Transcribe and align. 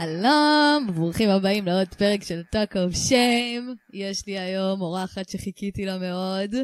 שלום, 0.00 0.86
ברוכים 0.94 1.28
הבאים 1.28 1.66
לעוד 1.66 1.88
פרק 1.88 2.22
של 2.22 2.42
Talk 2.54 2.72
of 2.72 2.94
Shame. 3.08 3.92
יש 3.92 4.26
לי 4.26 4.38
היום 4.38 4.80
אורחת 4.80 5.28
שחיכיתי 5.28 5.84
לה 5.84 5.98
מאוד. 5.98 6.54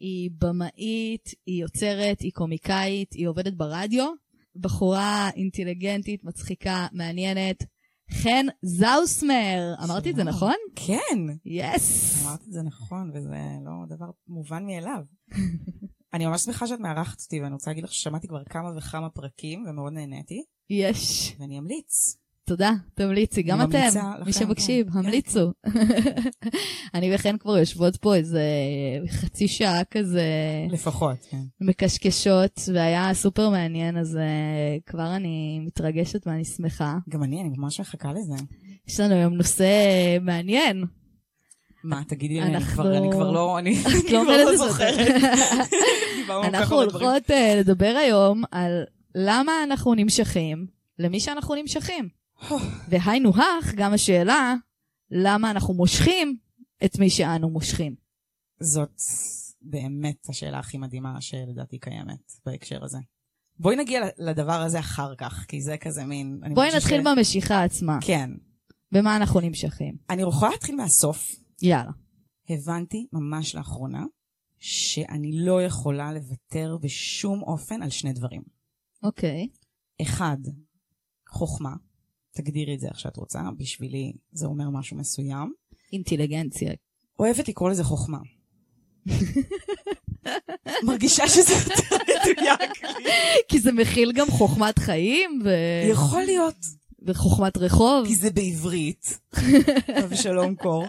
היא 0.00 0.30
במאית, 0.40 1.28
היא 1.46 1.62
יוצרת, 1.62 2.20
היא 2.20 2.32
קומיקאית, 2.32 3.12
היא 3.12 3.28
עובדת 3.28 3.52
ברדיו. 3.54 4.04
בחורה 4.56 5.30
אינטליגנטית, 5.36 6.24
מצחיקה, 6.24 6.86
מעניינת. 6.92 7.56
חן 8.10 8.46
זאוסמר, 8.62 9.74
אמרתי 9.84 10.10
את 10.10 10.16
זה 10.16 10.24
נכון? 10.24 10.56
כן. 10.76 11.18
יס. 11.44 12.22
אמרת 12.26 12.40
את 12.48 12.52
זה 12.52 12.62
נכון, 12.62 13.10
וזה 13.14 13.36
לא 13.64 13.96
דבר 13.96 14.10
מובן 14.28 14.66
מאליו. 14.66 15.02
אני 16.14 16.26
ממש 16.26 16.40
שמחה 16.40 16.66
שאת 16.66 16.80
מארחת 16.80 17.20
אותי, 17.20 17.40
ואני 17.40 17.52
רוצה 17.52 17.70
להגיד 17.70 17.84
לך 17.84 17.92
ששמעתי 17.92 18.28
כבר 18.28 18.44
כמה 18.44 18.76
וכמה 18.76 19.10
פרקים, 19.10 19.64
ומאוד 19.68 19.92
נהניתי, 19.92 20.44
יש. 20.70 21.34
ואני 21.38 21.58
אמליץ. 21.58 22.23
תודה, 22.46 22.70
תמליצי, 22.94 23.42
גם 23.42 23.62
אתם, 23.62 23.88
מי 24.26 24.32
שמקשיב, 24.32 24.90
כן. 24.90 24.98
המליצו. 24.98 25.52
אני 26.94 27.14
וחן 27.14 27.38
כבר 27.38 27.58
יושבות 27.58 27.96
פה 27.96 28.14
איזה 28.14 28.42
חצי 29.10 29.48
שעה 29.48 29.84
כזה 29.84 30.22
לפחות, 30.70 31.16
כן. 31.30 31.42
מקשקשות, 31.60 32.60
והיה 32.74 33.14
סופר 33.14 33.50
מעניין, 33.50 33.96
אז 33.98 34.16
אה, 34.16 34.76
כבר 34.86 35.16
אני 35.16 35.60
מתרגשת 35.66 36.26
ואני 36.26 36.44
שמחה. 36.44 36.98
גם 37.08 37.22
אני, 37.22 37.40
אני 37.40 37.48
ממש 37.56 37.80
מחכה 37.80 38.12
לזה. 38.12 38.44
יש 38.88 39.00
לנו 39.00 39.14
היום 39.14 39.34
נושא 39.34 39.66
מעניין. 40.20 40.84
מה, 41.84 42.02
תגידי 42.08 42.34
לי, 42.34 42.42
אני 42.42 42.64
כבר 43.12 43.30
לא, 43.32 43.58
אני 43.58 43.82
לא 44.12 44.22
כבר 44.24 44.36
לא. 44.44 44.56
זוכרת. 44.56 45.22
אנחנו. 46.44 46.76
הולכות 46.76 47.30
אה, 47.30 47.54
לדבר 47.56 47.96
היום 48.04 48.42
על 48.50 48.84
למה 49.14 49.52
אנחנו 49.64 49.94
נמשכים 49.94 50.66
למי 50.98 51.20
שאנחנו 51.20 51.54
נמשכים. 51.54 52.23
והיינו 52.88 53.30
הך, 53.30 53.74
גם 53.76 53.92
השאלה, 53.92 54.54
למה 55.10 55.50
אנחנו 55.50 55.74
מושכים 55.74 56.36
את 56.84 56.98
מי 56.98 57.10
שאנו 57.10 57.50
מושכים. 57.50 57.94
זאת 58.60 59.00
באמת 59.62 60.28
השאלה 60.28 60.58
הכי 60.58 60.78
מדהימה 60.78 61.20
שלדעתי 61.20 61.78
קיימת 61.78 62.32
בהקשר 62.46 62.84
הזה. 62.84 62.98
בואי 63.58 63.76
נגיע 63.76 64.00
לדבר 64.18 64.52
הזה 64.60 64.78
אחר 64.78 65.14
כך, 65.18 65.44
כי 65.48 65.62
זה 65.62 65.76
כזה 65.76 66.04
מין... 66.04 66.40
בואי 66.54 66.68
נתחיל 66.76 67.00
ש- 67.00 67.04
במשיכה 67.06 67.62
עצמה. 67.64 67.98
כן. 68.00 68.30
במה 68.92 69.16
אנחנו 69.16 69.40
נמשכים. 69.40 69.96
אני 70.10 70.22
יכולה 70.22 70.50
להתחיל 70.50 70.76
מהסוף. 70.76 71.32
יאללה. 71.62 71.90
הבנתי 72.50 73.06
ממש 73.12 73.54
לאחרונה 73.54 74.04
שאני 74.58 75.30
לא 75.44 75.62
יכולה 75.62 76.12
לוותר 76.12 76.76
בשום 76.80 77.42
אופן 77.42 77.82
על 77.82 77.90
שני 77.90 78.12
דברים. 78.12 78.42
אוקיי. 79.02 79.48
אחד, 80.02 80.36
חוכמה. 81.28 81.72
תגדירי 82.34 82.74
את 82.74 82.80
זה 82.80 82.88
איך 82.88 83.00
שאת 83.00 83.16
רוצה, 83.16 83.40
בשבילי 83.58 84.12
זה 84.32 84.46
אומר 84.46 84.70
משהו 84.70 84.96
מסוים. 84.96 85.52
אינטליגנציה. 85.92 86.72
אוהבת 87.18 87.48
לקרוא 87.48 87.70
לזה 87.70 87.84
חוכמה. 87.84 88.18
מרגישה 90.82 91.28
שזה 91.28 91.52
יותר 91.52 91.96
מדויק 91.96 92.84
לי. 92.84 93.10
כי 93.48 93.60
זה 93.60 93.72
מכיל 93.72 94.12
גם 94.12 94.26
חוכמת 94.30 94.78
חיים 94.78 95.40
ו... 95.44 95.48
יכול 95.90 96.22
להיות, 96.22 96.56
וחוכמת 97.02 97.56
רחוב. 97.56 98.06
כי 98.06 98.14
זה 98.14 98.30
בעברית. 98.30 99.18
אבשלום 100.04 100.54
קור. 100.54 100.84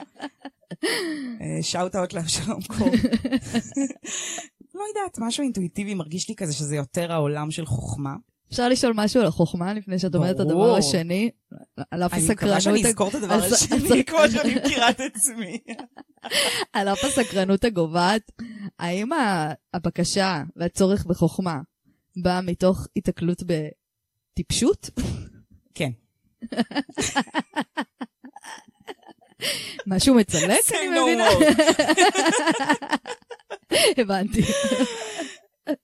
שאוט 1.62 1.96
אאוט 1.96 2.14
לאבשלום 2.14 2.62
קור. 2.62 2.88
לא 4.76 4.84
יודעת, 4.90 5.20
משהו 5.20 5.44
אינטואיטיבי 5.44 5.94
מרגיש 5.94 6.30
לי 6.30 6.36
כזה 6.36 6.54
שזה 6.54 6.76
יותר 6.76 7.12
העולם 7.12 7.52
של 7.52 7.66
חוכמה. 7.66 8.16
אפשר 8.52 8.70
לשאול 8.70 8.94
משהו 8.96 9.22
על 9.22 9.28
החוכמה 9.28 9.74
לפני 9.74 10.00
שאת 10.00 10.16
אומרת 10.16 10.36
את 10.36 10.40
הדבר. 10.40 10.78
השני? 10.78 11.30
על 11.92 12.04
אף 12.04 12.14
אני 12.14 12.24
מקווה 12.24 12.56
הסקרנות 12.58 12.62
שאני 12.62 12.88
אזכור 12.88 13.08
את 13.10 13.16
הדבר 13.16 13.34
השני 13.34 14.04
כמו 14.06 14.20
שאני 14.32 14.56
מכירה 14.56 14.90
את 14.90 15.00
עצמי. 15.00 15.60
על 16.74 16.88
אף 16.88 17.04
הסקרנות 17.04 17.64
הגוועת, 17.64 18.32
האם 18.80 19.10
הבקשה 19.74 20.44
והצורך 20.56 21.06
בחוכמה 21.06 21.60
באה 22.16 22.42
מתוך 22.42 22.88
התקלות 22.96 23.44
בטיפשות? 23.44 24.90
כן. 25.76 25.92
משהו 29.88 30.16
מצלק, 30.16 30.60
אני 30.72 31.02
מבינה? 31.02 31.28
הבנתי. 33.98 34.42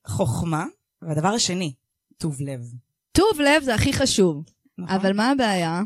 חוכמה, 0.07 0.65
והדבר 1.01 1.27
השני, 1.27 1.73
טוב 2.21 2.41
לב. 2.41 2.61
טוב 3.11 3.41
לב 3.41 3.63
זה 3.63 3.75
הכי 3.75 3.93
חשוב, 3.93 4.43
נכון? 4.77 4.95
אבל 4.95 5.13
מה 5.13 5.31
הבעיה? 5.31 5.81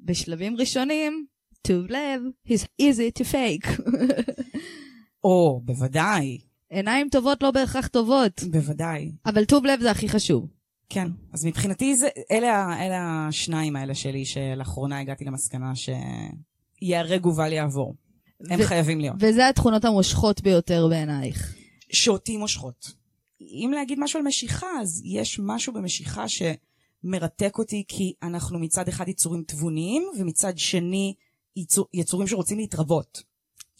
בשלבים 0.00 0.56
ראשונים, 0.56 1.26
טוב 1.62 1.86
לב 1.88 2.22
is 2.48 2.62
easy 2.82 3.20
to 3.20 3.24
fake. 3.32 3.82
או, 5.24 5.60
בוודאי, 5.64 6.38
עיניים 6.70 7.08
טובות 7.08 7.42
לא 7.42 7.50
בהכרח 7.50 7.86
טובות, 7.86 8.42
בוודאי. 8.50 9.12
אבל 9.26 9.44
טוב 9.44 9.66
לב 9.66 9.80
זה 9.80 9.90
הכי 9.90 10.08
חשוב. 10.08 10.48
כן. 10.88 11.08
אז 11.32 11.44
מבחינתי 11.44 11.96
זה, 11.96 12.08
אלה, 12.30 12.86
אלה 12.86 13.26
השניים 13.28 13.76
האלה 13.76 13.94
שלי, 13.94 14.24
שלאחרונה 14.24 15.00
הגעתי 15.00 15.24
למסקנה 15.24 15.72
שייהרג 15.74 17.26
ובל 17.26 17.52
יעבור. 17.52 17.96
הם 18.50 18.60
ו- 18.60 18.64
חייבים 18.64 19.00
להיות. 19.00 19.16
וזה 19.20 19.48
התכונות 19.48 19.84
המושכות 19.84 20.40
ביותר 20.40 20.86
בעינייך. 20.88 21.54
שאותי 21.92 22.36
מושכות. 22.36 23.01
אם 23.50 23.70
להגיד 23.74 24.00
משהו 24.00 24.18
על 24.18 24.26
משיכה, 24.26 24.66
אז 24.80 25.02
יש 25.04 25.40
משהו 25.42 25.72
במשיכה 25.72 26.24
שמרתק 26.28 27.58
אותי, 27.58 27.84
כי 27.88 28.12
אנחנו 28.22 28.58
מצד 28.58 28.88
אחד 28.88 29.08
יצורים 29.08 29.42
תבוניים, 29.46 30.02
ומצד 30.18 30.58
שני 30.58 31.14
יצור, 31.56 31.86
יצורים 31.94 32.28
שרוצים 32.28 32.58
להתרבות. 32.58 33.22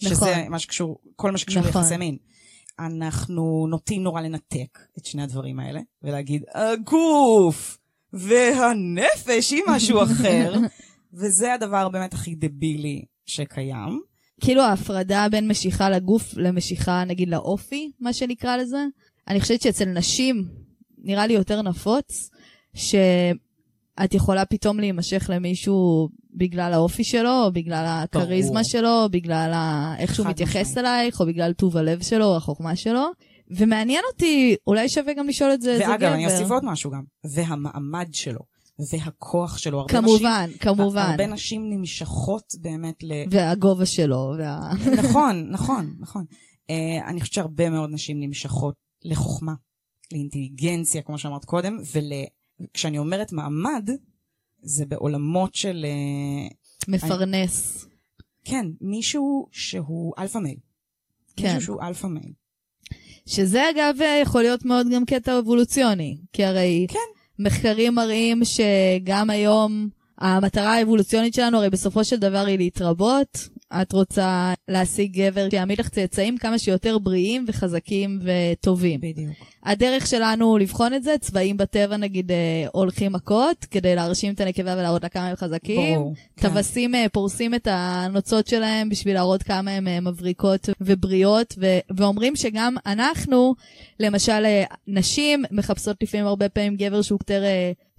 נכון. 0.02 0.14
שזה 0.14 0.44
מה 0.48 0.58
שקשור, 0.58 0.98
כל 1.16 1.30
מה 1.30 1.38
שקשור 1.38 1.62
נכון. 1.62 1.80
ליחסי 1.80 1.96
מין. 1.96 2.16
אנחנו 2.78 3.66
נוטים 3.70 4.02
נורא 4.02 4.20
לנתק 4.20 4.78
את 4.98 5.04
שני 5.04 5.22
הדברים 5.22 5.60
האלה, 5.60 5.80
ולהגיד, 6.02 6.44
הגוף 6.54 7.78
והנפש 8.12 9.50
היא 9.50 9.62
משהו 9.68 10.02
אחר, 10.04 10.54
וזה 11.12 11.54
הדבר 11.54 11.88
באמת 11.88 12.14
הכי 12.14 12.34
דבילי 12.34 13.04
שקיים. 13.26 14.00
כאילו 14.40 14.62
ההפרדה 14.62 15.26
בין 15.30 15.48
משיכה 15.48 15.90
לגוף 15.90 16.34
למשיכה 16.36 17.04
נגיד 17.04 17.28
לאופי, 17.28 17.90
מה 18.00 18.12
שנקרא 18.12 18.56
לזה. 18.56 18.84
אני 19.28 19.40
חושבת 19.40 19.62
שאצל 19.62 19.84
נשים 19.84 20.48
נראה 20.98 21.26
לי 21.26 21.34
יותר 21.34 21.62
נפוץ, 21.62 22.30
שאת 22.74 24.14
יכולה 24.14 24.44
פתאום 24.44 24.80
להימשך 24.80 25.30
למישהו 25.34 26.08
בגלל 26.34 26.72
האופי 26.72 27.04
שלו, 27.04 27.42
או 27.44 27.52
בגלל 27.52 27.84
הכריזמה. 27.86 28.64
שלו, 28.64 29.02
או 29.02 29.08
בגלל 29.10 29.50
ה... 29.54 29.94
איך 29.98 30.14
שהוא 30.14 30.26
מתייחס. 30.26 30.78
אלייך, 30.78 31.20
או 31.20 31.26
בגלל 31.26 31.52
טוב 31.52 31.76
הלב 31.76 32.02
שלו, 32.02 32.24
או 32.24 32.36
החוכמה 32.36 32.76
שלו. 32.76 33.04
ומעניין 33.50 34.02
אותי, 34.12 34.56
אולי 34.66 34.88
שווה 34.88 35.14
גם 35.14 35.28
לשאול 35.28 35.52
את 35.52 35.62
זה 35.62 35.72
איזה 35.72 35.84
גבר. 35.84 35.92
ואגב, 35.92 36.12
אני 36.12 36.26
אוסיף 36.26 36.50
עוד 36.50 36.64
משהו 36.64 36.90
גם, 36.90 37.02
והמעמד 37.24 38.08
שלו, 38.12 38.40
והכוח 38.92 39.58
שלו. 39.58 39.78
הרבה 39.80 39.92
כמובן, 39.92 40.44
נשים, 40.48 40.58
כמובן. 40.58 41.10
הרבה 41.10 41.26
נשים 41.26 41.70
נמשכות 41.70 42.44
באמת 42.60 43.02
ל... 43.02 43.12
והגובה 43.30 43.86
שלו, 43.86 44.34
וה... 44.38 44.70
נכון, 45.02 45.46
נכון, 45.50 45.94
נכון. 46.00 46.24
Uh, 46.30 47.08
אני 47.08 47.20
חושבת 47.20 47.34
שהרבה 47.34 47.70
מאוד 47.70 47.90
נשים 47.92 48.20
נמשכות 48.20 48.74
לחוכמה, 49.04 49.54
לאינטליגנציה, 50.12 51.02
כמו 51.02 51.18
שאמרת 51.18 51.44
קודם, 51.44 51.78
וכשאני 52.62 52.98
אומרת 52.98 53.32
מעמד, 53.32 53.90
זה 54.62 54.86
בעולמות 54.86 55.54
של, 55.54 55.86
uh, 56.48 56.54
מפרנס. 56.88 57.86
כן, 58.44 58.66
מישהו 58.80 59.46
שהוא 59.52 60.12
alpha 60.18 60.38
male. 60.38 60.58
כן. 61.36 61.54
מישהו 61.54 61.60
שהוא 61.60 61.82
alpha 61.82 62.06
male. 62.06 62.32
שזה 63.26 63.70
אגב 63.70 63.96
יכול 64.22 64.42
להיות 64.42 64.64
מאוד 64.64 64.86
גם 64.94 65.04
קטע 65.04 65.38
אבולוציוני, 65.38 66.16
כי 66.32 66.44
הרי 66.44 66.86
כן. 66.88 66.98
מחקרים 67.38 67.94
מראים 67.94 68.42
שגם 68.44 69.30
היום 69.30 69.88
המטרה 70.18 70.74
האבולוציונית 70.74 71.34
שלנו 71.34 71.58
הרי 71.58 71.70
בסופו 71.70 72.04
של 72.04 72.16
דבר 72.16 72.46
היא 72.46 72.58
להתרבות, 72.58 73.48
את 73.82 73.92
רוצה 73.92 74.54
להשיג 74.68 75.20
גבר 75.20 75.50
שיעמיד 75.50 75.80
לך 75.80 75.88
צאצאים 75.88 76.38
כמה 76.38 76.58
שיותר 76.58 76.98
בריאים 76.98 77.44
וחזקים 77.48 78.20
וטובים. 78.22 79.00
בדיוק. 79.00 79.32
הדרך 79.62 80.06
שלנו 80.06 80.58
לבחון 80.58 80.94
את 80.94 81.02
זה, 81.02 81.14
צבעים 81.20 81.56
בטבע 81.56 81.96
נגיד 81.96 82.32
אה, 82.32 82.66
הולכים 82.72 83.12
מכות, 83.12 83.66
כדי 83.70 83.94
להרשים 83.94 84.34
את 84.34 84.40
הנקבה 84.40 84.74
ולהראות 84.78 85.02
לה 85.02 85.08
כמה 85.08 85.26
הם 85.26 85.36
חזקים. 85.36 85.98
ברור. 85.98 86.14
כן. 86.36 86.48
טווסים 86.48 86.94
אה, 86.94 87.06
פורסים 87.12 87.54
את 87.54 87.68
הנוצות 87.70 88.46
שלהם 88.46 88.88
בשביל 88.88 89.14
להראות 89.14 89.42
כמה 89.42 89.70
הן 89.70 89.88
אה, 89.88 90.00
מבריקות 90.00 90.68
ובריאות, 90.80 91.54
ו- 91.58 91.78
ואומרים 91.96 92.36
שגם 92.36 92.76
אנחנו, 92.86 93.54
למשל 94.00 94.46
נשים, 94.86 95.44
מחפשות 95.50 96.02
לפעמים 96.02 96.26
הרבה 96.26 96.48
פעמים 96.48 96.76
גבר 96.76 97.02
שהוא 97.02 97.18
יותר 97.20 97.42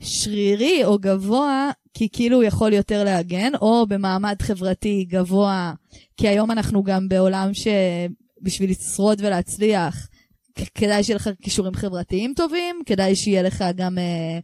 שרירי 0.03 0.83
או 0.85 0.97
גבוה, 1.01 1.71
כי 1.93 2.07
כאילו 2.11 2.35
הוא 2.37 2.43
יכול 2.43 2.73
יותר 2.73 3.03
להגן, 3.03 3.51
או 3.61 3.85
במעמד 3.89 4.35
חברתי 4.41 5.05
גבוה, 5.09 5.73
כי 6.17 6.27
היום 6.27 6.51
אנחנו 6.51 6.83
גם 6.83 7.09
בעולם 7.09 7.51
שבשביל 7.53 8.69
לשרוד 8.71 9.21
ולהצליח, 9.21 10.07
כדאי 10.75 11.03
שיהיה 11.03 11.15
לך 11.15 11.29
כישורים 11.41 11.73
חברתיים 11.73 12.33
טובים, 12.35 12.75
כדאי 12.85 13.15
שיהיה 13.15 13.41
לך 13.41 13.63
גם 13.75 13.97
אה, 13.97 14.39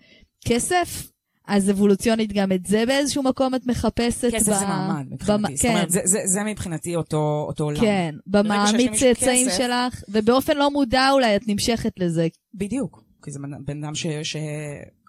כסף. 0.45 1.09
אז 1.47 1.69
אבולוציונית 1.69 2.33
גם 2.33 2.51
את 2.51 2.65
זה 2.65 2.83
באיזשהו 2.87 3.23
מקום 3.23 3.55
את 3.55 3.61
מחפשת. 3.67 4.31
כסף 4.33 4.45
זה 4.59 4.65
מעמד 4.65 5.05
מבחינתי. 5.11 5.55
זאת 5.57 5.61
כן, 5.65 5.69
אומרת, 5.69 5.89
זה- 5.89 5.99
זה- 6.03 6.21
זה 6.25 6.43
מבחינתי 6.43 6.95
אותו 6.95 7.45
אותו 7.47 7.63
עולם. 7.63 7.79
כן, 7.81 8.15
במעמיד 8.27 8.91
צאצאים 8.93 9.47
כסף- 9.47 9.57
שלך, 9.57 10.03
ובאופן 10.09 10.57
לא 10.57 10.71
מודע 10.71 11.09
אולי 11.11 11.35
את 11.35 11.47
נמשכת 11.47 11.91
לזה. 11.97 12.27
בדיוק. 12.53 13.03
כי 13.23 13.31
זה 13.31 13.39
בן- 13.65 13.83
אדם 13.83 13.95
ש- 13.95 14.07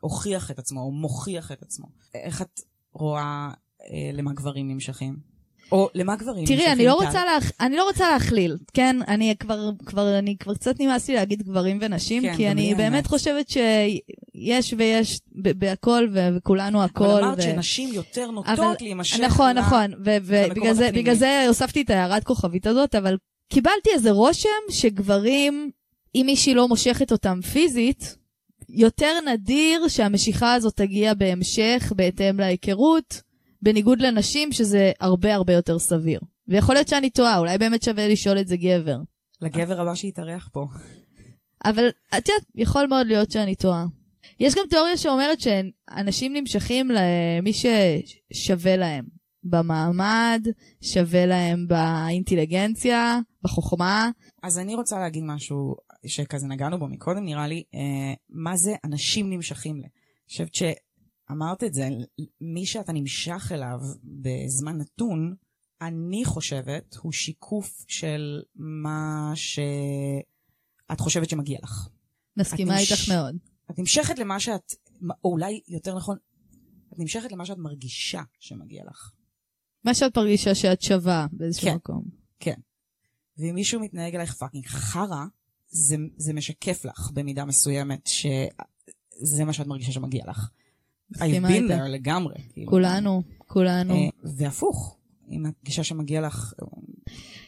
שהוכיח 0.00 0.50
את 0.50 0.58
עצמו, 0.58 0.80
או 0.80 0.90
מוכיח 0.92 1.52
את 1.52 1.62
עצמו. 1.62 1.86
איך 2.14 2.42
את 2.42 2.60
רואה 2.92 3.48
אה, 3.82 4.10
למה 4.12 4.32
גברים 4.32 4.68
נמשכים? 4.68 5.30
או 5.72 5.88
למה 5.94 6.16
גברים 6.16 6.38
נמשכים? 6.40 6.58
תראי, 6.58 6.72
אני 6.72 6.86
לא? 6.86 6.92
רוצה 6.94 7.24
להכ... 7.24 7.52
אני 7.60 7.76
לא 7.76 7.84
רוצה 7.84 8.10
להכליל, 8.10 8.56
כן? 8.74 8.96
אני 9.08 9.34
כבר, 9.38 9.70
כבר, 9.86 10.18
אני 10.18 10.36
כבר 10.36 10.54
קצת 10.54 10.80
נמאס 10.80 11.08
לי 11.08 11.14
להגיד 11.14 11.42
גברים 11.42 11.78
ונשים, 11.82 12.22
כן, 12.22 12.36
כי 12.36 12.50
אני 12.50 12.74
באמת 12.74 12.92
האמת. 12.94 13.06
חושבת 13.06 13.48
שיש 13.48 14.74
ויש 14.78 15.20
בהכל, 15.34 16.08
וכולנו 16.36 16.82
הכל. 16.82 17.04
אבל 17.04 17.24
אמרת 17.24 17.38
ו- 17.38 17.42
שנשים 17.42 17.92
יותר 17.94 18.24
אבל- 18.24 18.32
נוטות 18.34 18.82
להימשך 18.82 19.20
נכון, 19.20 19.56
ל- 19.56 19.60
נכון, 19.60 19.92
ובגלל 20.04 20.72
זה, 20.74 20.90
זה 21.14 21.44
הוספתי 21.48 21.82
את 21.82 21.90
ההערת 21.90 22.24
כוכבית 22.24 22.66
הזאת, 22.66 22.94
אבל 22.94 23.16
קיבלתי 23.48 23.90
איזה 23.94 24.10
רושם 24.10 24.48
שגברים, 24.70 25.70
אם 26.14 26.22
מישהי 26.26 26.54
לא 26.54 26.68
מושכת 26.68 27.12
אותם 27.12 27.40
פיזית, 27.52 28.16
יותר 28.72 29.12
נדיר 29.32 29.88
שהמשיכה 29.88 30.54
הזאת 30.54 30.76
תגיע 30.76 31.14
בהמשך, 31.14 31.92
בהתאם 31.96 32.40
להיכרות, 32.40 33.22
בניגוד 33.62 34.00
לנשים, 34.00 34.52
שזה 34.52 34.92
הרבה 35.00 35.34
הרבה 35.34 35.52
יותר 35.52 35.78
סביר. 35.78 36.20
ויכול 36.48 36.74
להיות 36.74 36.88
שאני 36.88 37.10
טועה, 37.10 37.38
אולי 37.38 37.58
באמת 37.58 37.82
שווה 37.82 38.08
לשאול 38.08 38.38
את 38.38 38.48
זה 38.48 38.56
גבר. 38.56 38.96
לגבר 39.40 39.80
הבא 39.80 39.94
שיתארח 39.94 40.48
פה. 40.52 40.66
אבל 41.64 41.88
את 41.88 42.28
יודעת, 42.28 42.46
יכול 42.54 42.86
מאוד 42.86 43.06
להיות 43.06 43.30
שאני 43.30 43.54
טועה. 43.54 43.86
יש 44.40 44.54
גם 44.54 44.62
תיאוריה 44.70 44.96
שאומרת 44.96 45.38
שאנשים 45.40 46.32
נמשכים 46.36 46.90
למי 46.90 47.52
ששווה 47.52 48.76
להם. 48.76 49.04
במעמד, 49.44 50.46
שווה 50.80 51.26
להם 51.26 51.66
באינטליגנציה, 51.68 53.18
בחוכמה. 53.42 54.10
אז 54.42 54.58
אני 54.58 54.74
רוצה 54.74 54.98
להגיד 54.98 55.22
משהו 55.26 55.76
שכזה 56.06 56.46
נגענו 56.46 56.78
בו 56.78 56.88
מקודם, 56.88 57.24
נראה 57.24 57.46
לי, 57.46 57.64
אה, 57.74 58.14
מה 58.28 58.56
זה 58.56 58.74
אנשים 58.84 59.30
נמשכים 59.30 59.76
ל... 59.76 59.80
אני 59.80 59.90
חושבת 60.28 60.54
שאמרת 60.54 61.64
את 61.64 61.74
זה, 61.74 61.88
מי 62.40 62.66
שאתה 62.66 62.92
נמשך 62.92 63.52
אליו 63.54 63.80
בזמן 64.04 64.78
נתון, 64.78 65.34
אני 65.80 66.24
חושבת, 66.24 66.96
הוא 67.02 67.12
שיקוף 67.12 67.84
של 67.88 68.42
מה 68.54 69.32
שאת 69.34 71.00
חושבת 71.00 71.28
שמגיע 71.30 71.58
לך. 71.62 71.88
מסכימה 72.36 72.78
איתך 72.78 72.90
נמש- 72.92 73.10
מאוד. 73.10 73.36
את 73.70 73.78
נמשכת 73.78 74.18
למה 74.18 74.40
שאת, 74.40 74.74
או 75.24 75.30
אולי 75.32 75.60
יותר 75.68 75.96
נכון, 75.96 76.16
את 76.92 76.98
נמשכת 76.98 77.32
למה 77.32 77.46
שאת 77.46 77.58
מרגישה 77.58 78.22
שמגיע 78.40 78.84
לך. 78.90 79.12
מה 79.84 79.94
שאת 79.94 80.18
מרגישה 80.18 80.54
שאת 80.54 80.82
שווה 80.82 81.26
באיזשהו 81.32 81.68
כן. 81.68 81.74
מקום. 81.74 82.20
ואם 83.38 83.54
מישהו 83.54 83.80
מתנהג 83.80 84.14
אלייך 84.14 84.34
פאקינג 84.34 84.66
חרא, 84.66 85.24
זה, 85.70 85.96
זה 86.16 86.32
משקף 86.32 86.84
לך 86.84 87.10
במידה 87.14 87.44
מסוימת 87.44 88.06
שזה 88.06 89.44
מה 89.44 89.52
שאת 89.52 89.66
מרגישה 89.66 89.92
שמגיע 89.92 90.24
לך. 90.28 90.50
I've 91.14 91.18
been 91.18 91.70
there 91.70 91.88
לגמרי. 91.88 92.34
כאילו. 92.52 92.70
כולנו, 92.70 93.22
כולנו. 93.38 93.94
אה, 93.94 94.08
והפוך, 94.24 94.96
אם 95.30 95.46
את 95.46 95.52
מרגישה 95.62 95.84
שמגיע 95.84 96.20
לך 96.20 96.54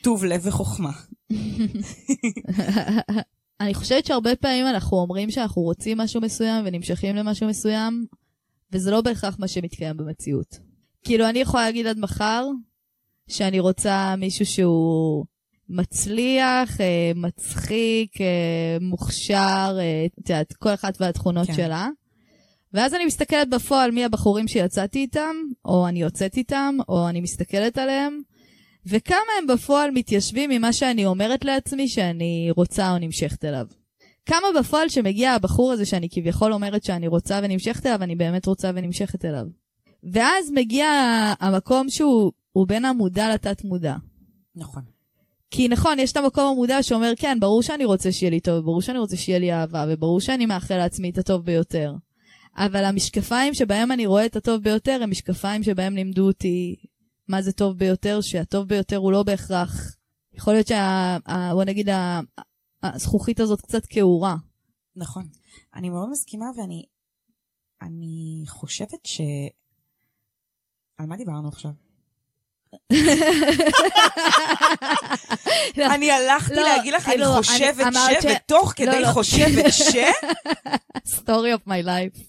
טוב 0.03 0.25
לב 0.25 0.41
וחוכמה. 0.45 0.93
אני 3.61 3.75
חושבת 3.75 4.07
שהרבה 4.07 4.37
פעמים 4.37 4.67
אנחנו 4.67 4.97
אומרים 4.97 5.31
שאנחנו 5.31 5.63
רוצים 5.63 5.99
משהו 5.99 6.21
מסוים 6.21 6.65
ונמשכים 6.67 7.17
למשהו 7.17 7.49
מסוים, 7.49 8.07
וזה 8.73 8.91
לא 8.91 9.01
בהכרח 9.01 9.37
מה 9.39 9.49
שמתקיים 9.49 9.97
במציאות. 9.97 10.59
כאילו, 11.05 11.29
אני 11.29 11.39
יכולה 11.39 11.65
להגיד 11.65 11.87
עד 11.87 11.99
מחר 11.99 12.47
שאני 13.29 13.61
רוצה 13.61 14.15
מישהו 14.19 14.47
שהוא 14.47 15.25
מצליח, 15.73 16.81
אה, 16.81 17.13
מצחיק, 17.15 18.21
אה, 18.21 18.77
מוכשר, 18.81 19.77
אה, 19.81 20.07
את 20.19 20.31
יודעת, 20.31 20.53
כל 20.53 20.75
אחת 20.75 21.01
והתכונות 21.01 21.47
כן. 21.47 21.55
שלה. 21.55 21.89
ואז 22.73 22.95
אני 22.95 23.05
מסתכלת 23.05 23.51
בפועל 23.51 23.91
מי 23.91 24.05
הבחורים 24.05 24.49
שיצאתי 24.49 24.99
איתם, 24.99 25.35
או 25.65 25.89
אני 25.89 26.03
יוצאת 26.03 26.37
איתם, 26.37 26.77
או 26.89 27.09
אני 27.09 27.21
מסתכלת 27.21 27.79
עליהם, 27.79 28.21
וכמה 28.87 29.33
הם 29.39 29.47
בפועל 29.47 29.91
מתיישבים 29.91 30.51
ממה 30.51 30.73
שאני 30.73 31.07
אומרת 31.07 31.45
לעצמי 31.45 31.89
שאני 31.89 32.49
רוצה 32.57 32.93
או 32.93 32.99
נמשכת 32.99 33.45
אליו. 33.45 33.67
כמה 34.27 34.47
בפועל 34.59 34.89
שמגיע 34.89 35.33
הבחור 35.33 35.73
הזה 35.73 35.87
שאני 35.87 36.09
כביכול 36.11 36.53
אומרת 36.53 36.85
שאני 36.85 37.09
רוצה 37.09 37.41
ונמשכת 37.43 37.87
אליו, 37.87 38.03
אני 38.03 38.17
באמת 38.17 38.47
רוצה 38.47 38.71
ונמשכת 38.75 39.25
אליו. 39.25 39.47
ואז 40.13 40.51
מגיע 40.55 40.87
המקום 41.41 41.91
שהוא 41.91 42.33
הוא 42.53 42.67
בין 42.69 42.85
המודע 42.85 43.35
לתת 43.35 43.65
מודע. 43.65 43.97
נכון. 44.57 44.83
כי 45.55 45.69
נכון, 45.69 45.99
יש 45.99 46.13
את 46.13 46.17
המקום 46.17 46.45
המודע 46.53 46.83
שאומר, 46.83 47.13
כן, 47.17 47.41
ברור 47.41 47.63
שאני 47.63 47.85
רוצה 47.85 48.13
שיהיה 48.13 48.31
לי 48.31 48.41
טוב, 48.41 48.65
ברור 48.65 48.83
שאני 48.83 48.99
רוצה 48.99 49.17
שיהיה 49.17 49.39
לי 49.39 49.53
אהבה, 49.53 49.85
וברור 49.89 50.21
שאני 50.21 50.47
מאחל 50.47 50.77
לעצמי 50.77 51.11
את 51.11 51.19
הטוב 51.19 51.45
ביותר. 51.45 51.95
אבל 52.57 52.85
המשקפיים 52.85 53.55
שבהם 53.55 53.93
אני 53.93 54.07
רואה 54.07 54.27
את 54.27 54.37
הטוב 54.37 54.63
ביותר, 54.63 55.01
הם 55.03 55.11
משקפיים 55.11 55.63
שבהם 55.63 55.95
לימדו 55.95 56.27
אותי 56.27 56.77
מה 57.29 57.43
זה 57.43 57.53
טוב 57.53 57.79
ביותר, 57.79 58.21
שהטוב 58.21 58.69
ביותר 58.69 58.97
הוא 58.97 59.13
לא 59.13 59.23
בהכרח. 59.23 59.97
יכול 60.33 60.53
להיות 60.53 60.67
שה... 60.67 61.17
בוא 61.53 61.65
נגיד, 61.65 61.89
הזכוכית 62.83 63.41
הזאת 63.41 63.61
קצת 63.61 63.83
כעורה. 63.91 64.37
נכון. 64.97 65.29
אני 65.75 65.91
מאוד 65.91 66.11
מסכימה 66.11 66.47
ואני 66.57 66.85
אני 67.83 68.45
חושבת 68.49 69.07
ש... 69.07 69.21
על 70.99 71.07
מה 71.07 71.17
דיברנו 71.17 71.49
עכשיו? 71.49 71.73
אני 75.95 76.13
הלכתי 76.13 76.55
לא, 76.55 76.63
להגיד 76.63 76.95
לך, 76.95 77.09
אני 77.09 77.15
אני 77.15 77.25
חושבת 77.25 77.87
ש... 78.23 78.25
ותוך 78.25 78.69
לא, 78.69 78.73
כדי 78.75 79.01
לא. 79.01 79.07
חושבת 79.07 79.73
ש... 79.73 79.97
story 81.07 81.57
of 81.57 81.69
my 81.69 81.87
life. 81.87 82.21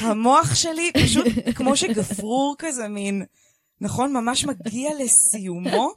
המוח 0.00 0.54
שלי 0.54 0.90
פשוט 1.04 1.26
כמו 1.54 1.76
שגפרור 1.76 2.54
כזה, 2.58 2.88
מין, 2.88 3.24
נכון, 3.80 4.12
ממש 4.12 4.44
מגיע 4.44 4.90
לסיומו. 4.98 5.92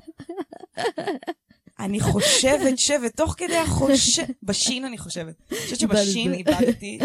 אני 1.80 2.00
חושבת 2.00 2.80
ש... 2.80 2.92
ותוך 3.04 3.36
כדי 3.38 3.58
החושב... 3.58 4.24
בשין 4.44 4.86
אני 4.86 4.98
חושבת. 4.98 5.36
אני 5.52 5.60
חושבת 5.60 5.80
שבשין 5.80 6.34
איבדת. 6.34 6.60
איבדתי 6.60 7.00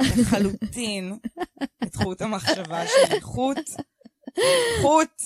לחלוטין 0.00 1.16
את 1.82 1.96
חוט 1.96 2.22
המחשבה 2.22 2.82
שלי. 2.86 3.20
חוט, 3.20 3.70
חוט. 4.82 5.22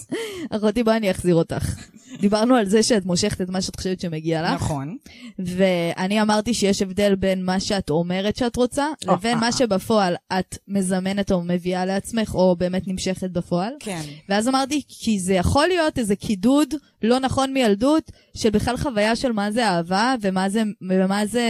אחותי, 0.50 0.82
בואי 0.82 0.96
אני 0.96 1.10
אחזיר 1.10 1.34
אותך. 1.34 1.74
דיברנו 2.20 2.56
על 2.56 2.66
זה 2.66 2.82
שאת 2.82 3.06
מושכת 3.06 3.40
את 3.40 3.48
מה 3.48 3.62
שאת 3.62 3.76
חושבת 3.76 4.00
שמגיע 4.00 4.42
לך, 4.42 4.52
נכון. 4.52 4.96
ואני 5.38 6.22
אמרתי 6.22 6.54
שיש 6.54 6.82
הבדל 6.82 7.14
בין 7.14 7.44
מה 7.44 7.60
שאת 7.60 7.90
אומרת 7.90 8.36
שאת 8.36 8.56
רוצה, 8.56 8.86
או, 9.08 9.12
לבין 9.12 9.34
אה, 9.34 9.40
מה 9.40 9.46
אה. 9.46 9.52
שבפועל 9.52 10.14
את 10.38 10.58
מזמנת 10.68 11.32
או 11.32 11.42
מביאה 11.42 11.84
לעצמך, 11.84 12.34
או 12.34 12.56
באמת 12.56 12.88
נמשכת 12.88 13.30
בפועל. 13.30 13.72
כן. 13.80 14.00
ואז 14.28 14.48
אמרתי, 14.48 14.82
כי 14.88 15.20
זה 15.20 15.34
יכול 15.34 15.66
להיות 15.66 15.98
איזה 15.98 16.16
קידוד 16.16 16.74
לא 17.02 17.18
נכון 17.18 17.52
מילדות, 17.52 18.10
של 18.36 18.50
בכלל 18.50 18.76
חוויה 18.76 19.16
של 19.16 19.32
מה 19.32 19.50
זה 19.50 19.68
אהבה, 19.68 20.14
ומה 20.20 20.48
זה, 20.48 20.62
ומה 20.90 21.26
זה 21.26 21.48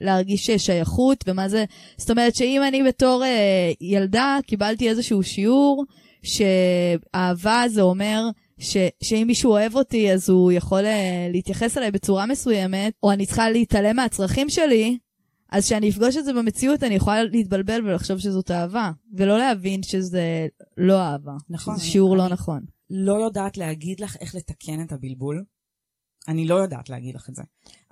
להרגיש 0.00 0.50
שייכות, 0.50 1.24
ומה 1.26 1.48
זה... 1.48 1.64
זאת 1.96 2.10
אומרת 2.10 2.36
שאם 2.36 2.62
אני 2.68 2.82
בתור 2.82 3.24
אה, 3.24 3.72
ילדה 3.80 4.38
קיבלתי 4.46 4.88
איזשהו 4.88 5.22
שיעור, 5.22 5.84
שאהבה 6.22 7.64
זה 7.68 7.82
אומר 7.82 8.22
ש, 8.58 8.76
שאם 9.02 9.24
מישהו 9.26 9.50
אוהב 9.50 9.74
אותי 9.74 10.12
אז 10.12 10.28
הוא 10.28 10.52
יכול 10.52 10.84
אה, 10.86 11.28
להתייחס 11.32 11.78
אליי 11.78 11.90
בצורה 11.90 12.26
מסוימת, 12.26 12.92
או 13.02 13.12
אני 13.12 13.26
צריכה 13.26 13.50
להתעלם 13.50 13.96
מהצרכים 13.96 14.48
שלי, 14.48 14.98
אז 15.50 15.64
כשאני 15.66 15.90
אפגוש 15.90 16.16
את 16.16 16.24
זה 16.24 16.32
במציאות 16.32 16.82
אני 16.82 16.94
יכולה 16.94 17.24
להתבלבל 17.24 17.86
ולחשוב 17.86 18.18
שזאת 18.18 18.50
אהבה, 18.50 18.90
ולא 19.16 19.38
להבין 19.38 19.82
שזה 19.82 20.46
לא 20.76 21.00
אהבה, 21.00 21.32
נכון, 21.50 21.76
שזה 21.78 21.86
שיעור 21.86 22.12
אני- 22.14 22.18
לא 22.18 22.28
נכון. 22.28 22.60
לא 22.90 23.12
יודעת 23.24 23.56
להגיד 23.56 24.00
לך 24.00 24.16
איך 24.20 24.34
לתקן 24.34 24.82
את 24.82 24.92
הבלבול. 24.92 25.44
אני 26.28 26.46
לא 26.46 26.54
יודעת 26.54 26.90
להגיד 26.90 27.14
לך 27.14 27.28
את 27.28 27.34
זה. 27.34 27.42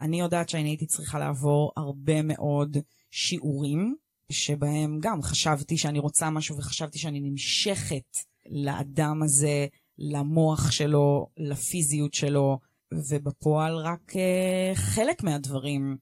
אני 0.00 0.20
יודעת 0.20 0.48
שאני 0.48 0.68
הייתי 0.68 0.86
צריכה 0.86 1.18
לעבור 1.18 1.72
הרבה 1.76 2.22
מאוד 2.22 2.76
שיעורים, 3.10 3.94
שבהם 4.30 4.98
גם 5.00 5.22
חשבתי 5.22 5.76
שאני 5.76 5.98
רוצה 5.98 6.30
משהו 6.30 6.56
וחשבתי 6.56 6.98
שאני 6.98 7.20
נמשכת 7.20 8.16
לאדם 8.50 9.22
הזה, 9.22 9.66
למוח 9.98 10.70
שלו, 10.70 11.26
לפיזיות 11.36 12.14
שלו, 12.14 12.58
ובפועל 12.92 13.76
רק 13.76 14.16
אה, 14.16 14.72
חלק 14.74 15.22
מהדברים 15.22 15.96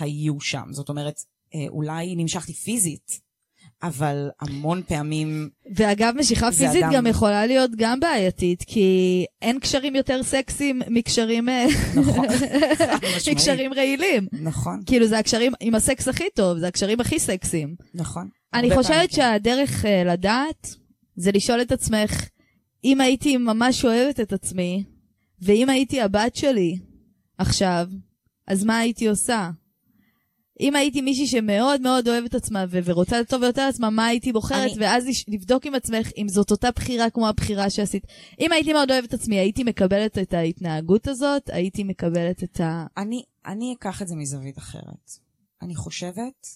היו 0.00 0.40
שם. 0.40 0.64
זאת 0.70 0.88
אומרת, 0.88 1.14
אה, 1.54 1.68
אולי 1.68 2.14
נמשכתי 2.16 2.52
פיזית, 2.52 3.20
אבל 3.82 4.28
המון 4.40 4.82
פעמים... 4.88 5.48
ואגב, 5.76 6.14
משיכה 6.18 6.52
פיזית 6.52 6.82
אדם- 6.82 6.92
גם 6.92 7.06
יכולה 7.06 7.46
להיות 7.46 7.70
גם 7.76 8.00
בעייתית, 8.00 8.62
כי 8.66 8.86
אין 9.42 9.60
קשרים 9.60 9.94
יותר 9.96 10.22
סקסיים 10.22 10.82
מקשרים, 10.88 11.48
אה, 11.48 11.66
נכון. 11.96 12.26
מקשרים 13.32 13.74
רעילים. 13.74 14.26
נכון, 14.32 14.82
כאילו, 14.86 15.06
זה 15.06 15.18
הקשרים 15.18 15.52
עם 15.60 15.74
הסקס 15.74 16.08
הכי 16.08 16.24
טוב, 16.34 16.58
זה 16.58 16.68
הקשרים 16.68 17.00
הכי 17.00 17.18
סקסיים. 17.18 17.74
נכון. 17.94 18.28
אני 18.54 18.70
חושבת 18.74 18.92
פעמים 18.92 19.08
כן. 19.08 19.14
שהדרך 19.16 19.84
אה, 19.86 20.04
לדעת 20.04 20.74
זה 21.16 21.30
לשאול 21.32 21.62
את 21.62 21.72
עצמך, 21.72 22.28
אם 22.84 23.00
הייתי 23.00 23.36
ממש 23.36 23.84
אוהבת 23.84 24.20
את 24.20 24.32
עצמי, 24.32 24.84
ואם 25.42 25.70
הייתי 25.70 26.00
הבת 26.00 26.36
שלי 26.36 26.78
עכשיו, 27.38 27.86
אז 28.46 28.64
מה 28.64 28.78
הייתי 28.78 29.08
עושה? 29.08 29.50
אם 30.60 30.76
הייתי 30.76 31.00
מישהי 31.00 31.26
שמאוד 31.26 31.80
מאוד 31.80 32.08
אוהבת 32.08 32.34
עצמה 32.34 32.64
ו- 32.70 32.78
ורוצה 32.84 33.20
לטוב 33.20 33.42
יותר 33.42 33.66
לעצמה, 33.66 33.90
מה 33.90 34.06
הייתי 34.06 34.32
בוחרת? 34.32 34.70
אני- 34.72 34.80
ואז 34.84 35.04
לבדוק 35.28 35.66
עם 35.66 35.74
עצמך 35.74 36.08
אם 36.16 36.28
זאת 36.28 36.50
אותה 36.50 36.70
בחירה 36.70 37.10
כמו 37.10 37.28
הבחירה 37.28 37.70
שעשית. 37.70 38.04
אם 38.40 38.52
הייתי 38.52 38.72
מאוד 38.72 38.90
אוהבת 38.90 39.14
עצמי, 39.14 39.38
הייתי 39.38 39.64
מקבלת 39.64 40.18
את 40.18 40.34
ההתנהגות 40.34 41.08
הזאת? 41.08 41.50
הייתי 41.52 41.84
מקבלת 41.84 42.44
את 42.44 42.60
ה... 42.60 42.86
אני, 42.96 43.22
אני 43.46 43.74
אקח 43.78 44.02
את 44.02 44.08
זה 44.08 44.16
מזווית 44.16 44.58
אחרת. 44.58 45.10
אני 45.62 45.74
חושבת 45.76 46.46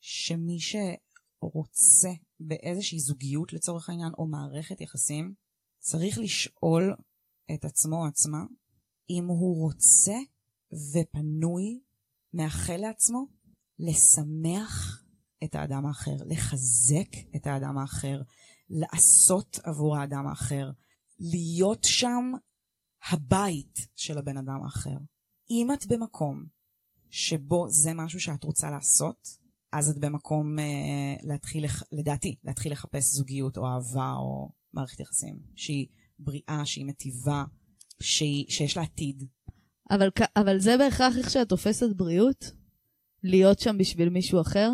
שמי 0.00 0.58
שרוצה 0.60 2.08
באיזושהי 2.40 2.98
זוגיות 2.98 3.52
לצורך 3.52 3.88
העניין, 3.88 4.12
או 4.18 4.26
מערכת 4.26 4.80
יחסים, 4.80 5.34
צריך 5.78 6.18
לשאול 6.18 6.94
את 7.54 7.64
עצמו 7.64 7.96
או 7.96 8.06
עצמה 8.06 8.38
אם 9.10 9.24
הוא 9.26 9.62
רוצה 9.62 10.14
ופנוי, 10.92 11.80
מאחל 12.34 12.76
לעצמו, 12.76 13.26
לשמח 13.80 15.04
את 15.44 15.54
האדם 15.54 15.86
האחר, 15.86 16.16
לחזק 16.26 17.36
את 17.36 17.46
האדם 17.46 17.78
האחר, 17.78 18.22
לעשות 18.70 19.58
עבור 19.62 19.96
האדם 19.96 20.26
האחר, 20.26 20.70
להיות 21.18 21.84
שם 21.84 22.32
הבית 23.10 23.78
של 23.96 24.18
הבן 24.18 24.36
אדם 24.36 24.62
האחר. 24.64 24.96
אם 25.50 25.68
את 25.72 25.86
במקום 25.86 26.44
שבו 27.10 27.66
זה 27.70 27.94
משהו 27.94 28.20
שאת 28.20 28.44
רוצה 28.44 28.70
לעשות, 28.70 29.28
אז 29.72 29.90
את 29.90 29.98
במקום 29.98 30.58
אה, 30.58 30.64
להתחיל, 31.22 31.64
לדעתי, 31.92 32.36
להתחיל 32.44 32.72
לחפש 32.72 33.04
זוגיות 33.04 33.56
או 33.56 33.66
אהבה 33.66 34.12
או 34.12 34.50
מערכת 34.72 35.00
יחסים 35.00 35.38
שהיא 35.56 35.86
בריאה, 36.18 36.62
שהיא 36.64 36.86
מטיבה, 36.86 37.44
שהיא, 38.00 38.46
שיש 38.48 38.76
לה 38.76 38.82
עתיד. 38.82 39.24
אבל, 39.90 40.08
אבל 40.36 40.58
זה 40.58 40.76
בהכרח 40.78 41.16
איך 41.18 41.30
שאת 41.30 41.48
תופסת 41.48 41.96
בריאות? 41.96 42.59
להיות 43.22 43.60
שם 43.60 43.78
בשביל 43.78 44.08
מישהו 44.08 44.40
אחר? 44.40 44.70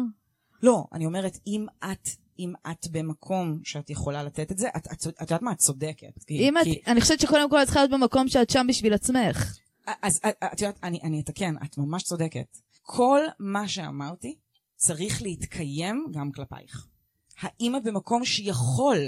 לא, 0.63 0.85
אני 0.93 1.07
אומרת, 1.07 1.39
אם 1.47 1.67
את, 1.93 2.09
אם 2.39 2.53
את 2.71 2.87
במקום 2.91 3.61
שאת 3.65 3.91
יכולה 3.91 4.23
לתת 4.23 4.53
את 4.53 4.59
זה, 4.59 4.69
את, 4.77 4.87
את, 4.93 5.07
את 5.07 5.21
יודעת 5.21 5.43
מה? 5.43 5.53
את 5.53 5.59
צודקת. 5.59 6.25
כי, 6.27 6.35
אם 6.35 6.55
כי, 6.65 6.73
את, 6.73 6.89
אני 6.89 7.01
חושבת 7.01 7.21
שקודם 7.21 7.51
כל 7.51 7.63
את 7.63 7.67
צריכה 7.67 7.81
להיות 7.81 7.91
במקום 7.91 8.29
שאת 8.29 8.51
שם 8.51 8.67
בשביל 8.69 8.95
עצמך. 8.95 9.59
אז 10.03 10.21
את, 10.53 10.61
יודעת, 10.61 10.79
אני, 10.83 11.01
אני 11.03 11.21
אתקן, 11.21 11.55
את 11.65 11.79
ממש 11.79 12.03
צודקת. 12.03 12.59
כל 12.83 13.21
מה 13.39 13.69
שאמרתי 13.69 14.37
צריך 14.77 15.23
להתקיים 15.23 16.07
גם 16.13 16.33
כלפייך. 16.33 16.87
האם 17.41 17.77
את 17.77 17.85
במקום 17.85 18.25
שיכול 18.25 18.99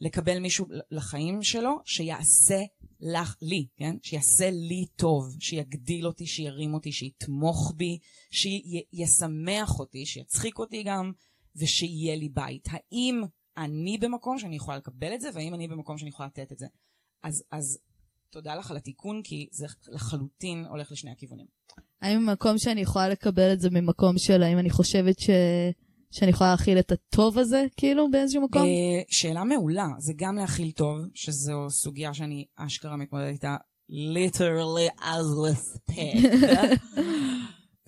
לקבל 0.00 0.38
מישהו 0.38 0.66
לחיים 0.90 1.42
שלו, 1.42 1.80
שיעשה 1.84 2.62
לך, 3.00 3.36
לי, 3.42 3.66
כן? 3.76 3.96
שיעשה 4.02 4.50
לי 4.50 4.86
טוב, 4.96 5.36
שיגדיל 5.40 6.06
אותי, 6.06 6.26
שירים 6.26 6.74
אותי, 6.74 6.92
שיתמוך 6.92 7.72
בי, 7.76 7.98
שישמח 8.30 9.78
אותי, 9.78 10.06
שיצחיק 10.06 10.58
אותי 10.58 10.82
גם, 10.82 11.12
ושיהיה 11.56 12.16
לי 12.16 12.28
בית. 12.28 12.68
האם 12.70 13.22
אני 13.56 13.98
במקום 13.98 14.38
שאני 14.38 14.56
יכולה 14.56 14.76
לקבל 14.76 15.14
את 15.14 15.20
זה, 15.20 15.30
והאם 15.34 15.54
אני 15.54 15.68
במקום 15.68 15.98
שאני 15.98 16.08
יכולה 16.08 16.26
לתת 16.26 16.52
את 16.52 16.58
זה? 16.58 16.66
אז, 17.22 17.44
אז 17.50 17.78
תודה 18.30 18.54
לך 18.54 18.70
על 18.70 18.76
התיקון, 18.76 19.20
כי 19.24 19.48
זה 19.52 19.66
לחלוטין 19.88 20.64
הולך 20.64 20.92
לשני 20.92 21.10
הכיוונים. 21.10 21.46
האם 22.02 22.26
במקום 22.26 22.58
שאני 22.58 22.80
יכולה 22.80 23.08
לקבל 23.08 23.52
את 23.52 23.60
זה 23.60 23.70
ממקום 23.70 24.18
של 24.18 24.42
האם 24.42 24.58
אני 24.58 24.70
חושבת 24.70 25.18
ש... 25.18 25.30
שאני 26.14 26.30
יכולה 26.30 26.50
להכיל 26.50 26.78
את 26.78 26.92
הטוב 26.92 27.38
הזה, 27.38 27.64
כאילו, 27.76 28.10
באיזשהו 28.10 28.42
מקום? 28.42 28.62
אה, 28.62 29.02
שאלה 29.08 29.44
מעולה, 29.44 29.88
זה 29.98 30.12
גם 30.16 30.36
להכיל 30.36 30.70
טוב, 30.70 30.98
שזו 31.14 31.66
סוגיה 31.70 32.14
שאני 32.14 32.44
אשכרה 32.56 32.96
מתמודדת 32.96 33.32
איתה 33.32 33.56
literally 33.90 35.00
as 35.00 35.28
we 35.44 35.76
speak. 35.76 36.26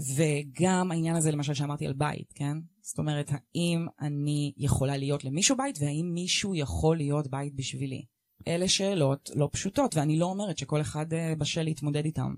וגם 0.16 0.90
העניין 0.90 1.16
הזה, 1.16 1.30
למשל, 1.30 1.54
שאמרתי 1.54 1.86
על 1.86 1.92
בית, 1.92 2.32
כן? 2.34 2.56
זאת 2.82 2.98
אומרת, 2.98 3.30
האם 3.30 3.86
אני 4.00 4.52
יכולה 4.56 4.96
להיות 4.96 5.24
למישהו 5.24 5.56
בית, 5.56 5.78
והאם 5.80 6.10
מישהו 6.14 6.54
יכול 6.54 6.96
להיות 6.96 7.30
בית 7.30 7.54
בשבילי? 7.54 8.04
אלה 8.48 8.68
שאלות 8.68 9.30
לא 9.34 9.48
פשוטות, 9.52 9.96
ואני 9.96 10.18
לא 10.18 10.26
אומרת 10.26 10.58
שכל 10.58 10.80
אחד 10.80 11.12
אה, 11.12 11.34
בשל 11.38 11.62
להתמודד 11.62 12.04
איתם. 12.04 12.34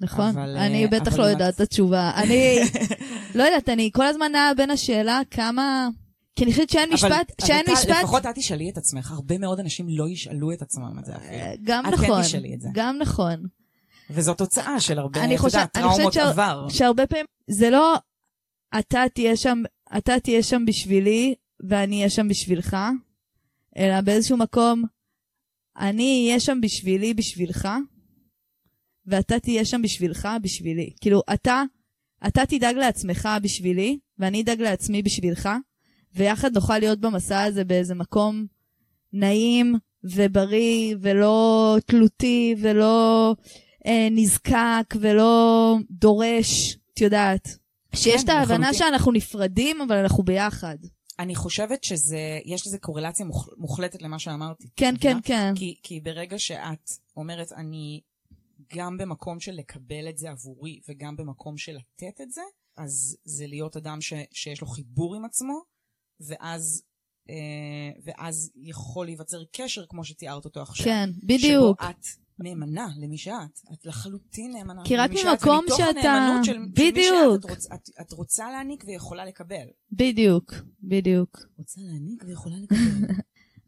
נכון. 0.00 0.28
אבל, 0.28 0.56
אני 0.56 0.84
אה, 0.84 0.90
בטח 0.90 1.18
לא 1.18 1.24
יודעת 1.24 1.54
את 1.54 1.60
התשובה. 1.60 2.10
אני 2.14 2.58
לא 3.34 3.42
יודעת, 3.42 3.68
אני 3.68 3.90
כל 3.94 4.06
הזמן 4.06 4.32
נעה 4.32 4.54
בין 4.54 4.70
השאלה 4.70 5.20
כמה... 5.30 5.88
כי 6.36 6.44
אני 6.44 6.52
חושבת 6.52 6.70
שאין 6.70 6.92
משפט, 6.92 7.32
שאין 7.46 7.66
משפט... 7.72 7.88
לפחות 8.02 8.26
את 8.26 8.34
תשאלי 8.34 8.70
את 8.70 8.76
עצמך, 8.76 9.10
הרבה 9.10 9.38
מאוד 9.38 9.60
אנשים 9.60 9.86
לא 9.88 10.08
ישאלו 10.08 10.52
את 10.52 10.62
עצמם 10.62 10.98
את 10.98 11.04
זה 11.04 11.16
אפילו. 11.16 11.32
אה, 11.32 11.54
גם 11.62 11.86
את 11.86 11.94
כן 11.94 12.04
נכון, 12.04 12.22
תשאלי 12.22 12.54
את 12.54 12.60
זה. 12.60 12.68
גם 12.72 12.96
נכון. 12.98 13.42
וזו 14.10 14.34
תוצאה 14.34 14.80
של 14.80 14.98
הרבה, 14.98 15.24
אני 15.24 15.36
אתה 15.36 15.46
יודע, 15.46 15.66
טראומות 15.66 16.12
שה- 16.12 16.28
עבר. 16.28 16.66
שהרבה 16.68 17.06
פעמים 17.06 17.26
זה 17.50 17.70
לא 17.70 17.94
אתה 18.78 19.04
תהיה 19.14 19.36
שם, 19.36 19.62
אתה 19.96 20.20
תהיה 20.20 20.42
שם 20.42 20.64
בשבילי 20.66 21.34
ואני 21.68 21.96
אהיה 21.96 22.10
שם 22.10 22.28
בשבילך, 22.28 22.76
אלא 23.76 24.00
באיזשהו 24.00 24.36
מקום 24.36 24.84
אני 25.78 26.24
אהיה 26.26 26.40
שם 26.40 26.60
בשבילי 26.60 27.14
בשבילך, 27.14 27.68
ואתה 29.06 29.38
תהיה 29.38 29.64
שם 29.64 29.82
בשבילך 29.82 30.28
בשבילי. 30.42 30.92
כאילו, 31.00 31.22
אתה, 31.34 31.62
אתה 32.26 32.46
תדאג 32.46 32.76
לעצמך 32.76 33.28
בשבילי, 33.42 33.98
ואני 34.18 34.42
אדאג 34.42 34.60
לעצמי 34.60 35.02
בשבילך, 35.02 35.48
ויחד 36.14 36.54
נוכל 36.54 36.78
להיות 36.78 37.00
במסע 37.00 37.42
הזה 37.42 37.64
באיזה 37.64 37.94
מקום 37.94 38.46
נעים 39.12 39.74
ובריא 40.04 40.96
ולא 41.00 41.76
תלותי 41.86 42.54
ולא 42.58 43.34
אה, 43.86 44.08
נזקק 44.10 44.94
ולא 45.00 45.76
דורש, 45.90 46.76
את 46.94 47.00
יודעת. 47.00 47.48
שיש 47.94 48.24
את 48.24 48.28
ההבנה 48.28 48.58
לחלוטין. 48.58 48.78
שאנחנו 48.78 49.12
נפרדים, 49.12 49.80
אבל 49.80 49.96
אנחנו 49.96 50.22
ביחד. 50.22 50.76
אני 51.18 51.34
חושבת 51.34 51.84
שזה, 51.84 52.18
יש 52.44 52.66
לזה 52.66 52.78
קורלציה 52.78 53.26
מוח, 53.26 53.48
מוחלטת 53.56 54.02
למה 54.02 54.18
שאמרתי. 54.18 54.68
כן, 54.76 54.94
כן? 55.00 55.18
כן. 55.22 55.52
כי, 55.56 55.74
כי 55.82 56.00
ברגע 56.00 56.38
שאת 56.38 56.90
אומרת, 57.16 57.52
אני 57.52 58.00
גם 58.74 58.96
במקום 58.98 59.40
של 59.40 59.52
לקבל 59.52 60.08
את 60.08 60.18
זה 60.18 60.30
עבורי, 60.30 60.80
וגם 60.88 61.16
במקום 61.16 61.56
של 61.58 61.72
לתת 61.76 62.20
את 62.20 62.30
זה, 62.32 62.40
אז 62.76 63.16
זה 63.24 63.46
להיות 63.46 63.76
אדם 63.76 64.00
ש, 64.00 64.12
שיש 64.32 64.60
לו 64.60 64.66
חיבור 64.66 65.14
עם 65.16 65.24
עצמו, 65.24 65.62
ואז, 66.20 66.82
אה, 67.30 67.34
ואז 68.04 68.50
יכול 68.56 69.06
להיווצר 69.06 69.42
קשר 69.52 69.84
כמו 69.88 70.04
שתיארת 70.04 70.44
אותו 70.44 70.62
עכשיו. 70.62 70.84
כן, 70.84 71.10
בדיוק. 71.24 71.80
שבו 71.82 71.90
את 71.90 72.04
נאמנה 72.38 72.86
למי 73.00 73.18
שאת. 73.18 73.60
את 73.72 73.86
לחלוטין 73.86 74.52
נאמנה 74.52 74.82
כי 74.84 74.96
רק 74.96 75.10
למי 75.10 75.18
שאת, 75.18 75.26
ממקום 75.26 75.58
ומתוך 75.58 75.76
שאתה- 75.78 76.00
הנאמנות 76.12 76.44
של, 76.44 76.52
של 76.52 76.58
מי. 76.58 77.02
שאת, 77.02 77.44
את, 77.44 77.50
רוצ, 77.50 77.66
את, 77.66 77.88
את 78.00 78.12
רוצה 78.12 78.50
להעניק 78.50 78.84
ויכולה 78.86 79.24
לקבל. 79.24 79.66
בדיוק, 79.92 80.54
בדיוק. 80.82 81.38
רוצה 81.58 81.80
להעניק 81.84 82.22
ויכולה 82.26 82.56
לקבל. 82.62 83.14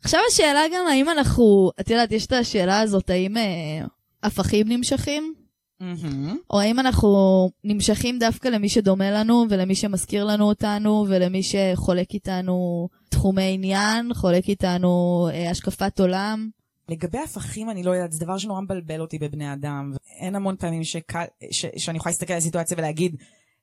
עכשיו 0.03 0.21
השאלה 0.29 0.61
גם 0.75 0.87
האם 0.91 1.09
אנחנו, 1.09 1.71
את 1.81 1.91
יודעת, 1.91 2.13
יש 2.13 2.27
את 2.27 2.33
השאלה 2.33 2.81
הזאת, 2.81 3.11
האם 3.11 3.37
אה, 3.37 3.87
הפכים 4.23 4.69
נמשכים? 4.69 5.35
מהמם. 5.81 6.37
או 6.51 6.61
האם 6.61 6.81
אנחנו 6.81 7.51
נמשכים 7.65 8.19
דווקא 8.19 8.49
למי 8.49 8.69
שדומה 8.69 9.11
לנו 9.11 9.47
ולמי 9.51 9.75
שמזכיר 9.75 10.25
לנו 10.25 10.49
אותנו 10.49 11.07
ולמי 11.09 11.43
שחולק 11.43 12.15
איתנו 12.15 12.89
תחומי 13.09 13.55
עניין, 13.55 14.15
חולק 14.15 14.49
איתנו 14.49 15.29
אה, 15.33 15.51
השקפת 15.51 16.01
עולם? 16.01 16.49
לגבי 16.89 17.19
הפכים, 17.19 17.71
אני 17.71 17.83
לא 17.83 17.91
יודעת, 17.91 18.13
זה 18.13 18.25
דבר 18.25 18.39
שנורא 18.39 18.61
מבלבל 18.61 19.01
אותי 19.01 19.19
בבני 19.19 19.53
אדם. 19.53 19.93
אין 20.21 20.37
המון 20.37 20.57
פעמים 20.57 20.85
שקל, 20.85 21.25
ש, 21.51 21.67
שאני 21.77 21.97
יכולה 21.99 22.11
להסתכל 22.11 22.33
על 22.33 22.39
הסיטואציה 22.39 22.77
ולהגיד, 22.79 23.17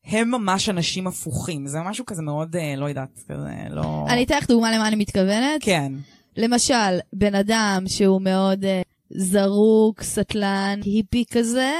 הם 0.05 0.31
ממש 0.31 0.69
אנשים 0.69 1.07
הפוכים. 1.07 1.67
זה 1.67 1.77
משהו 1.85 2.05
כזה 2.05 2.21
מאוד, 2.21 2.55
אה, 2.55 2.75
לא 2.75 2.85
יודעת, 2.85 3.19
כזה, 3.29 3.49
לא... 3.69 4.05
אני 4.09 4.23
אתן 4.23 4.37
לך 4.37 4.47
דוגמה 4.47 4.71
למה 4.71 4.87
אני 4.87 4.95
מתכוונת. 4.95 5.61
כן. 5.61 5.93
למשל, 6.37 6.99
בן 7.13 7.35
אדם 7.35 7.83
שהוא 7.87 8.21
מאוד 8.21 8.63
uh, 8.63 8.67
זרוק, 9.09 10.03
סטלן, 10.03 10.79
היפי 10.83 11.23
כזה, 11.31 11.73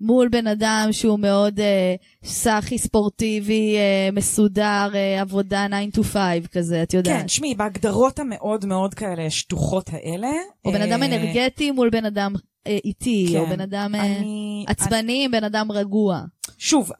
מול 0.00 0.28
בן 0.28 0.46
אדם 0.46 0.88
שהוא 0.92 1.18
מאוד 1.18 1.60
uh, 1.60 2.28
סאחי, 2.28 2.78
ספורטיבי, 2.78 3.76
uh, 3.76 4.14
מסודר, 4.14 4.90
uh, 4.92 5.20
עבודה 5.20 5.66
9 5.92 6.00
to 6.00 6.04
5 6.04 6.46
כזה, 6.52 6.82
את 6.82 6.94
יודעת. 6.94 7.20
כן, 7.20 7.26
תשמעי, 7.26 7.54
בהגדרות 7.54 8.18
המאוד 8.18 8.66
מאוד 8.66 8.94
כאלה 8.94 9.30
שטוחות 9.30 9.90
האלה... 9.92 10.30
או 10.64 10.72
בן 10.72 10.82
אדם 10.82 11.02
אנרגטי 11.02 11.70
מול 11.70 11.90
בן 11.90 12.04
אדם 12.04 12.34
uh, 12.34 12.70
איטי, 12.84 13.28
כן, 13.32 13.38
או 13.38 13.46
בן 13.46 13.60
אדם 13.60 13.94
uh, 13.94 13.98
אני... 13.98 14.64
עצבני 14.68 15.24
עם 15.24 15.30
בן 15.30 15.44
אדם 15.44 15.72
רגוע. 15.72 16.20
שוב, 16.58 16.90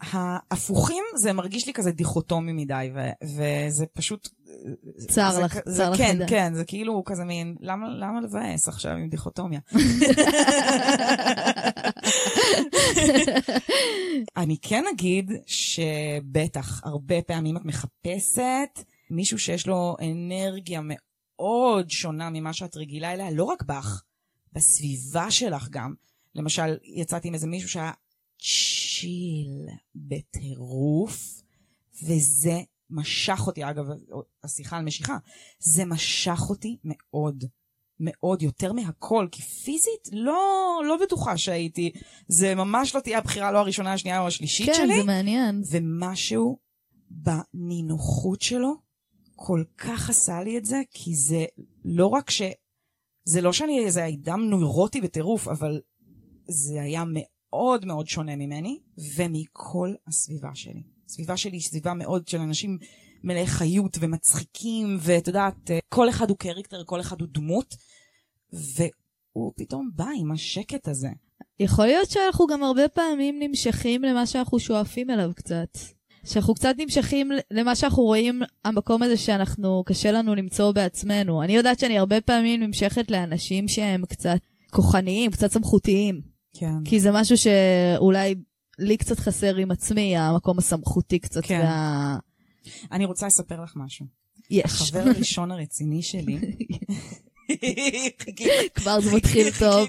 ההפוכים 0.00 1.04
זה 1.16 1.32
מרגיש 1.32 1.66
לי 1.66 1.72
כזה 1.72 1.92
דיכוטומי 1.92 2.52
מדי, 2.52 2.90
ו- 2.94 3.26
וזה 3.36 3.86
פשוט... 3.86 4.28
צר 5.08 5.30
זה, 5.32 5.40
לך, 5.40 5.58
זה, 5.66 5.76
צר 5.76 5.90
לך 5.90 5.98
כן. 5.98 6.18
כן, 6.26 6.54
זה 6.54 6.64
כאילו 6.64 7.02
כזה 7.06 7.24
מין, 7.24 7.56
למה, 7.60 7.88
למה 7.88 8.20
לבאס 8.20 8.68
עכשיו 8.68 8.92
עם 8.92 9.08
דיכוטומיה? 9.08 9.60
אני 14.36 14.56
כן 14.62 14.84
אגיד 14.94 15.32
שבטח, 15.46 16.80
הרבה 16.84 17.22
פעמים 17.22 17.56
את 17.56 17.64
מחפשת 17.64 18.84
מישהו 19.10 19.38
שיש 19.38 19.66
לו 19.66 19.96
אנרגיה 20.02 20.80
מאוד 20.84 21.90
שונה 21.90 22.30
ממה 22.30 22.52
שאת 22.52 22.76
רגילה 22.76 23.12
אליה, 23.12 23.30
לא 23.30 23.44
רק 23.44 23.62
בך, 23.62 24.02
בסביבה 24.52 25.30
שלך 25.30 25.68
גם. 25.70 25.94
למשל, 26.34 26.76
יצאתי 26.84 27.28
עם 27.28 27.34
איזה 27.34 27.46
מישהו 27.46 27.68
שהיה 27.68 27.92
צ'יל 28.38 29.66
בטירוף, 29.94 31.42
וזה 32.02 32.60
משך 32.90 33.42
אותי, 33.46 33.64
אגב, 33.64 33.86
השיחה 34.44 34.76
על 34.76 34.84
משיכה, 34.84 35.16
זה 35.58 35.84
משך 35.84 36.40
אותי 36.48 36.76
מאוד. 36.84 37.44
מאוד, 38.00 38.42
יותר 38.42 38.72
מהכל, 38.72 39.28
כי 39.32 39.42
פיזית 39.42 40.08
לא, 40.12 40.82
לא 40.88 40.96
בטוחה 41.02 41.36
שהייתי, 41.36 41.92
זה 42.28 42.54
ממש 42.54 42.94
לא 42.94 43.00
תהיה 43.00 43.18
הבחירה 43.18 43.52
לא 43.52 43.58
הראשונה, 43.58 43.92
השנייה 43.92 44.20
או 44.20 44.26
השלישית 44.26 44.66
כן, 44.66 44.74
שלי. 44.74 44.96
זה 44.96 45.04
מעניין. 45.04 45.62
ומשהו 45.70 46.58
בנינוחות 47.10 48.42
שלו 48.42 48.74
כל 49.36 49.64
כך 49.78 50.10
עשה 50.10 50.42
לי 50.42 50.58
את 50.58 50.64
זה, 50.64 50.80
כי 50.90 51.14
זה 51.14 51.44
לא 51.84 52.06
רק 52.06 52.30
ש... 52.30 52.42
זה 53.24 53.40
לא 53.40 53.52
שאני 53.52 53.84
איזה 53.84 54.08
אדם 54.08 54.40
נוירוטי 54.40 55.00
בטירוף, 55.00 55.48
אבל 55.48 55.80
זה 56.48 56.82
היה 56.82 57.04
מאוד 57.06 57.84
מאוד 57.84 58.06
שונה 58.08 58.36
ממני, 58.36 58.80
ומכל 59.16 59.94
הסביבה 60.06 60.50
שלי. 60.54 60.82
הסביבה 61.10 61.36
שלי 61.36 61.56
היא 61.56 61.60
סביבה 61.60 61.94
מאוד 61.94 62.28
של 62.28 62.38
אנשים 62.38 62.78
מלאי 63.24 63.46
חיות 63.46 63.96
ומצחיקים, 64.00 64.98
ואת 65.00 65.28
יודעת, 65.28 65.70
כל 65.88 66.08
אחד 66.08 66.30
הוא 66.30 66.38
קריקטר, 66.38 66.84
כל 66.84 67.00
אחד 67.00 67.20
הוא 67.20 67.28
דמות, 67.32 67.76
והוא 68.52 69.52
פתאום 69.56 69.90
בא 69.94 70.06
עם 70.18 70.32
השקט 70.32 70.88
הזה. 70.88 71.08
יכול 71.60 71.86
להיות 71.86 72.10
שאנחנו 72.10 72.46
גם 72.46 72.62
הרבה 72.62 72.88
פעמים 72.88 73.38
נמשכים 73.42 74.02
למה 74.02 74.26
שאנחנו 74.26 74.58
שואפים 74.58 75.10
אליו 75.10 75.30
קצת. 75.36 75.78
שאנחנו 76.24 76.54
קצת 76.54 76.74
נמשכים 76.78 77.30
למה 77.50 77.76
שאנחנו 77.76 78.02
רואים, 78.02 78.42
המקום 78.64 79.02
הזה 79.02 79.16
שאנחנו, 79.16 79.82
קשה 79.86 80.12
לנו 80.12 80.34
למצוא 80.34 80.72
בעצמנו. 80.72 81.42
אני 81.42 81.56
יודעת 81.56 81.78
שאני 81.78 81.98
הרבה 81.98 82.20
פעמים 82.20 82.62
נמשכת 82.62 83.10
לאנשים 83.10 83.68
שהם 83.68 84.06
קצת 84.06 84.38
כוחניים, 84.70 85.30
קצת 85.30 85.52
סמכותיים. 85.52 86.20
כן. 86.54 86.84
כי 86.84 87.00
זה 87.00 87.10
משהו 87.12 87.36
שאולי 87.36 88.34
לי 88.80 88.96
קצת 88.96 89.18
חסר 89.18 89.56
עם 89.56 89.70
עצמי, 89.70 90.16
המקום 90.16 90.58
הסמכותי 90.58 91.18
קצת. 91.18 91.40
כן. 91.44 91.60
וה... 91.64 92.16
אני 92.92 93.04
רוצה 93.04 93.26
לספר 93.26 93.62
לך 93.62 93.72
משהו. 93.76 94.06
יש. 94.50 94.64
החבר 94.64 94.98
הראשון 95.14 95.50
הרציני 95.50 96.02
שלי, 96.02 96.38
כבר 98.74 99.00
זה 99.00 99.16
מתחיל 99.16 99.46
טוב. 99.58 99.88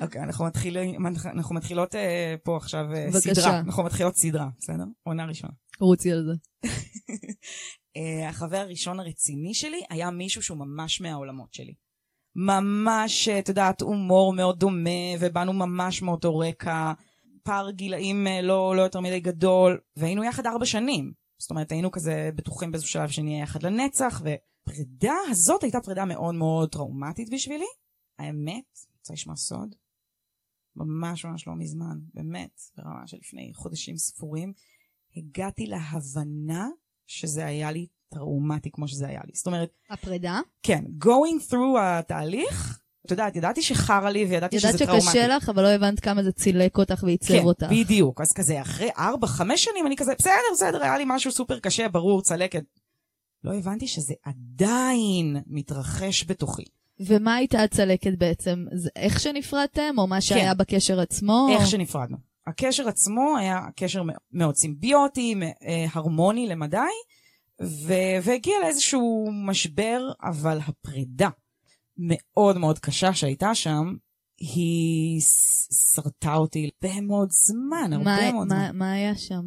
אוקיי, 0.00 0.22
אנחנו 0.22 0.44
מתחילים- 0.44 1.06
אנחנו 1.24 1.54
מתחילות 1.54 1.94
אה, 1.94 2.34
פה 2.44 2.56
עכשיו 2.56 2.84
אה, 2.94 3.06
בבקשה. 3.06 3.34
סדרה. 3.34 3.58
אנחנו 3.58 3.82
מתחילות 3.84 4.16
סדרה, 4.16 4.48
בסדר? 4.58 4.84
עונה 5.02 5.24
ראשונה. 5.24 5.52
רוצי 5.80 6.12
על 6.12 6.24
זה. 6.26 6.68
אה, 7.96 8.28
החבר 8.28 8.56
הראשון 8.56 9.00
הרציני 9.00 9.54
שלי 9.54 9.80
היה 9.90 10.10
מישהו 10.10 10.42
שהוא 10.42 10.58
ממש 10.58 11.00
מהעולמות 11.00 11.54
שלי. 11.54 11.74
ממש, 12.36 13.28
אה, 13.28 13.38
את 13.38 13.48
יודעת, 13.48 13.80
הומור 13.80 14.32
מאוד 14.32 14.58
דומה, 14.58 14.90
ובאנו 15.20 15.52
ממש 15.52 16.02
מאותו 16.02 16.38
רקע, 16.38 16.92
פער 17.42 17.70
גילאים 17.70 18.26
אה, 18.26 18.42
לא, 18.42 18.76
לא 18.76 18.82
יותר 18.82 19.00
מדי 19.00 19.20
גדול, 19.20 19.80
והיינו 19.96 20.24
יחד 20.24 20.46
ארבע 20.46 20.66
שנים. 20.66 21.12
זאת 21.38 21.50
אומרת, 21.50 21.72
היינו 21.72 21.90
כזה 21.90 22.30
בטוחים 22.34 22.70
באיזשהו 22.70 22.90
שלב 22.90 23.08
שנהיה 23.08 23.42
יחד 23.42 23.62
לנצח, 23.62 24.22
ופרידה 24.24 25.14
הזאת 25.30 25.62
הייתה 25.62 25.80
פרידה 25.80 26.04
מאוד 26.04 26.34
מאוד 26.34 26.68
טראומטית 26.68 27.30
בשבילי. 27.30 27.64
האמת, 28.18 28.78
רוצה 28.98 29.12
לשמוע 29.12 29.36
סוד? 29.36 29.74
ממש 30.76 31.24
ממש 31.24 31.46
לא 31.46 31.54
מזמן, 31.54 31.98
באמת, 32.14 32.60
ברמה 32.76 33.06
של 33.06 33.16
לפני 33.16 33.50
חודשים 33.54 33.96
ספורים, 33.96 34.52
הגעתי 35.16 35.66
להבנה 35.66 36.68
שזה 37.06 37.46
היה 37.46 37.72
לי 37.72 37.86
טראומטי 38.08 38.70
כמו 38.70 38.88
שזה 38.88 39.08
היה 39.08 39.20
לי. 39.24 39.32
זאת 39.34 39.46
אומרת, 39.46 39.72
הפרידה? 39.90 40.40
כן, 40.62 40.84
going 41.04 41.50
through 41.50 41.80
התהליך, 41.80 42.80
את 43.06 43.10
יודעת, 43.10 43.36
ידעתי 43.36 43.62
שחרא 43.62 44.10
לי 44.10 44.24
וידעתי 44.24 44.56
ידעת 44.56 44.72
שזה 44.72 44.86
טראומטי. 44.86 45.06
שקשה 45.06 45.26
לך, 45.28 45.48
אבל 45.48 45.62
לא 45.62 45.68
הבנת 45.68 46.00
כמה 46.00 46.22
זה 46.22 46.32
צילק 46.32 46.78
אותך 46.78 47.02
ועיצב 47.02 47.28
כן, 47.34 47.42
אותך. 47.44 47.66
בדיוק. 47.70 48.20
אז 48.20 48.32
כזה, 48.32 48.60
אחרי 48.60 48.88
ארבע, 48.98 49.26
חמש 49.26 49.64
שנים 49.64 49.86
אני 49.86 49.96
כזה, 49.96 50.12
בסדר, 50.18 50.32
בסדר, 50.54 50.82
היה 50.82 50.98
לי 50.98 51.04
משהו 51.06 51.32
סופר 51.32 51.58
קשה, 51.58 51.88
ברור, 51.88 52.22
צלקת. 52.22 52.62
לא 53.44 53.54
הבנתי 53.54 53.86
שזה 53.86 54.14
עדיין 54.24 55.36
מתרחש 55.46 56.24
בתוכי. 56.28 56.64
ומה 57.00 57.34
הייתה 57.34 57.62
הצלקת 57.62 58.12
בעצם? 58.18 58.64
זה 58.74 58.90
איך 58.96 59.20
שנפרדתם, 59.20 59.94
או 59.98 60.06
מה 60.06 60.20
שהיה 60.20 60.52
כן. 60.52 60.58
בקשר 60.58 61.00
עצמו? 61.00 61.48
איך 61.52 61.66
שנפרדנו. 61.66 62.16
הקשר 62.46 62.88
עצמו 62.88 63.36
היה 63.38 63.60
קשר 63.76 64.02
מאוד- 64.32 64.56
סימביוטי, 64.56 65.34
אה, 65.42 65.86
הרמוני 65.92 66.46
למדי, 66.46 66.76
ו- 67.62 67.92
והגיע 68.22 68.54
לאיזשהו 68.62 69.28
משבר, 69.46 70.00
אבל 70.22 70.58
הפרידה 70.66 71.28
מאוד 72.00 72.58
מאוד 72.58 72.78
קשה 72.78 73.14
שהייתה 73.14 73.54
שם, 73.54 73.94
היא 74.38 75.20
שרטה 75.94 76.34
אותי 76.34 76.70
הרבה 76.82 77.00
מאוד 77.00 77.28
זמן, 77.30 77.92
הרבה 77.92 78.04
מה, 78.04 78.32
מאוד 78.32 78.48
מה, 78.48 78.54
זמן. 78.54 78.78
מה 78.78 78.92
היה 78.92 79.16
שם? 79.16 79.42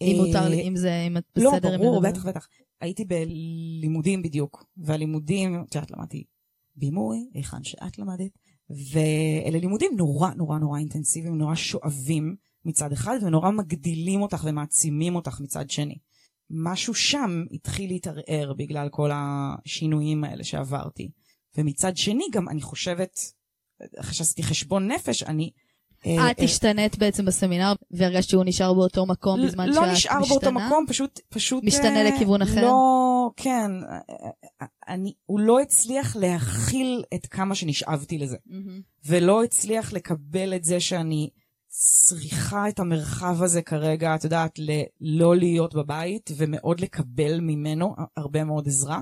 אם 0.00 0.16
מותר 0.16 0.48
לי, 0.48 0.68
אם 0.68 0.76
זה, 0.76 1.04
אם 1.06 1.16
את 1.16 1.24
לא, 1.36 1.52
בסדר 1.52 1.74
עם 1.74 1.80
ברור. 1.80 2.02
בטח, 2.02 2.26
בטח. 2.26 2.48
הייתי 2.80 3.04
בלימודים 3.04 4.22
בדיוק, 4.22 4.64
והלימודים, 4.76 5.64
את 5.68 5.74
יודעת, 5.74 5.90
למדתי 5.90 6.24
בימוי, 6.76 7.18
היכן 7.34 7.64
שאת 7.64 7.98
למדת, 7.98 8.38
ואלה 8.70 9.58
לימודים 9.58 9.92
נורא 9.96 10.30
נורא 10.30 10.58
נורא 10.58 10.78
אינטנסיביים, 10.78 11.38
נורא 11.38 11.54
שואבים 11.54 12.36
מצד 12.64 12.92
אחד, 12.92 13.18
ונורא 13.22 13.50
מגדילים 13.50 14.22
אותך 14.22 14.44
ומעצימים 14.44 15.16
אותך 15.16 15.40
מצד 15.40 15.70
שני. 15.70 15.98
משהו 16.50 16.94
שם 16.94 17.44
התחיל 17.52 17.90
להתערער 17.90 18.52
בגלל 18.58 18.88
כל 18.88 19.10
השינויים 19.14 20.24
האלה 20.24 20.44
שעברתי. 20.44 21.08
ומצד 21.56 21.96
שני, 21.96 22.24
גם 22.32 22.48
אני 22.48 22.62
חושבת, 22.62 23.20
אחרי 24.00 24.14
שעשיתי 24.14 24.42
חשבון 24.42 24.92
נפש, 24.92 25.22
אני... 25.22 25.50
אה, 26.06 26.30
את 26.30 26.40
השתנית 26.40 26.98
בעצם 26.98 27.24
בסמינר, 27.24 27.72
והרגשת 27.90 28.28
שהוא 28.28 28.44
נשאר 28.46 28.74
באותו 28.74 29.06
מקום 29.06 29.46
בזמן 29.46 29.66
שאת 29.66 29.74
לא 29.76 29.82
משתנה? 29.82 29.92
נשאר 29.92 30.28
באותו 30.28 30.52
מקום, 30.52 30.84
פשוט, 30.88 31.20
פשוט... 31.28 31.64
משתנה 31.64 32.02
אה, 32.02 32.10
לכיוון 32.10 32.42
אחר? 32.42 32.62
לא, 32.62 33.30
כן. 33.36 33.70
אה, 33.90 33.98
אה, 34.62 34.66
אני, 34.88 35.12
הוא 35.26 35.40
לא 35.40 35.60
הצליח 35.60 36.16
להכיל 36.16 37.04
את 37.14 37.26
כמה 37.26 37.54
שנשאבתי 37.54 38.18
לזה. 38.18 38.36
ולא 39.06 39.44
הצליח 39.44 39.92
לקבל 39.92 40.54
את 40.56 40.64
זה 40.64 40.80
שאני 40.80 41.30
צריכה 41.68 42.68
את 42.68 42.80
המרחב 42.80 43.42
הזה 43.42 43.62
כרגע, 43.62 44.14
את 44.14 44.24
יודעת, 44.24 44.58
ל- 44.58 44.82
לא 45.00 45.36
להיות 45.36 45.74
בבית, 45.74 46.30
ומאוד 46.36 46.80
לקבל 46.80 47.40
ממנו 47.40 47.94
הרבה 48.16 48.44
מאוד 48.44 48.66
עזרה. 48.66 49.00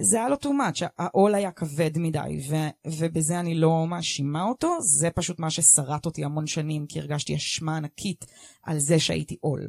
זה 0.00 0.16
היה 0.16 0.28
לו 0.28 0.36
too 0.36 0.46
much, 0.46 0.86
העול 0.98 1.34
היה 1.34 1.52
כבד 1.52 1.98
מדי, 1.98 2.40
ו- 2.50 2.90
ובזה 2.98 3.40
אני 3.40 3.54
לא 3.54 3.86
מאשימה 3.86 4.44
אותו, 4.44 4.76
זה 4.80 5.10
פשוט 5.10 5.38
מה 5.40 5.50
ששרט 5.50 6.06
אותי 6.06 6.24
המון 6.24 6.46
שנים, 6.46 6.86
כי 6.86 7.00
הרגשתי 7.00 7.36
אשמה 7.36 7.76
ענקית 7.76 8.24
על 8.62 8.78
זה 8.78 8.98
שהייתי 8.98 9.36
עול. 9.40 9.68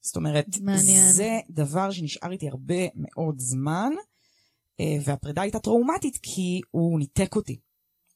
זאת 0.00 0.16
אומרת, 0.16 0.46
מעניין. 0.60 1.12
זה 1.12 1.38
דבר 1.50 1.90
שנשאר 1.90 2.32
איתי 2.32 2.48
הרבה 2.48 2.84
מאוד 2.94 3.38
זמן, 3.38 3.92
אה, 4.80 4.96
והפרידה 5.04 5.42
הייתה 5.42 5.58
טראומטית 5.58 6.18
כי 6.22 6.60
הוא 6.70 6.98
ניתק 6.98 7.36
אותי. 7.36 7.58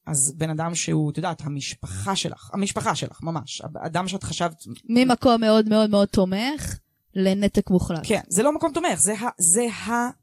אז 0.07 0.35
בן 0.37 0.51
אדם 0.51 0.75
שהוא, 0.75 1.11
את 1.11 1.17
יודעת, 1.17 1.41
המשפחה 1.41 2.17
שלך, 2.17 2.51
המשפחה 2.53 2.95
שלך, 2.95 3.23
ממש, 3.23 3.63
אדם 3.87 4.09
שאת 4.09 4.23
חשבת, 4.23 4.63
ממקום 4.89 5.41
מאוד 5.41 5.69
מאוד 5.69 5.91
מאוד 5.91 6.09
תומך 6.09 6.79
לנתק 7.15 7.71
מוחלט. 7.71 8.01
כן, 8.03 8.21
זה 8.29 8.43
לא 8.43 8.53
מקום 8.53 8.73
תומך, 8.73 8.95
זה, 8.95 9.15
ה, 9.15 9.29
זה 9.39 9.67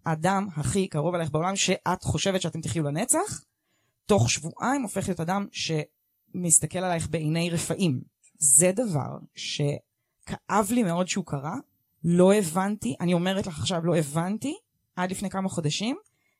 האדם 0.06 0.48
הכי 0.56 0.88
קרוב 0.88 1.16
אלייך 1.16 1.32
בעולם 1.32 1.56
שאת 1.56 2.04
חושבת 2.04 2.42
שאתם 2.42 2.62
תחיו 2.62 2.84
לנצח, 2.84 3.42
תוך 4.06 4.30
שבועיים 4.30 4.82
הופך 4.82 5.08
להיות 5.08 5.20
אדם 5.20 5.48
שמסתכל 5.52 6.80
עלייך 6.80 7.10
בעיני 7.10 7.50
רפאים. 7.50 8.02
זה 8.38 8.72
דבר 8.76 9.18
שכאב 9.36 10.68
לי 10.72 10.84
מאוד 10.84 11.08
שהוא 11.08 11.26
קרה, 11.26 11.56
לא 12.04 12.34
הבנתי, 12.34 12.96
אני 13.00 13.14
אומרת 13.14 13.48
לך 13.48 13.60
עכשיו, 13.60 13.86
לא 13.86 13.98
הבנתי 13.98 14.56
עד 14.96 15.12
לפני 15.12 15.30
כמה 15.30 15.50
חודשים, 15.50 15.98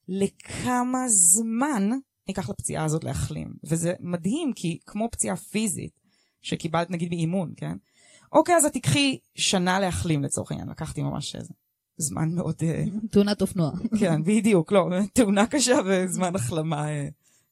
לכמה 0.08 1.04
זמן 1.08 1.90
ייקח 2.28 2.50
לפציעה 2.50 2.86
הזאת 2.86 3.04
להחלים. 3.04 3.54
וזה 3.64 3.94
מדהים, 4.00 4.54
כי 4.56 4.80
כמו 4.86 5.10
פציעה 5.12 5.36
פיזית, 5.36 6.00
שקיבלת 6.42 6.90
נגיד 6.90 7.10
באימון, 7.10 7.54
כן? 7.58 7.78
אוקיי, 8.32 8.56
אז 8.56 8.66
את 8.66 8.74
תיקחי 8.74 9.18
שנה 9.36 9.80
להחלים 9.80 10.24
לצורך 10.24 10.52
העניין, 10.52 10.70
לקחתי 10.70 11.02
ממש 11.02 11.36
איזה 11.36 11.54
זמן 11.98 12.36
מאוד... 12.36 12.56
אה, 12.64 12.84
תאונת 13.12 13.42
אופנוע. 13.42 13.72
כן, 14.00 14.24
בדיוק, 14.24 14.72
לא, 14.72 14.90
תאונה 15.14 15.48
קשה 15.48 15.76
וזמן 15.86 16.36
החלמה 16.36 16.90
אה, 16.90 17.08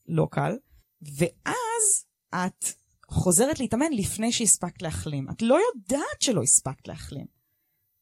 לא 0.08 0.28
קל. 0.32 0.58
ואז 1.02 2.06
את 2.36 2.66
חוזרת 3.08 3.60
להתאמן 3.60 3.92
לפני 3.92 4.32
שהספקת 4.32 4.82
להחלים. 4.82 5.30
את 5.30 5.42
לא 5.42 5.60
יודעת 5.74 6.22
שלא 6.22 6.44
הספקת 6.44 6.88
להחלים. 6.88 7.26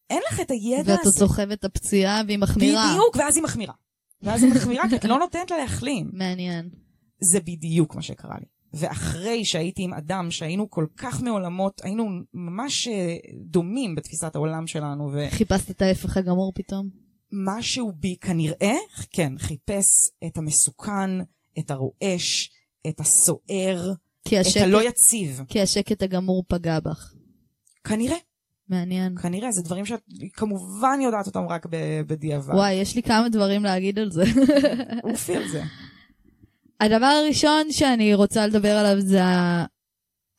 אין 0.09 0.21
לך 0.31 0.39
את 0.39 0.51
הידע 0.51 0.91
ואת 0.91 0.99
עוד 0.99 1.07
הזה. 1.07 1.19
סוחבת 1.19 1.59
את 1.59 1.65
הפציעה 1.65 2.21
והיא 2.27 2.37
מחמירה. 2.37 2.89
בדיוק, 2.89 3.15
ואז 3.15 3.35
היא 3.35 3.43
מחמירה. 3.43 3.73
ואז 4.21 4.43
היא 4.43 4.53
מחמירה, 4.53 4.89
כי 4.89 4.95
את 4.95 5.05
לא 5.05 5.19
נותנת 5.19 5.51
לה 5.51 5.57
להחלים. 5.57 6.09
מעניין. 6.13 6.69
זה 7.19 7.39
בדיוק 7.39 7.95
מה 7.95 8.01
שקרה 8.01 8.35
לי. 8.39 8.45
ואחרי 8.75 9.45
שהייתי 9.45 9.83
עם 9.83 9.93
אדם 9.93 10.31
שהיינו 10.31 10.69
כל 10.69 10.85
כך 10.97 11.21
מעולמות, 11.21 11.81
היינו 11.83 12.09
ממש 12.33 12.87
אה, 12.87 13.15
דומים 13.33 13.95
בתפיסת 13.95 14.35
העולם 14.35 14.67
שלנו, 14.67 15.11
חיפשת 15.29 15.71
את 15.71 15.81
ההפך 15.81 16.17
הגמור 16.17 16.51
פתאום? 16.55 17.05
ומשהו 17.31 17.91
בי 17.95 18.15
כנראה, 18.21 18.75
כן, 19.11 19.33
חיפש 19.37 20.09
את 20.27 20.37
המסוכן, 20.37 21.09
את 21.59 21.71
הרועש, 21.71 22.51
את 22.87 22.99
הסוער, 22.99 23.93
כי 24.27 24.41
את 24.41 24.45
השקט, 24.45 24.61
הלא 24.61 24.87
יציב. 24.87 25.41
כי 25.47 25.61
השקט 25.61 26.03
הגמור 26.03 26.43
פגע 26.47 26.79
בך. 26.79 27.13
כנראה, 27.83 28.17
מעניין. 28.69 29.17
כנראה, 29.17 29.51
זה 29.51 29.61
דברים 29.61 29.85
שאת 29.85 30.01
כמובן 30.33 30.99
יודעת 31.03 31.27
אותם 31.27 31.45
רק 31.49 31.65
בדיעבד. 32.07 32.53
וואי, 32.53 32.73
יש 32.73 32.95
לי 32.95 33.03
כמה 33.03 33.29
דברים 33.29 33.63
להגיד 33.63 33.99
על 33.99 34.11
זה. 34.11 34.23
אופי 35.03 35.35
על 35.35 35.47
זה. 35.47 35.63
הדבר 36.79 37.05
הראשון 37.05 37.71
שאני 37.71 38.13
רוצה 38.13 38.47
לדבר 38.47 38.71
עליו 38.71 39.01
זה 39.01 39.21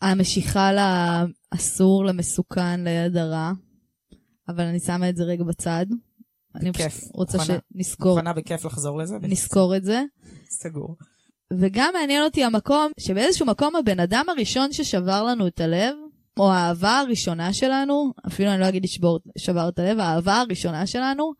המשיכה 0.02 0.70
לאסור, 0.72 2.04
למסוכן, 2.04 2.84
ליד 2.84 3.16
הרע. 3.16 3.52
אבל 4.48 4.64
אני 4.64 4.80
שמה 4.80 5.08
את 5.08 5.16
זה 5.16 5.24
רגע 5.24 5.44
בצד. 5.44 5.86
אני. 6.54 6.72
פשוט 6.72 7.10
רוצה 7.14 7.38
מוכנה. 7.38 7.56
שנזכור 7.74 8.14
מוכנה 8.14 8.32
בכיף 8.32 8.64
לחזור 8.64 8.98
לזה? 8.98 9.16
נזכור 9.22 9.76
את 9.76 9.84
זה. 9.84 10.02
סגור. 10.50 10.96
וגם 11.52 11.90
מעניין 12.00 12.22
אותי 12.22 12.44
המקום, 12.44 12.92
שבאיזשהו 13.00 13.46
מקום 13.46 13.76
הבן 13.76 14.00
אדם 14.00 14.24
הראשון 14.28 14.72
ששבר 14.72 15.22
לנו 15.24 15.46
את 15.46 15.60
הלב, 15.60 15.94
או 16.38 16.52
האהבה 16.52 16.98
הראשונה 16.98 17.52
שלנו, 17.52 18.12
אפילו 18.26 18.50
אני 18.50 18.60
לא 18.60 18.68
אגיד 18.68 18.84
לשבור, 18.84 19.18
שבר 19.38 19.68
את 19.68 19.78
הלב, 19.78 19.98
האהבה 19.98 20.40
הראשונה 20.40 20.86
שלנו, 20.86 21.32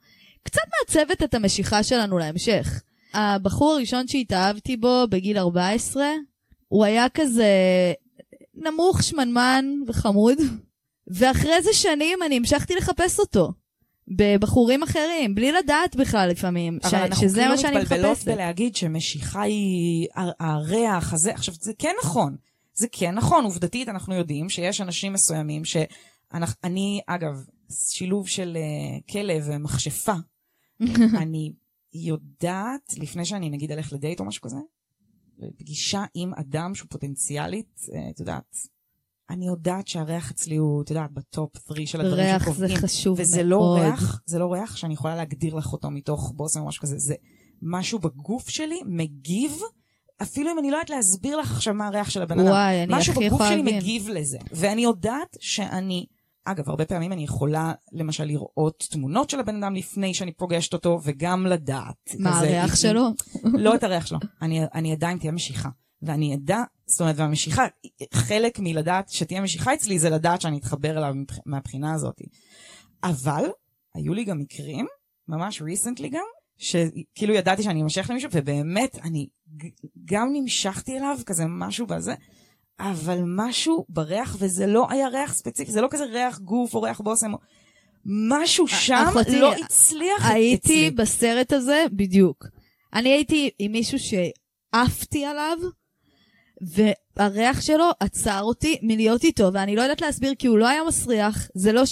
קצת 0.42 0.60
מעצבת 0.80 1.22
את 1.22 1.34
המשיכה 1.34 1.82
שלנו 1.82 2.18
להמשך. 2.18 2.82
הבחור 3.14 3.72
הראשון 3.72 4.08
שהתאהבתי 4.08 4.76
בו 4.76 5.04
בגיל 5.10 5.38
14, 5.38 6.06
הוא 6.68 6.84
היה 6.84 7.08
כזה 7.08 7.52
נמוך, 8.54 9.02
שמנמן 9.02 9.64
וחמוד, 9.86 10.38
ואחרי 11.06 11.62
זה 11.62 11.72
שנים 11.72 12.18
אני 12.26 12.36
המשכתי 12.36 12.74
לחפש 12.74 13.18
אותו. 13.20 13.52
בבחורים 14.08 14.82
אחרים, 14.82 15.34
בלי 15.34 15.52
לדעת 15.52 15.96
בכלל 15.96 16.28
לפעמים, 16.28 16.78
ש- 16.82 16.86
אבל 16.94 17.02
אנחנו 17.02 17.28
שזה 17.28 17.36
כאילו 17.40 17.50
מה 17.50 17.58
שאני 17.58 17.78
מתבלבלות 17.78 18.10
מחפשת. 18.12 18.28
בלהגיד 18.28 18.76
שמשיכה 18.76 19.42
היא 19.42 20.08
הריח 20.40 21.12
הזה. 21.12 21.34
עכשיו, 21.34 21.54
זה 21.60 21.72
כן 21.78 21.92
נכון. 22.02 22.36
זה 22.74 22.86
כן 22.92 23.14
נכון, 23.14 23.44
עובדתית 23.44 23.88
אנחנו 23.88 24.14
יודעים 24.14 24.48
שיש 24.48 24.80
אנשים 24.80 25.12
מסוימים 25.12 25.62
שאני, 25.64 27.00
אגב, 27.06 27.44
שילוב 27.90 28.28
של 28.28 28.56
uh, 28.56 29.12
כלב 29.12 29.44
ומכשפה, 29.46 30.14
אני 31.22 31.52
יודעת, 31.94 32.92
לפני 32.98 33.24
שאני 33.24 33.50
נגיד 33.50 33.72
אלך 33.72 33.92
לדייט 33.92 34.20
או 34.20 34.24
משהו 34.24 34.42
כזה, 34.42 34.56
פגישה 35.58 36.04
עם 36.14 36.34
אדם 36.34 36.74
שהוא 36.74 36.88
פוטנציאלית, 36.90 37.80
uh, 37.82 38.10
את 38.10 38.20
יודעת, 38.20 38.56
אני 39.30 39.46
יודעת 39.46 39.88
שהריח 39.88 40.30
אצלי 40.30 40.56
הוא, 40.56 40.82
את 40.82 40.90
יודעת, 40.90 41.12
בטופ 41.12 41.50
3 41.66 41.92
של 41.92 42.00
הדברים 42.00 42.24
ריח 42.24 42.38
זה 42.38 42.44
שקובעים. 42.44 42.76
חשוב 42.76 43.20
וזה 43.20 43.36
מאוד. 43.36 43.48
לא 43.48 43.74
ריח, 43.74 44.20
זה 44.26 44.38
לא 44.38 44.52
ריח 44.52 44.76
שאני 44.76 44.94
יכולה 44.94 45.16
להגדיר 45.16 45.54
לך 45.54 45.72
אותו 45.72 45.90
מתוך 45.90 46.32
בושם 46.36 46.60
או 46.60 46.66
משהו 46.66 46.82
כזה, 46.82 46.98
זה 46.98 47.14
משהו 47.62 47.98
בגוף 47.98 48.48
שלי 48.48 48.80
מגיב, 48.86 49.60
אפילו 50.22 50.52
אם 50.52 50.58
אני 50.58 50.70
לא 50.70 50.76
יודעת 50.76 50.90
להסביר 50.90 51.36
לך 51.36 51.50
עכשיו 51.50 51.74
מה 51.74 51.86
הריח 51.86 52.10
של 52.10 52.22
הבן 52.22 52.38
אדם. 52.40 52.48
וואי, 52.48 52.82
אני 52.82 52.94
משהו 52.94 53.12
הכי 53.12 53.26
בגוף 53.26 53.40
יכולה 53.40 53.48
שלי 53.48 53.62
להבין. 53.62 53.76
מגיב 53.76 54.08
לזה. 54.08 54.38
ואני 54.52 54.82
יודעת 54.82 55.36
שאני, 55.40 56.06
אגב, 56.46 56.68
הרבה 56.70 56.84
פעמים 56.84 57.12
אני 57.12 57.24
יכולה 57.24 57.72
למשל 57.92 58.24
לראות 58.24 58.86
תמונות 58.90 59.30
של 59.30 59.40
הבן 59.40 59.62
אדם 59.62 59.74
לפני 59.74 60.14
שאני 60.14 60.32
פוגשת 60.32 60.72
אותו, 60.72 61.00
וגם 61.04 61.46
לדעת. 61.46 62.14
מה 62.18 62.30
כזה, 62.30 62.38
הריח 62.38 62.70
אם- 62.70 62.76
שלו? 62.76 63.08
לא 63.64 63.74
את 63.74 63.84
הריח 63.84 64.06
שלו. 64.06 64.18
אני, 64.42 64.60
אני 64.74 64.94
אדע 64.94 65.12
אם 65.12 65.18
תהיה 65.18 65.32
משיכה. 65.32 65.68
ואני 66.02 66.34
אדע, 66.34 66.58
זאת 66.86 67.00
אומרת, 67.00 67.14
והמשיכה, 67.18 67.64
חלק 68.14 68.58
מלדעת 68.58 69.08
שתהיה 69.08 69.40
משיכה 69.40 69.74
אצלי 69.74 69.98
זה 69.98 70.10
לדעת 70.10 70.40
שאני 70.40 70.58
אתחבר 70.58 70.98
אליו 70.98 71.14
מהבחינה 71.46 71.94
הזאת. 71.94 72.20
אבל, 73.04 73.44
היו 73.94 74.14
לי 74.14 74.24
גם 74.24 74.38
מקרים, 74.38 74.86
ממש 75.28 75.62
recently 75.62 76.08
גם, 76.12 76.24
שכאילו 76.58 77.34
ידעתי 77.34 77.62
שאני 77.62 77.82
אמשך 77.82 78.10
למישהו, 78.10 78.30
ובאמת, 78.32 78.98
אני 79.02 79.26
גם 80.04 80.28
נמשכתי 80.32 80.96
אליו, 80.98 81.18
כזה 81.26 81.44
משהו 81.48 81.86
בזה, 81.86 82.14
אבל 82.80 83.18
משהו 83.26 83.86
בריח, 83.88 84.36
וזה 84.38 84.66
לא 84.66 84.86
היה 84.90 85.08
ריח 85.08 85.34
ספציפי, 85.34 85.72
זה 85.72 85.80
לא 85.80 85.88
כזה 85.90 86.04
ריח 86.04 86.38
גוף 86.38 86.74
או 86.74 86.82
ריח 86.82 87.00
בושם, 87.00 87.32
משהו 88.06 88.68
שם 88.68 89.04
אחותי, 89.08 89.40
לא 89.40 89.54
הצליח 89.64 90.26
הייתי 90.30 90.88
אצלי. 90.88 90.90
בסרט 90.90 91.52
הזה 91.52 91.84
בדיוק. 91.92 92.46
אני 92.94 93.08
הייתי 93.08 93.50
עם 93.58 93.72
מישהו 93.72 93.98
שעפתי 93.98 95.24
עליו, 95.24 95.58
והריח 97.16 97.60
שלו 97.60 97.90
עצר 98.00 98.40
אותי 98.42 98.78
מלהיות 98.82 99.24
איתו, 99.24 99.50
ואני 99.52 99.76
לא 99.76 99.82
יודעת 99.82 100.00
להסביר 100.00 100.34
כי 100.38 100.46
הוא 100.46 100.58
לא 100.58 100.68
היה 100.68 100.84
מסריח. 100.84 101.48
זה 101.54 101.72
לא 101.72 101.82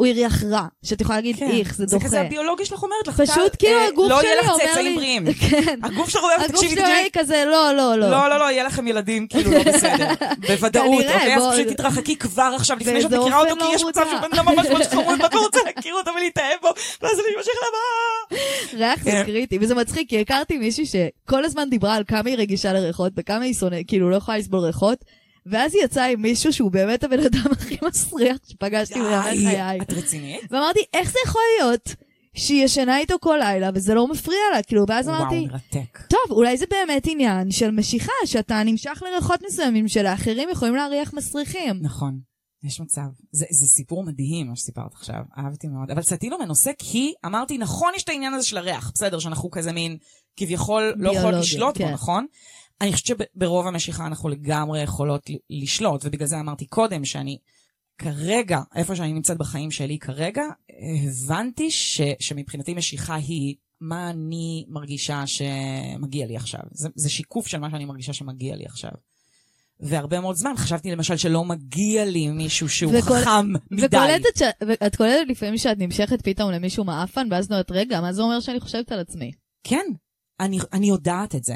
שהוא 0.00 0.08
הריח 0.08 0.44
רע, 0.44 0.66
שאת 0.82 1.00
יכולה 1.00 1.18
להגיד 1.18 1.36
איך, 1.42 1.74
זה 1.74 1.86
זה 1.86 1.96
דוחה. 1.96 2.06
כזה 2.06 2.20
הביולוגיה 2.20 2.66
שלך 2.66 2.82
אומרת 2.82 3.08
לך, 3.08 3.20
פשוט 3.20 3.56
כאילו 3.58 3.78
אה, 3.78 3.86
הגוף 3.86 4.10
לא 4.10 4.20
שלי 4.20 4.28
יהיה 4.28 4.42
לך 4.42 4.48
אומר 4.50 4.64
צאצאים 4.66 4.86
לי... 4.86 4.94
בריאים. 4.94 5.32
כן. 5.50 5.78
הגוף 5.82 6.08
שלך 6.08 6.22
אומר, 6.22 6.34
הגוף 6.34 6.46
תקשיבי, 6.46 6.74
שלי 6.74 6.82
תקשיבי. 6.82 7.10
כזה, 7.12 7.44
לא, 7.46 7.72
לא, 7.76 7.94
לא. 7.98 8.10
לא, 8.10 8.28
לא, 8.28 8.38
לא, 8.38 8.44
יהיה 8.44 8.64
לכם 8.64 8.86
ילדים 8.86 9.26
כאילו 9.26 9.50
לא 9.50 9.62
בסדר. 9.72 10.08
בוודאות, 10.48 11.04
אוקיי? 11.04 11.36
אז 11.36 11.42
פשוט 11.52 11.66
תתרחקי 11.66 12.16
כבר 12.16 12.52
עכשיו, 12.56 12.76
לפני 12.80 13.02
שאת 13.02 13.12
מכירה 13.12 13.40
אותו, 13.40 13.54
כי 13.54 13.60
לא 13.60 13.74
יש 13.74 13.84
מצב. 13.84 14.06
שבן 14.10 14.38
אדם 14.38 14.46
ממש 14.46 14.66
ממש 14.66 14.86
חמוד, 14.86 15.20
ואת 15.22 15.34
לא 15.34 15.40
רוצה 15.40 15.58
להכיר 15.66 15.94
אותו 15.94 16.10
ולהתאהב 16.16 16.60
בו, 16.62 16.68
ואז 17.02 17.12
אני 17.12 17.36
אמשך 17.38 17.52
לבא. 17.62 18.36
ריח 18.78 19.04
זה 19.04 19.10
כן. 19.10 19.22
קריטי, 19.26 19.58
וזה 19.60 19.74
מצחיק, 19.74 20.08
כי 20.08 20.20
הכרתי 20.20 20.58
מישהי 20.58 20.84
שכל 20.86 21.44
הזמן 21.44 21.70
דיברה 21.70 21.94
על 21.94 22.04
כמה 22.08 22.22
היא 22.30 22.36
רגישה 22.36 22.72
לריחות, 22.72 23.12
וכמה 23.16 23.44
היא 23.44 23.54
שונאת, 23.54 23.84
כאילו 23.88 24.10
לא 24.10 24.16
יכולה 24.16 24.38
לסבול 24.38 24.60
ריחות, 24.60 25.04
ואז 25.46 25.74
היא 25.74 25.84
יצאה 25.84 26.06
עם 26.06 26.22
מישהו 26.22 26.52
שהוא 26.52 26.70
באמת 26.70 27.04
הבן 27.04 27.20
אדם 27.20 27.46
הכי 27.52 27.76
מסריח 27.88 28.36
שפגשתי 28.46 29.00
בימי 29.00 29.50
חיי. 29.50 29.80
את 29.82 29.92
רצינית? 29.92 30.40
ואמרתי, 30.50 30.80
איך 30.94 31.12
זה 31.12 31.18
יכול 31.26 31.42
להיות 31.58 31.94
שהיא 32.34 32.64
ישנה 32.64 32.98
איתו 32.98 33.14
כל 33.20 33.38
לילה 33.40 33.70
וזה 33.74 33.94
לא 33.94 34.08
מפריע 34.08 34.38
לה? 34.54 34.62
כאילו, 34.62 34.84
ואז 34.88 35.08
וואו, 35.08 35.18
אמרתי, 35.22 35.46
מרתק. 35.46 35.98
טוב, 36.08 36.30
אולי 36.30 36.56
זה 36.56 36.64
באמת 36.70 37.06
עניין 37.06 37.50
של 37.50 37.70
משיכה, 37.70 38.12
שאתה 38.24 38.62
נמשך 38.62 39.02
לריחות 39.06 39.40
מסוימים 39.46 39.88
שלאחרים 39.88 40.48
יכולים 40.52 40.74
להריח 40.74 41.14
מסריחים. 41.14 41.78
נכון. 41.80 42.18
יש 42.64 42.80
מצב. 42.80 43.02
זה, 43.32 43.46
זה 43.50 43.66
סיפור 43.66 44.04
מדהים, 44.04 44.48
מה 44.48 44.56
שסיפרת 44.56 44.92
עכשיו. 44.92 45.20
אהבתי 45.38 45.68
מאוד. 45.68 45.90
אבל 45.90 46.02
סטינו 46.02 46.38
מנושא 46.38 46.70
כי 46.78 47.12
אמרתי, 47.26 47.58
נכון, 47.58 47.92
יש 47.96 48.02
את 48.02 48.08
העניין 48.08 48.34
הזה 48.34 48.46
של 48.46 48.58
הריח. 48.58 48.90
בסדר, 48.94 49.18
שאנחנו 49.18 49.50
כזה 49.50 49.72
מין, 49.72 49.96
כביכול, 50.36 50.92
לא 50.96 51.12
ביולוגיה, 51.12 51.40
לשלוט 51.40 51.78
בו, 51.78 51.84
כן. 51.84 51.92
נכון? 51.92 52.26
אני 52.80 52.92
חושבת 52.92 53.20
שברוב 53.36 53.66
המשיכה 53.66 54.06
אנחנו 54.06 54.28
לגמרי 54.28 54.82
יכולות 54.82 55.30
לשלוט, 55.50 56.04
ובגלל 56.04 56.26
זה 56.26 56.40
אמרתי 56.40 56.66
קודם 56.66 57.04
שאני 57.04 57.38
כרגע, 57.98 58.60
איפה 58.74 58.96
שאני 58.96 59.12
נמצאת 59.12 59.38
בחיים 59.38 59.70
שלי 59.70 59.98
כרגע, 59.98 60.42
הבנתי 61.06 61.70
ש, 61.70 62.00
שמבחינתי 62.20 62.74
משיכה 62.74 63.14
היא 63.14 63.54
מה 63.80 64.10
אני 64.10 64.64
מרגישה 64.68 65.24
שמגיע 65.26 66.26
לי 66.26 66.36
עכשיו. 66.36 66.60
זה, 66.72 66.88
זה 66.94 67.10
שיקוף 67.10 67.46
של 67.46 67.58
מה 67.58 67.70
שאני 67.70 67.84
מרגישה 67.84 68.12
שמגיע 68.12 68.56
לי 68.56 68.64
עכשיו. 68.64 68.90
והרבה 69.80 70.20
מאוד 70.20 70.36
זמן 70.36 70.52
חשבתי 70.56 70.90
למשל 70.90 71.16
שלא 71.16 71.44
מגיע 71.44 72.04
לי 72.04 72.28
מישהו 72.28 72.68
שהוא 72.68 72.92
וכל- 72.98 73.14
חכם 73.14 73.52
מדי. 73.70 73.86
וקולטת 73.86 74.36
ש... 74.38 74.42
ואת 74.60 74.96
קולטת 74.96 75.28
לפעמים 75.28 75.58
שאת 75.58 75.78
נמשכת 75.78 76.22
פתאום 76.22 76.50
למישהו 76.50 76.84
מעפן, 76.84 77.28
ואז 77.30 77.44
את 77.44 77.50
אומרת, 77.50 77.70
רגע, 77.70 78.00
מה 78.00 78.12
זה 78.12 78.22
אומר 78.22 78.40
שאני 78.40 78.60
חושבת 78.60 78.92
על 78.92 79.00
עצמי? 79.00 79.30
כן, 79.64 79.84
אני, 80.40 80.58
אני 80.72 80.88
יודעת 80.88 81.34
את 81.34 81.44
זה. 81.44 81.54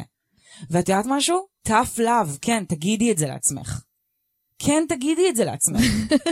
ואת 0.70 0.88
יודעת 0.88 1.06
משהו? 1.08 1.46
tough 1.68 1.98
love, 1.98 2.38
כן, 2.40 2.64
תגידי 2.64 3.12
את 3.12 3.18
זה 3.18 3.26
לעצמך. 3.26 3.82
כן, 4.58 4.84
תגידי 4.88 5.28
את 5.28 5.36
זה 5.36 5.44
לעצמך. 5.44 5.80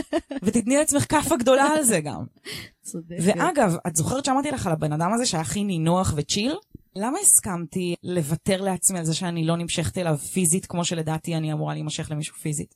ותתני 0.43 0.75
לעצמך 0.75 1.05
כאפה 1.09 1.37
גדולה 1.37 1.63
על 1.63 1.83
זה 1.83 1.99
גם. 2.01 2.25
צודקת. 2.81 3.23
ואגב, 3.23 3.75
את 3.87 3.95
זוכרת 3.95 4.25
שאמרתי 4.25 4.51
לך 4.51 4.67
על 4.67 4.73
הבן 4.73 4.93
אדם 4.93 5.13
הזה 5.13 5.25
שהיה 5.25 5.41
הכי 5.41 5.63
נינוח 5.63 6.13
וצ'יל? 6.17 6.55
למה 6.95 7.19
הסכמתי 7.19 7.95
לוותר 8.03 8.61
לעצמי 8.61 8.99
על 8.99 9.05
זה 9.05 9.13
שאני 9.13 9.45
לא 9.45 9.57
נמשכת 9.57 9.97
אליו 9.97 10.17
פיזית 10.17 10.65
כמו 10.65 10.85
שלדעתי 10.85 11.35
אני 11.35 11.53
אמורה 11.53 11.73
להימשך 11.73 12.11
למישהו 12.11 12.35
פיזית? 12.35 12.75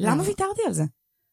למה 0.00 0.22
אה. 0.22 0.28
ויתרתי 0.28 0.60
על 0.66 0.72
זה? 0.72 0.84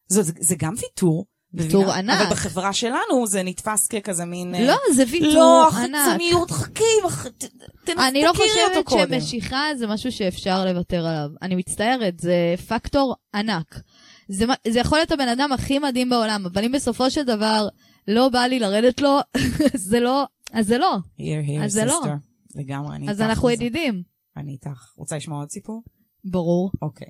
זה, 0.07 0.23
זה, 0.23 0.31
זה 0.39 0.55
גם 0.59 0.73
ויתור, 0.77 1.25
ויתור? 1.57 1.91
ענק. 1.91 2.21
אבל 2.21 2.29
בחברה 2.31 2.73
שלנו 2.73 3.27
זה 3.27 3.43
נתפס 3.43 3.87
ככזה 3.87 4.25
מין... 4.25 4.55
אה, 4.55 4.67
לא, 4.67 4.75
זה 4.95 5.03
ויתור 5.11 5.33
לא, 5.33 5.69
ענק. 5.69 5.95
החיצוניות, 5.95 6.51
חכי, 6.51 6.83
ח- 7.09 7.27
ת- 7.27 7.43
ת- 7.85 7.89
אני 7.89 8.23
לא 8.23 8.31
תכירי 8.33 8.83
חושבת. 8.85 9.09
שמשיכה 9.21 9.63
זה 9.77 9.87
משהו 9.87 10.11
שאפשר 10.11 10.65
לוותר 10.65 11.05
עליו. 11.07 11.29
אני 11.41 11.55
מצטערת, 11.55 12.19
זה 12.19 12.35
פקטור 12.67 13.15
ענק. 13.35 13.79
זה, 14.29 14.45
יכול 14.79 14.97
להיות 14.97 15.11
הבן 15.11 15.27
אדם 15.27 15.51
הכי 15.51 15.79
מדהים 15.79 16.09
בעולם, 16.09 16.45
אבל 16.45 16.63
אם 16.63 16.71
בסופו 16.71 17.11
של 17.11 17.23
דבר 17.23 17.67
לא 18.07 18.29
בא 18.29 18.39
לי 18.39 18.59
לרדת 18.59 19.01
לו, 19.01 19.19
זה 19.89 19.99
לא, 19.99 20.23
אז 20.53 20.67
זה 20.67 20.77
לא. 20.77 20.95
Here, 21.17 21.21
here, 21.61 21.65
אז 21.65 21.71
זה 21.71 21.85
לא. 21.85 22.01
לגמרי, 22.55 22.95
אני 22.95 23.09
אז 23.09 23.21
איתך 23.21 23.29
אנחנו 23.29 23.43
בזה. 23.47 23.53
ידידים. 23.53 24.03
אני 24.37 24.51
איתך. 24.51 24.91
רוצה 24.97 25.15
לשמוע 25.17 25.39
עוד 25.39 25.49
סיפור? 25.49 25.83
ברור. 26.25 26.71
אוקיי. 26.81 27.07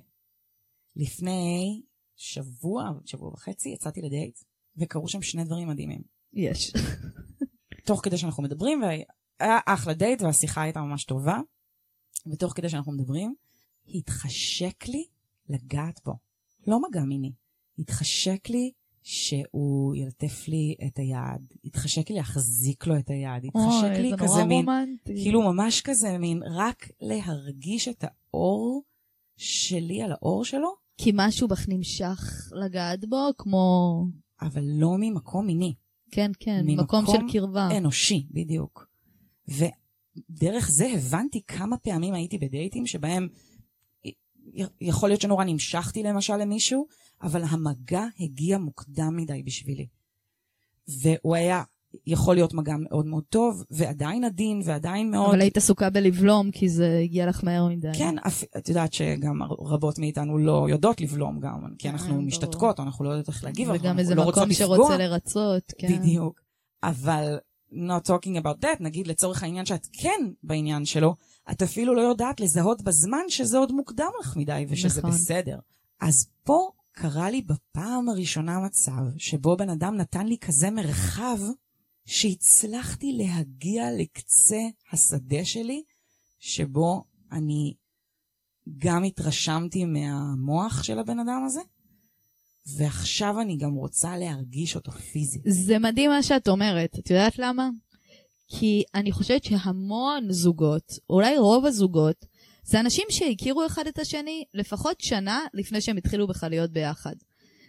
לפני 0.96 1.82
שבוע, 2.16 2.92
שבוע 3.06 3.30
וחצי, 3.30 3.70
יצאתי 3.70 4.02
לדייט, 4.02 4.40
וקרו 4.78 5.08
שם 5.08 5.22
שני 5.22 5.44
דברים 5.44 5.68
מדהימים. 5.68 6.02
יש. 6.34 6.74
תוך 7.86 8.00
כדי 8.04 8.18
שאנחנו 8.18 8.44
מדברים, 8.44 8.82
והיה 8.84 9.60
אחלה 9.66 9.94
דייט, 9.94 10.22
והשיחה 10.22 10.62
הייתה 10.62 10.82
ממש 10.82 11.04
טובה, 11.04 11.40
ותוך 12.32 12.54
כדי 12.56 12.70
שאנחנו 12.70 12.92
מדברים, 12.92 13.36
התחשק 13.88 14.88
לי 14.88 15.06
לגעת 15.50 16.00
בו. 16.06 16.14
לא 16.68 16.82
מגע 16.82 17.02
מיני. 17.02 17.32
התחשק 17.80 18.50
לי 18.50 18.72
שהוא 19.04 19.96
ילטף 19.96 20.48
לי 20.48 20.76
את 20.88 21.00
היד, 21.00 21.54
התחשק 21.66 22.10
לי 22.10 22.16
להחזיק 22.16 22.88
לו 22.88 22.98
את 23.00 23.10
היד, 23.10 23.46
התחשק 23.46 23.84
אוי, 23.84 24.02
לי 24.02 24.10
זה 24.10 24.18
כזה 24.18 24.26
נורא 24.28 24.44
מין, 24.44 24.66
רומנטי. 24.66 25.24
כאילו 25.24 25.42
ממש 25.42 25.82
כזה 25.82 26.18
מין, 26.18 26.44
רק 26.44 26.88
להרגיש 27.02 27.88
את 27.88 28.04
האור 28.04 28.84
שלי 29.38 30.02
על 30.02 30.12
האור 30.12 30.46
שלו, 30.46 30.85
כי 30.98 31.12
משהו 31.14 31.48
בך 31.48 31.66
נמשך 31.68 32.52
לגעת 32.52 33.06
בו, 33.10 33.30
כמו... 33.38 34.06
אבל 34.42 34.64
לא 34.66 34.96
ממקום 35.00 35.46
מיני. 35.46 35.74
כן, 36.12 36.32
כן, 36.40 36.62
ממקום 36.66 37.04
מקום 37.04 37.16
של 37.16 37.34
קרבה. 37.34 37.78
אנושי, 37.78 38.28
בדיוק. 38.32 38.88
ודרך 39.48 40.70
זה 40.70 40.88
הבנתי 40.88 41.42
כמה 41.48 41.78
פעמים 41.78 42.14
הייתי 42.14 42.38
בדייטים 42.38 42.88
שבהם 42.88 43.28
יכול 44.82 45.10
להיות 45.10 45.22
שנורא 45.22 45.44
נמשכתי 45.44 46.04
למשל 46.04 46.38
למישהו, 46.38 46.88
אבל 47.22 47.44
המגע 47.44 48.04
הגיע 48.20 48.58
מוקדם 48.58 49.16
מדי 49.16 49.44
בשבילי. 49.44 49.88
והוא 50.88 51.36
היה 51.36 51.64
יכול 52.08 52.36
להיות 52.36 52.54
מגע 52.54 52.76
מאוד 52.80 53.06
מאוד 53.06 53.24
טוב, 53.30 53.64
ועדיין 53.72 54.24
עדין, 54.24 54.62
ועדיין 54.66 55.12
מאוד... 55.12 55.30
אבל 55.30 55.42
היית 55.42 55.58
עסוקה 55.58 55.90
בלבלום, 55.90 56.52
כי 56.52 56.70
זה 56.70 57.00
הגיע 57.04 57.26
לך 57.26 57.44
מהר 57.44 57.68
מדי. 57.68 57.92
כן, 57.98 58.16
אפ... 58.28 58.44
את 58.58 58.70
יודעת 58.70 58.94
שגם 58.94 59.44
רבות 59.44 60.00
מאיתנו 60.00 60.38
לא 60.38 60.68
יודעות 60.70 61.02
לבלום 61.02 61.40
גם, 61.40 61.60
כי 61.80 61.90
אנחנו 61.90 62.16
אה. 62.16 62.22
משתתקות, 62.22 62.80
אנחנו 62.80 63.06
לא 63.06 63.10
יודעות 63.10 63.28
איך 63.28 63.44
להגיב, 63.44 63.70
וגם 63.70 63.86
אנחנו 63.86 64.00
איזה 64.00 64.16
לא 64.16 64.22
רוצות 64.22 64.44
מקום 64.44 64.50
לפגוע. 64.50 64.78
שרוצה 64.78 64.98
לרצות, 64.98 65.74
כן. 65.78 65.88
בדיוק. 65.88 66.42
אבל 66.84 67.38
not 67.72 68.08
talking 68.08 68.42
about 68.42 68.64
that, 68.64 68.78
נגיד 68.80 69.08
לצורך 69.08 69.44
העניין 69.44 69.66
שאת 69.66 69.88
כן 69.94 70.30
בעניין 70.44 70.86
שלו, 70.86 71.16
את 71.52 71.62
אפילו 71.62 71.96
לא 71.96 72.02
יודעת 72.02 72.40
לזהות 72.40 72.82
בזמן 72.82 73.24
שזה 73.28 73.58
עוד 73.58 73.72
מוקדם 73.72 74.10
לך 74.22 74.38
מדי 74.38 74.66
ושזה 74.70 75.00
נכון. 75.00 75.12
בסדר. 75.12 75.60
אז 76.02 76.28
פה 76.44 76.70
קרה 76.92 77.30
לי 77.30 77.42
בפעם 77.42 78.10
הראשונה 78.10 78.60
מצב 78.60 79.02
שבו 79.18 79.58
בן 79.58 79.70
אדם 79.70 79.96
נתן 79.96 80.28
לי 80.28 80.38
כזה 80.38 80.70
מרחב 80.70 81.38
שהצלחתי 82.06 83.14
להגיע 83.14 83.84
לקצה 83.98 84.62
השדה 84.92 85.46
שלי, 85.46 85.84
שבו 86.40 87.04
אני 87.32 87.74
גם 88.78 89.04
התרשמתי 89.04 89.86
מהמוח 89.86 90.84
של 90.84 91.00
הבן 91.00 91.20
אדם 91.20 91.44
הזה, 91.46 91.62
ועכשיו 92.78 93.42
אני 93.42 93.58
גם 93.58 93.74
רוצה 93.74 94.18
להרגיש 94.18 94.76
אותו 94.76 94.92
פיזית. 94.92 95.42
זה 95.48 95.80
מדהים 95.80 96.10
מה 96.12 96.24
שאת 96.24 96.48
אומרת. 96.48 97.00
את 97.00 97.10
יודעת 97.10 97.40
למה? 97.40 97.70
כי 98.48 98.84
אני 98.96 99.12
חושבת 99.12 99.44
שהמון 99.44 100.32
זוגות, 100.32 101.00
אולי 101.10 101.38
רוב 101.38 101.66
הזוגות, 101.66 102.26
זה 102.64 102.80
אנשים 102.80 103.06
שהכירו 103.10 103.66
אחד 103.66 103.88
את 103.88 104.00
השני 104.00 104.44
לפחות 104.54 105.02
שנה 105.02 105.40
לפני 105.54 105.82
שהם 105.82 105.98
התחילו 105.98 106.28
בכלל 106.28 106.50
להיות 106.50 106.72
ביחד. 106.72 107.16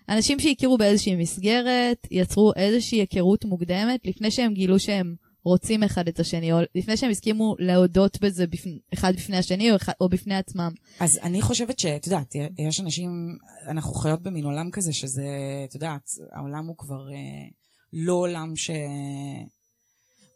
אנשים 0.09 0.41
שהכירו 0.41 0.79
באיזושהי 0.79 1.17
מסגרת, 1.17 2.07
יצרו 2.11 2.53
איזושהי 2.57 2.99
היכרות 2.99 3.45
מוקדמת 3.45 4.07
לפני 4.07 4.31
שהם 4.31 4.55
גילו 4.55 4.79
שהם 4.79 5.15
רוצים 5.45 5.83
אחד 5.83 6.09
את 6.09 6.21
השני, 6.21 6.53
או 6.53 6.59
לפני 6.75 6.97
שהם 6.97 7.11
הסכימו 7.11 7.55
להודות 7.59 8.21
בזה 8.21 8.47
בפני, 8.47 8.79
אחד 8.95 9.13
בפני 9.17 9.37
השני 9.37 9.71
או, 9.71 9.77
אחד, 9.77 9.93
או 10.01 10.09
בפני 10.09 10.37
עצמם. 10.37 10.73
אז 11.01 11.19
אני 11.23 11.43
חושבת 11.43 11.79
שאת 11.79 12.07
יודעת, 12.07 12.35
יש 12.59 12.81
אנשים, 12.81 13.39
אנחנו 13.69 13.95
חיות 13.95 14.23
במין 14.23 14.45
עולם 14.45 14.71
כזה 14.71 14.93
שזה, 14.93 15.29
את 15.69 15.75
יודעת, 15.75 16.11
העולם 16.33 16.67
הוא 16.67 16.77
כבר 16.77 17.09
אה, 17.13 17.49
לא 17.93 18.13
עולם 18.13 18.57
ש... 18.57 18.71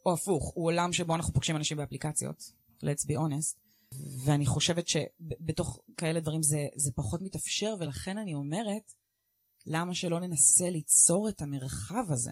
או 0.06 0.12
הפוך, 0.12 0.52
הוא 0.54 0.66
עולם 0.66 0.92
שבו 0.92 1.14
אנחנו 1.14 1.32
פוגשים 1.34 1.56
אנשים 1.56 1.76
באפליקציות, 1.76 2.42
let's 2.84 3.06
be 3.06 3.14
honest, 3.14 3.56
ואני 4.24 4.46
חושבת 4.46 4.88
שבתוך 4.88 5.80
כאלה 5.96 6.20
דברים 6.20 6.42
זה, 6.42 6.66
זה 6.76 6.90
פחות 6.94 7.22
מתאפשר, 7.22 7.74
ולכן 7.80 8.18
אני 8.18 8.34
אומרת, 8.34 8.92
למה 9.66 9.94
שלא 9.94 10.20
ננסה 10.20 10.70
ליצור 10.70 11.28
את 11.28 11.42
המרחב 11.42 12.04
הזה, 12.08 12.30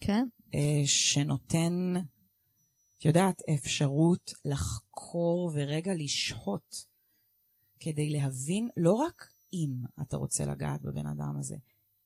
כן? 0.00 0.26
אה, 0.54 0.82
שנותן, 0.86 1.94
את 2.98 3.04
יודעת, 3.04 3.42
אפשרות 3.54 4.32
לחקור 4.44 5.50
ורגע 5.54 5.92
לשהות, 5.94 6.84
כדי 7.80 8.10
להבין 8.10 8.68
לא 8.76 8.92
רק 8.92 9.28
אם 9.52 9.70
אתה 10.02 10.16
רוצה 10.16 10.44
לגעת 10.44 10.82
בבן 10.82 11.06
אדם 11.06 11.36
הזה, 11.38 11.56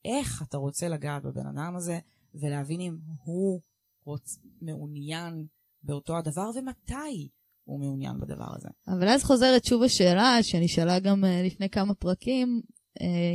איך 0.04 0.42
אתה 0.48 0.56
רוצה 0.56 0.88
לגעת 0.88 1.22
בבן 1.22 1.46
אדם 1.46 1.76
הזה, 1.76 1.98
ולהבין 2.34 2.80
אם 2.80 2.96
הוא 3.24 3.60
רוצ... 4.04 4.38
מעוניין 4.60 5.46
באותו 5.82 6.16
הדבר 6.16 6.50
ומתי 6.54 7.28
הוא 7.64 7.80
מעוניין 7.80 8.20
בדבר 8.20 8.56
הזה. 8.56 8.68
אבל 8.88 9.08
אז 9.08 9.24
חוזרת 9.24 9.64
שוב 9.64 9.82
השאלה 9.82 10.42
שנשאלה 10.42 10.98
גם 10.98 11.24
אה, 11.24 11.42
לפני 11.42 11.70
כמה 11.70 11.94
פרקים 11.94 12.62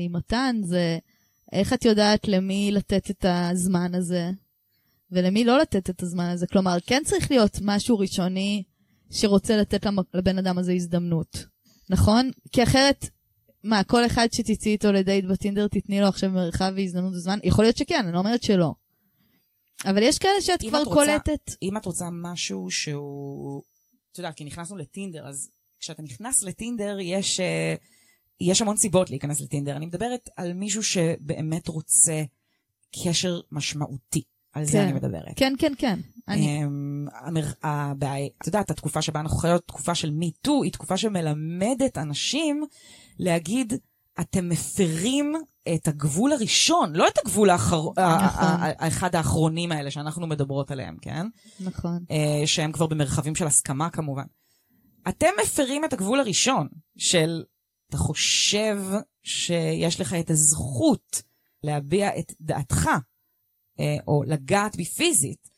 עם 0.05 0.15
מתן, 0.15 0.55
זה 0.63 0.97
איך 1.53 1.73
את 1.73 1.85
יודעת 1.85 2.27
למי 2.27 2.71
לתת 2.71 3.11
את 3.11 3.25
הזמן 3.29 3.95
הזה 3.95 4.29
ולמי 5.11 5.43
לא 5.43 5.59
לתת 5.59 5.89
את 5.89 6.03
הזמן 6.03 6.29
הזה? 6.29 6.47
כלומר, 6.47 6.77
כן 6.85 7.01
צריך 7.05 7.31
להיות 7.31 7.57
משהו 7.61 7.99
ראשוני 7.99 8.63
שרוצה 9.11 9.57
לתת 9.57 9.85
לבן 10.13 10.37
אדם 10.37 10.57
הזה 10.57 10.73
הזדמנות, 10.73 11.45
נכון? 11.89 12.31
כי 12.51 12.63
אחרת, 12.63 13.09
מה, 13.63 13.83
כל 13.83 14.05
אחד 14.05 14.27
שתצאי 14.31 14.71
איתו 14.71 14.91
לדייט 14.91 15.25
בטינדר 15.25 15.67
תתני 15.67 16.01
לו 16.01 16.07
עכשיו 16.07 16.29
מרחב 16.29 16.73
והזדמנות 16.75 17.13
וזמן? 17.13 17.39
יכול 17.43 17.65
להיות 17.65 17.77
שכן, 17.77 18.03
אני 18.03 18.13
לא 18.13 18.19
אומרת 18.19 18.43
שלא. 18.43 18.73
אבל 19.85 20.03
יש 20.03 20.17
כאלה 20.19 20.41
שאת 20.41 20.61
כבר 20.61 20.77
רוצה- 20.83 20.93
קולטת. 20.93 21.51
אם 21.61 21.77
את 21.77 21.85
רוצה 21.85 22.05
משהו 22.11 22.71
שהוא... 22.71 23.61
את 24.11 24.17
יודעת, 24.17 24.35
כי 24.35 24.43
נכנסנו 24.43 24.77
לטינדר, 24.77 25.27
אז 25.27 25.49
כשאתה 25.79 26.01
נכנס 26.01 26.43
לטינדר 26.43 26.97
יש, 27.01 27.39
אה, 27.39 27.75
יש 28.41 28.61
המון 28.61 28.77
סיבות 28.77 29.09
להיכנס 29.09 29.41
לטינדר. 29.41 29.75
אני 29.75 29.85
מדברת 29.85 30.29
על 30.35 30.53
מישהו 30.53 30.83
שבאמת 30.83 31.67
רוצה 31.67 32.23
קשר 33.03 33.39
משמעותי. 33.51 34.21
על 34.53 34.65
זה 34.65 34.71
כן. 34.71 34.83
אני 34.83 34.93
מדברת. 34.93 35.33
כן, 35.35 35.53
כן, 35.57 35.73
כן. 35.77 35.99
אני... 36.27 36.63
אמ, 36.63 37.07
הבעיה, 37.63 38.27
את 38.41 38.47
יודעת, 38.47 38.71
התקופה 38.71 39.01
שבה 39.01 39.19
אנחנו 39.19 39.37
חיות, 39.37 39.67
תקופה 39.67 39.95
של 39.95 40.11
מיטו, 40.11 40.63
היא 40.63 40.71
תקופה 40.71 40.97
שמלמדת 40.97 41.97
אנשים 41.97 42.63
להגיד, 43.19 43.73
אתם 44.19 44.49
מפרים 44.49 45.33
את 45.75 45.87
הגבול 45.87 46.31
הראשון, 46.31 46.95
לא 46.95 47.07
את 47.07 47.17
הגבול 47.25 47.49
האחר... 47.49 47.77
נכון. 47.97 48.45
האחד 48.59 49.15
האחרונים 49.15 49.71
האלה 49.71 49.91
שאנחנו 49.91 50.27
מדברות 50.27 50.71
עליהם, 50.71 50.97
כן? 51.01 51.27
נכון. 51.59 52.03
אה, 52.11 52.47
שהם 52.47 52.71
כבר 52.71 52.87
במרחבים 52.87 53.35
של 53.35 53.47
הסכמה 53.47 53.89
כמובן. 53.89 54.25
אתם 55.09 55.29
מפרים 55.43 55.85
את 55.85 55.93
הגבול 55.93 56.19
הראשון 56.19 56.67
של, 56.97 57.43
אתה 57.89 57.97
חושב 57.97 58.77
שיש 59.23 60.01
לך 60.01 60.13
את 60.13 60.29
הזכות 60.29 61.21
להביע 61.63 62.09
את 62.19 62.33
דעתך, 62.41 62.89
אה, 63.79 63.97
או 64.07 64.23
לגעת 64.23 64.75
בי 64.75 64.85
פיזית. 64.85 65.49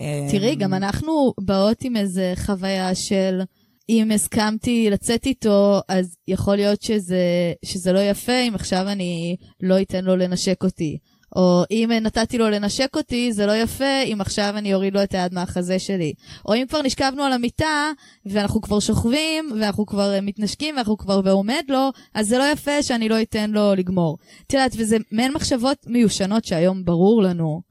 אה, 0.00 0.28
תראי, 0.30 0.56
גם 0.56 0.74
אנחנו 0.74 1.32
באות 1.40 1.84
עם 1.84 1.96
איזה 1.96 2.32
חוויה 2.36 2.94
של 2.94 3.40
אם 3.88 4.10
הסכמתי 4.14 4.90
לצאת 4.90 5.26
איתו, 5.26 5.80
אז 5.88 6.16
יכול 6.28 6.56
להיות 6.56 6.82
שזה, 6.82 7.52
שזה 7.64 7.92
לא 7.92 7.98
יפה 7.98 8.40
אם 8.48 8.54
עכשיו 8.54 8.88
אני 8.88 9.36
לא 9.60 9.82
אתן 9.82 10.04
לו 10.04 10.16
לנשק 10.16 10.64
אותי. 10.64 10.98
או 11.36 11.62
אם 11.70 11.90
נתתי 12.02 12.38
לו 12.38 12.50
לנשק 12.50 12.96
אותי, 12.96 13.32
זה 13.32 13.46
לא 13.46 13.52
יפה 13.56 14.02
אם 14.04 14.20
עכשיו 14.20 14.54
אני 14.56 14.74
אוריד 14.74 14.94
לו 14.94 15.02
את 15.02 15.14
היד 15.14 15.34
מהחזה 15.34 15.78
שלי. 15.78 16.12
או 16.46 16.54
אם 16.54 16.64
כבר 16.68 16.82
נשכבנו 16.82 17.22
על 17.22 17.32
המיטה, 17.32 17.90
ואנחנו 18.26 18.60
כבר 18.60 18.80
שוכבים, 18.80 19.50
ואנחנו 19.60 19.86
כבר 19.86 20.14
אה, 20.14 20.20
מתנשקים, 20.20 20.74
ואנחנו 20.74 20.96
כבר 20.96 21.20
ועומד 21.24 21.62
לו, 21.68 21.90
אז 22.14 22.28
זה 22.28 22.38
לא 22.38 22.44
יפה 22.52 22.82
שאני 22.82 23.08
לא 23.08 23.22
אתן 23.22 23.50
לו 23.50 23.74
לגמור. 23.74 24.18
את 24.46 24.52
יודעת, 24.52 24.72
וזה 24.78 24.96
מעין 25.12 25.32
מחשבות 25.32 25.78
מיושנות 25.86 26.44
שהיום 26.44 26.84
ברור 26.84 27.22
לנו 27.22 27.62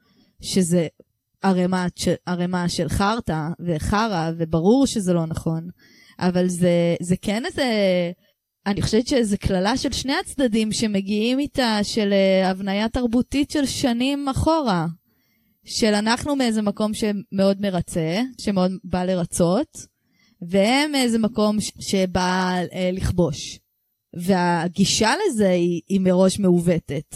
שזה 0.42 0.88
ערימה, 1.42 1.86
ערימה 2.26 2.70
של 2.70 2.90
חרטא 2.90 3.48
וחרא, 3.60 4.32
וברור 4.38 4.88
שזה 4.88 5.14
לא 5.14 5.26
נכון. 5.26 5.68
אבל 6.20 6.48
זה, 6.48 6.96
זה 7.02 7.16
כן 7.22 7.46
איזה 7.46 7.64
אני 8.68 8.82
חושבת 8.82 9.08
שזו 9.08 9.36
קללה 9.40 9.78
של 9.78 9.92
שני 9.92 10.14
הצדדים 10.14 10.72
שמגיעים 10.72 11.40
איתה, 11.40 11.80
של 11.84 12.14
אה, 12.14 12.50
הבניה 12.50 12.90
תרבותית 12.90 13.52
של 13.52 13.66
שנים 13.66 14.30
אחורה. 14.30 14.88
של 15.66 15.94
אנחנו 15.94 16.36
מאיזה 16.36 16.62
מקום 16.62 16.92
שמאוד 16.94 17.62
מרצה, 17.62 18.22
שמאוד 18.42 18.72
בא 18.84 19.04
לרצות, 19.04 19.78
והם 20.42 20.92
מאיזה 20.92 21.20
מקום 21.20 21.58
שבא 21.80 22.56
אה, 22.74 22.90
לכבוש. 22.94 23.60
והגישה 24.16 25.12
לזה 25.28 25.50
היא, 25.50 25.82
היא 25.88 26.00
מראש 26.02 26.40
מעוותת. 26.40 27.16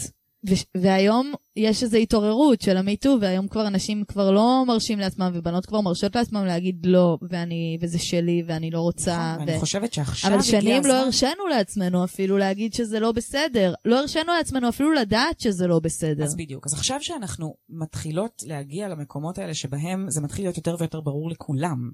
ו- 0.50 0.80
והיום 0.80 1.32
יש 1.56 1.82
איזו 1.82 1.96
התעוררות 1.96 2.60
של 2.60 2.76
המיטו, 2.76 3.16
והיום 3.20 3.48
כבר 3.48 3.66
אנשים 3.66 4.04
כבר 4.08 4.30
לא 4.30 4.64
מרשים 4.66 4.98
לעצמם, 4.98 5.30
ובנות 5.34 5.66
כבר 5.66 5.80
מרשות 5.80 6.16
לעצמם 6.16 6.44
להגיד 6.44 6.86
לא, 6.86 7.18
ואני, 7.28 7.78
וזה 7.80 7.98
שלי, 7.98 8.42
ואני 8.46 8.70
לא 8.70 8.80
רוצה. 8.80 9.32
נכון, 9.34 9.48
ואני 9.48 9.60
חושבת 9.60 9.92
שעכשיו 9.92 10.30
אבל 10.30 10.38
הגיע 10.38 10.60
שנים 10.60 10.82
לא 10.84 10.92
הזמן- 10.92 11.04
הרשינו 11.04 11.46
לעצמנו 11.48 12.04
אפילו 12.04 12.38
להגיד 12.38 12.74
שזה 12.74 13.00
לא 13.00 13.12
בסדר. 13.12 13.74
לא 13.84 14.00
הרשינו 14.00 14.32
לעצמנו 14.32 14.68
אפילו 14.68 14.92
לדעת 14.92 15.40
שזה 15.40 15.66
לא 15.66 15.78
בסדר. 15.80 16.24
אז 16.24 16.36
בדיוק. 16.36 16.66
אז 16.66 16.72
עכשיו 16.74 16.98
שאנחנו 17.02 17.54
מתחילות 17.68 18.42
להגיע 18.46 18.88
למקומות 18.88 19.38
האלה 19.38 19.54
שבהם 19.54 20.06
זה 20.10 20.20
מתחיל 20.20 20.44
להיות 20.44 20.56
יותר 20.56 20.76
ויותר 20.78 21.00
ברור 21.00 21.30
לכולם 21.30 21.90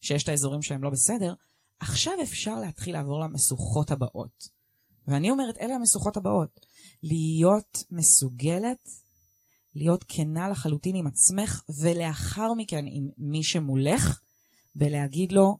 שיש 0.00 0.22
את 0.22 0.28
האזורים 0.28 0.62
שהם 0.62 0.82
לא 0.82 0.90
בסדר, 0.90 1.34
עכשיו 1.80 2.12
אפשר 2.22 2.60
להתחיל 2.60 2.94
לעבור 2.94 3.20
למשוכות 3.20 3.90
הבאות. 3.90 4.57
ואני 5.08 5.30
אומרת, 5.30 5.58
אלה 5.58 5.74
המשוכות 5.74 6.16
הבאות. 6.16 6.60
להיות 7.02 7.84
מסוגלת, 7.90 8.88
להיות 9.74 10.04
כנה 10.08 10.48
לחלוטין 10.48 10.96
עם 10.96 11.06
עצמך, 11.06 11.62
ולאחר 11.80 12.54
מכן 12.54 12.84
עם 12.88 13.08
מי 13.18 13.42
שמולך, 13.42 14.20
ולהגיד 14.76 15.32
לו, 15.32 15.56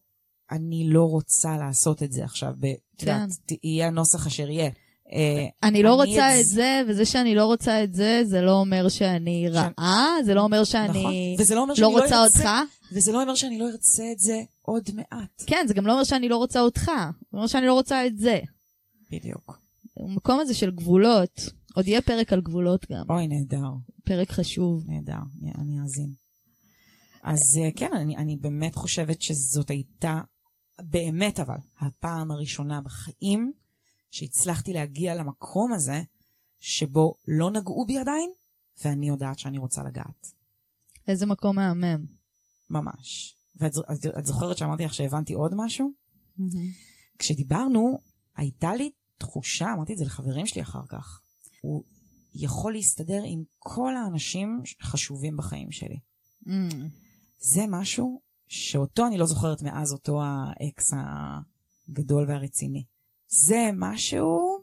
אני 0.50 0.88
לא 0.88 1.04
רוצה 1.04 1.56
לעשות 1.56 2.02
את 2.02 2.12
זה 2.12 2.24
עכשיו. 2.24 2.52
את 2.96 3.02
יודעת, 3.02 3.28
יהיה 3.62 3.86
הנוסח 3.86 4.26
אשר 4.26 4.50
יהיה. 4.50 4.70
אה, 5.12 5.46
אני 5.62 5.82
לא 5.82 5.94
רוצה 5.94 6.40
את 6.40 6.46
זה, 6.46 6.82
וזה 6.88 7.04
שאני 7.04 7.34
לא 7.34 7.44
רוצה 7.44 7.84
את 7.84 7.94
זה, 7.94 8.22
זה 8.24 8.40
לא 8.40 8.52
אומר 8.52 8.88
שאני 8.88 9.48
רעה, 9.48 10.06
זה 10.24 10.34
לא 10.34 10.40
אומר 10.40 10.62
נכון. 10.62 10.64
שאני 10.64 11.36
וזה 11.38 11.54
לא 11.54 11.66
לא 11.68 11.74
לא 11.78 11.88
רוצה 11.88 12.24
אותך. 12.24 12.48
וזה 12.92 13.12
לא 13.12 13.22
אומר 13.22 13.34
שאני 13.34 13.58
לא 13.58 13.68
ארצה 13.68 14.12
את 14.12 14.18
זה 14.18 14.42
עוד 14.62 14.90
מעט. 14.94 15.44
כן, 15.46 15.64
זה 15.68 15.74
גם 15.74 15.86
לא 15.86 15.92
אומר 15.92 16.04
שאני 16.04 16.28
לא 16.28 16.36
רוצה 16.36 16.60
אותך, 16.60 16.90
זה 17.30 17.36
אומר 17.36 17.46
שאני 17.46 17.66
לא 17.66 17.72
רוצה 17.72 18.06
את 18.06 18.18
זה. 18.18 18.40
בדיוק. 19.10 19.60
המקום 19.96 20.40
הזה 20.40 20.54
של 20.54 20.70
גבולות, 20.70 21.40
עוד 21.74 21.88
יהיה 21.88 22.02
פרק 22.02 22.32
על 22.32 22.40
גבולות 22.40 22.86
גם, 22.92 23.04
אוי, 23.10 23.26
נהדר, 23.26 23.70
פרק 24.04 24.30
חשוב. 24.30 24.84
נהדר, 24.86 25.22
אני 25.58 25.80
אאזין. 25.80 26.12
אז 27.22 27.40
אה, 27.60 27.68
כן, 27.76 27.92
אני, 27.94 28.16
אני 28.16 28.36
באמת 28.36 28.74
חושבת 28.74 29.22
שזאת 29.22 29.70
הייתה, 29.70 30.20
באמת 30.82 31.40
אבל, 31.40 31.58
הפעם 31.80 32.30
הראשונה 32.30 32.80
בחיים 32.80 33.52
שהצלחתי 34.10 34.72
להגיע 34.72 35.14
למקום 35.14 35.72
הזה, 35.72 36.02
שבו 36.58 37.14
לא 37.28 37.50
נגעו 37.50 37.86
בי 37.86 37.98
עדיין, 37.98 38.30
ואני 38.84 39.08
יודעת 39.08 39.38
שאני 39.38 39.58
רוצה 39.58 39.82
לגעת. 39.82 40.32
איזה 41.08 41.26
מקום 41.26 41.56
מהמם. 41.56 42.06
ממש. 42.70 43.36
ואת 43.56 43.72
את, 43.92 44.06
את 44.18 44.26
זוכרת 44.26 44.58
שאמרתי 44.58 44.84
לך 44.84 44.94
שהבנתי 44.94 45.34
עוד 45.34 45.52
משהו? 45.56 45.92
כשדיברנו, 47.18 47.98
הייתה 48.38 48.74
לי 48.74 48.90
תחושה, 49.18 49.72
אמרתי 49.72 49.92
את 49.92 49.98
זה 49.98 50.04
לחברים 50.04 50.46
שלי 50.46 50.62
אחר 50.62 50.82
כך, 50.88 51.20
הוא 51.60 51.84
יכול 52.34 52.72
להסתדר 52.72 53.22
עם 53.26 53.42
כל 53.58 53.96
האנשים 53.96 54.62
חשובים 54.82 55.36
בחיים 55.36 55.72
שלי. 55.72 55.98
Mm. 56.46 56.50
זה 57.38 57.64
משהו 57.68 58.20
שאותו 58.48 59.06
אני 59.06 59.18
לא 59.18 59.26
זוכרת 59.26 59.62
מאז 59.62 59.92
אותו 59.92 60.22
האקס 60.22 60.92
הגדול 61.88 62.24
והרציני. 62.28 62.84
זה 63.28 63.70
משהו 63.76 64.58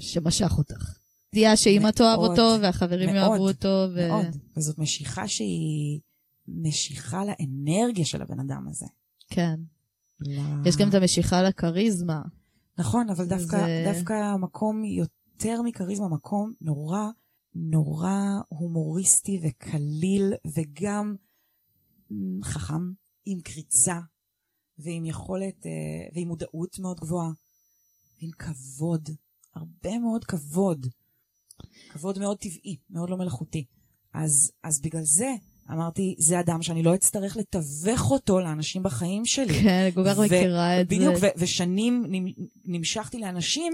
שמשך 0.00 0.58
אותך. 0.58 0.98
ידיעה 1.32 1.56
שאימא 1.56 1.90
תאהב 1.90 2.18
אותו, 2.18 2.56
והחברים 2.62 3.12
מאוד, 3.14 3.30
יאהבו 3.30 3.48
אותו, 3.48 3.86
ו... 3.94 4.08
מאוד. 4.08 4.26
וזאת 4.56 4.78
משיכה 4.78 5.28
שהיא 5.28 6.00
משיכה 6.48 7.22
לאנרגיה 7.24 8.04
של 8.04 8.22
הבן 8.22 8.40
אדם 8.40 8.66
הזה. 8.68 8.86
כן. 9.28 9.60
ל- 10.20 10.68
יש 10.68 10.76
גם 10.76 10.88
את 10.88 10.94
המשיכה 10.94 11.42
לכריזמה. 11.42 12.22
נכון, 12.78 13.10
אבל 13.10 13.26
דווקא, 13.28 13.56
זה- 13.56 13.92
דווקא 13.92 14.36
מקום 14.36 14.84
יותר 14.84 15.62
מכריזמה, 15.62 16.08
מקום 16.08 16.52
נורא 16.60 17.10
נורא 17.54 18.18
הומוריסטי 18.48 19.40
וקליל, 19.42 20.32
וגם 20.56 21.16
מ, 22.10 22.42
חכם, 22.42 22.92
עם 23.26 23.40
קריצה, 23.40 24.00
ועם 24.78 25.04
יכולת, 25.04 25.66
אה, 25.66 25.70
ועם 26.14 26.28
מודעות 26.28 26.78
מאוד 26.78 27.00
גבוהה, 27.00 27.30
ועם 28.20 28.30
כבוד, 28.38 29.08
הרבה 29.54 29.98
מאוד 29.98 30.24
כבוד. 30.24 30.86
כבוד 31.92 32.18
מאוד 32.18 32.38
טבעי, 32.38 32.76
מאוד 32.90 33.10
לא 33.10 33.16
מלאכותי. 33.16 33.64
אז, 34.14 34.52
אז 34.62 34.80
בגלל 34.80 35.02
זה 35.04 35.34
אמרתי, 35.72 36.14
זה 36.18 36.40
אדם 36.40 36.62
שאני 36.62 36.82
לא 36.82 36.94
אצטרך 36.94 37.36
לתווך 37.36 38.10
אותו 38.10 38.40
לאנשים 38.40 38.82
בחיים 38.82 39.24
שלי. 39.24 39.54
כן, 39.62 39.90
כל 39.94 40.04
כך 40.06 40.18
מכירה 40.18 40.80
את 40.80 40.88
זה. 40.90 40.96
בדיוק, 40.96 41.14
ושנים 41.36 42.04
נמ- 42.08 42.32
נמשכתי 42.64 43.18
לאנשים, 43.18 43.72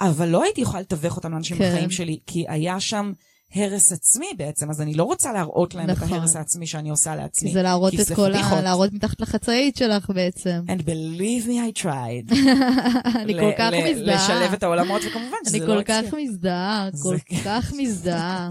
אבל 0.00 0.28
לא 0.28 0.42
הייתי 0.42 0.60
יכולה 0.60 0.80
לתווך 0.80 1.16
אותם 1.16 1.32
לאנשים 1.32 1.56
כן. 1.58 1.72
בחיים 1.72 1.90
שלי, 1.90 2.18
כי 2.26 2.44
היה 2.48 2.80
שם 2.80 3.12
הרס 3.54 3.92
עצמי 3.92 4.26
בעצם, 4.36 4.70
אז 4.70 4.80
אני 4.80 4.94
לא 4.94 5.04
רוצה 5.04 5.32
להראות 5.32 5.74
להם 5.74 5.90
נכון. 5.90 6.08
את 6.08 6.12
ההרס 6.12 6.36
העצמי 6.36 6.66
שאני 6.66 6.90
עושה 6.90 7.16
לעצמי. 7.16 7.52
זה 7.52 7.62
להראות 7.62 7.90
כי 7.90 8.02
את 8.02 8.06
זה 8.06 8.14
כל 8.14 8.32
ה... 8.32 8.38
פדיחות. 8.38 8.58
להראות 8.64 8.92
מתחת 8.92 9.20
לחצאית 9.20 9.76
שלך 9.76 10.10
בעצם. 10.10 10.60
And 10.68 10.80
believe 10.82 11.46
me, 11.46 11.78
I 11.78 11.82
tried. 11.82 12.34
אני 13.22 13.34
כל 13.34 13.50
כך 13.58 13.70
מזדהה. 13.84 14.14
לשלב 14.14 14.52
את 14.52 14.62
העולמות, 14.62 15.02
וכמובן 15.08 15.36
שזה 15.46 15.56
אני 15.56 15.66
לא 15.66 15.74
כל 15.74 15.78
הצליח. 15.80 16.04
כך 16.06 16.14
מזדהה, 16.14 16.88
כל 17.02 17.16
כך 17.44 17.72
מזדהה. 17.76 18.50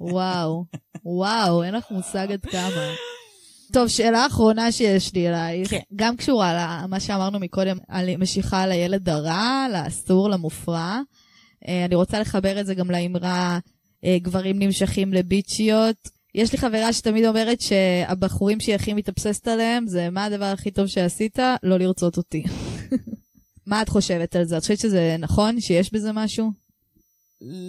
וואו, 0.00 0.64
וואו, 1.04 1.62
אין 1.62 1.74
לך 1.74 1.84
מושג 1.90 2.32
עד 2.32 2.46
כמה. 2.46 2.94
טוב, 3.72 3.88
שאלה 3.88 4.26
אחרונה 4.26 4.72
שיש 4.72 5.14
לי 5.14 5.28
אלייך, 5.28 5.70
כן. 5.70 5.80
גם 5.96 6.16
קשורה 6.16 6.54
למה 6.82 7.00
שאמרנו 7.00 7.38
מקודם, 7.38 7.76
על 7.88 8.16
משיכה 8.16 8.66
לילד 8.66 9.08
הרע, 9.08 9.66
לאסור, 9.72 10.30
למופרע. 10.30 11.00
אה, 11.68 11.84
אני 11.84 11.94
רוצה 11.94 12.20
לחבר 12.20 12.60
את 12.60 12.66
זה 12.66 12.74
גם 12.74 12.90
לאמרה, 12.90 13.58
גברים 14.06 14.58
נמשכים 14.58 15.12
לביצ'יות. 15.12 16.08
יש 16.34 16.52
לי 16.52 16.58
חברה 16.58 16.92
שתמיד 16.92 17.24
אומרת 17.24 17.60
שהבחורים 17.60 18.60
שהיא 18.60 18.74
הכי 18.74 18.92
מתאבססת 18.92 19.48
עליהם, 19.48 19.86
זה 19.86 20.10
מה 20.10 20.24
הדבר 20.24 20.44
הכי 20.44 20.70
טוב 20.70 20.86
שעשית? 20.86 21.38
לא 21.62 21.78
לרצות 21.78 22.16
אותי. 22.16 22.44
מה 23.66 23.82
את 23.82 23.88
חושבת 23.88 24.36
על 24.36 24.44
זה? 24.44 24.56
את 24.56 24.62
חושבת 24.62 24.78
שזה 24.78 25.16
נכון? 25.18 25.60
שיש 25.60 25.92
בזה 25.92 26.12
משהו? 26.12 26.50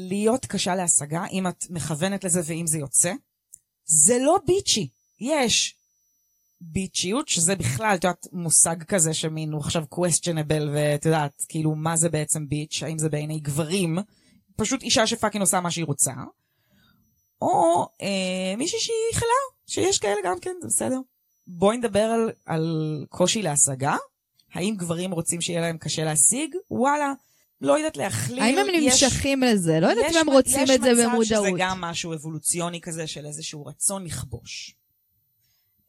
להיות 0.09 0.45
קשה 0.45 0.75
להשגה, 0.75 1.25
אם 1.31 1.47
את 1.47 1.65
מכוונת 1.69 2.23
לזה 2.23 2.41
ואם 2.45 2.67
זה 2.67 2.77
יוצא, 2.77 3.13
זה 3.85 4.17
לא 4.21 4.39
ביצ'י. 4.47 4.89
יש 5.19 5.75
ביצ'יות, 6.61 7.27
שזה 7.27 7.55
בכלל, 7.55 7.95
את 7.95 8.03
יודעת, 8.03 8.27
מושג 8.33 8.83
כזה 8.83 9.13
שמין 9.13 9.51
הוא 9.51 9.59
עכשיו 9.59 9.83
questionable, 9.93 10.63
ואת 10.73 11.05
יודעת, 11.05 11.45
כאילו, 11.49 11.75
מה 11.75 11.97
זה 11.97 12.09
בעצם 12.09 12.49
ביץ', 12.49 12.83
האם 12.83 12.97
זה 12.97 13.09
בעיני 13.09 13.39
גברים, 13.39 13.97
פשוט 14.55 14.81
אישה 14.81 15.07
שפאקינג 15.07 15.41
עושה 15.41 15.59
מה 15.59 15.71
שהיא 15.71 15.85
רוצה, 15.85 16.13
או 17.41 17.85
אה, 18.01 18.55
מישהי 18.57 18.79
שהיא 18.79 19.13
חלה, 19.19 19.27
שיש 19.67 19.99
כאלה 19.99 20.15
גם 20.25 20.39
כן, 20.39 20.51
זה 20.61 20.67
בסדר. 20.67 20.99
בואי 21.47 21.77
נדבר 21.77 21.99
על, 22.03 22.31
על 22.45 22.65
קושי 23.09 23.41
להשגה. 23.41 23.95
האם 24.53 24.75
גברים 24.77 25.11
רוצים 25.11 25.41
שיהיה 25.41 25.61
להם 25.61 25.77
קשה 25.77 26.03
להשיג? 26.03 26.55
וואלה, 26.71 27.13
לא 27.61 27.77
יודעת 27.77 27.97
להכליל. 27.97 28.39
האם 28.39 28.57
הם 28.57 28.65
יש- 28.73 29.03
נמשכים 29.03 29.43
לזה? 29.43 29.79
לא 29.79 29.87
יודעת 29.87 30.05
אם 30.11 30.17
הם 30.17 30.29
רוצים 30.29 30.61
את 30.61 30.67
זה 30.67 30.73
יש 30.73 30.79
מצב 30.79 31.01
במודעות. 31.03 31.25
שזה 31.25 31.49
גם 31.57 31.81
משהו 31.81 32.13
אבולוציוני 32.13 32.81
כזה 32.81 33.07
של 33.07 33.25
איזשהו 33.25 33.65
רצון 33.65 34.03
לכבוש. 34.05 34.75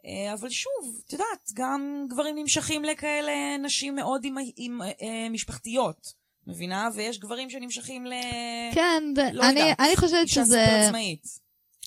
אה, 0.07 0.33
אבל 0.35 0.51
שוב, 0.51 1.01
את 1.07 1.13
יודעת, 1.13 1.51
גם 1.55 2.07
גברים 2.11 2.39
נמשכים 2.39 2.85
לכאלה 2.85 3.33
נשים 3.63 3.95
מאוד 3.95 4.25
עם, 4.25 4.35
עם 4.57 4.83
אה, 4.83 5.29
משפחתיות, 5.31 6.13
מבינה? 6.47 6.89
ויש 6.95 7.19
גברים 7.19 7.51
שנמשכים 7.51 8.07
ל... 8.07 8.13
כן, 8.75 9.03
לא 9.33 9.49
אני- 9.51 9.61
יודעת, 9.61 9.81
אני 9.81 9.97
חושבת 9.97 10.23
אישה 10.23 10.45
שזה... 10.45 10.65
סופר 10.67 10.87
עצמאית. 10.87 11.27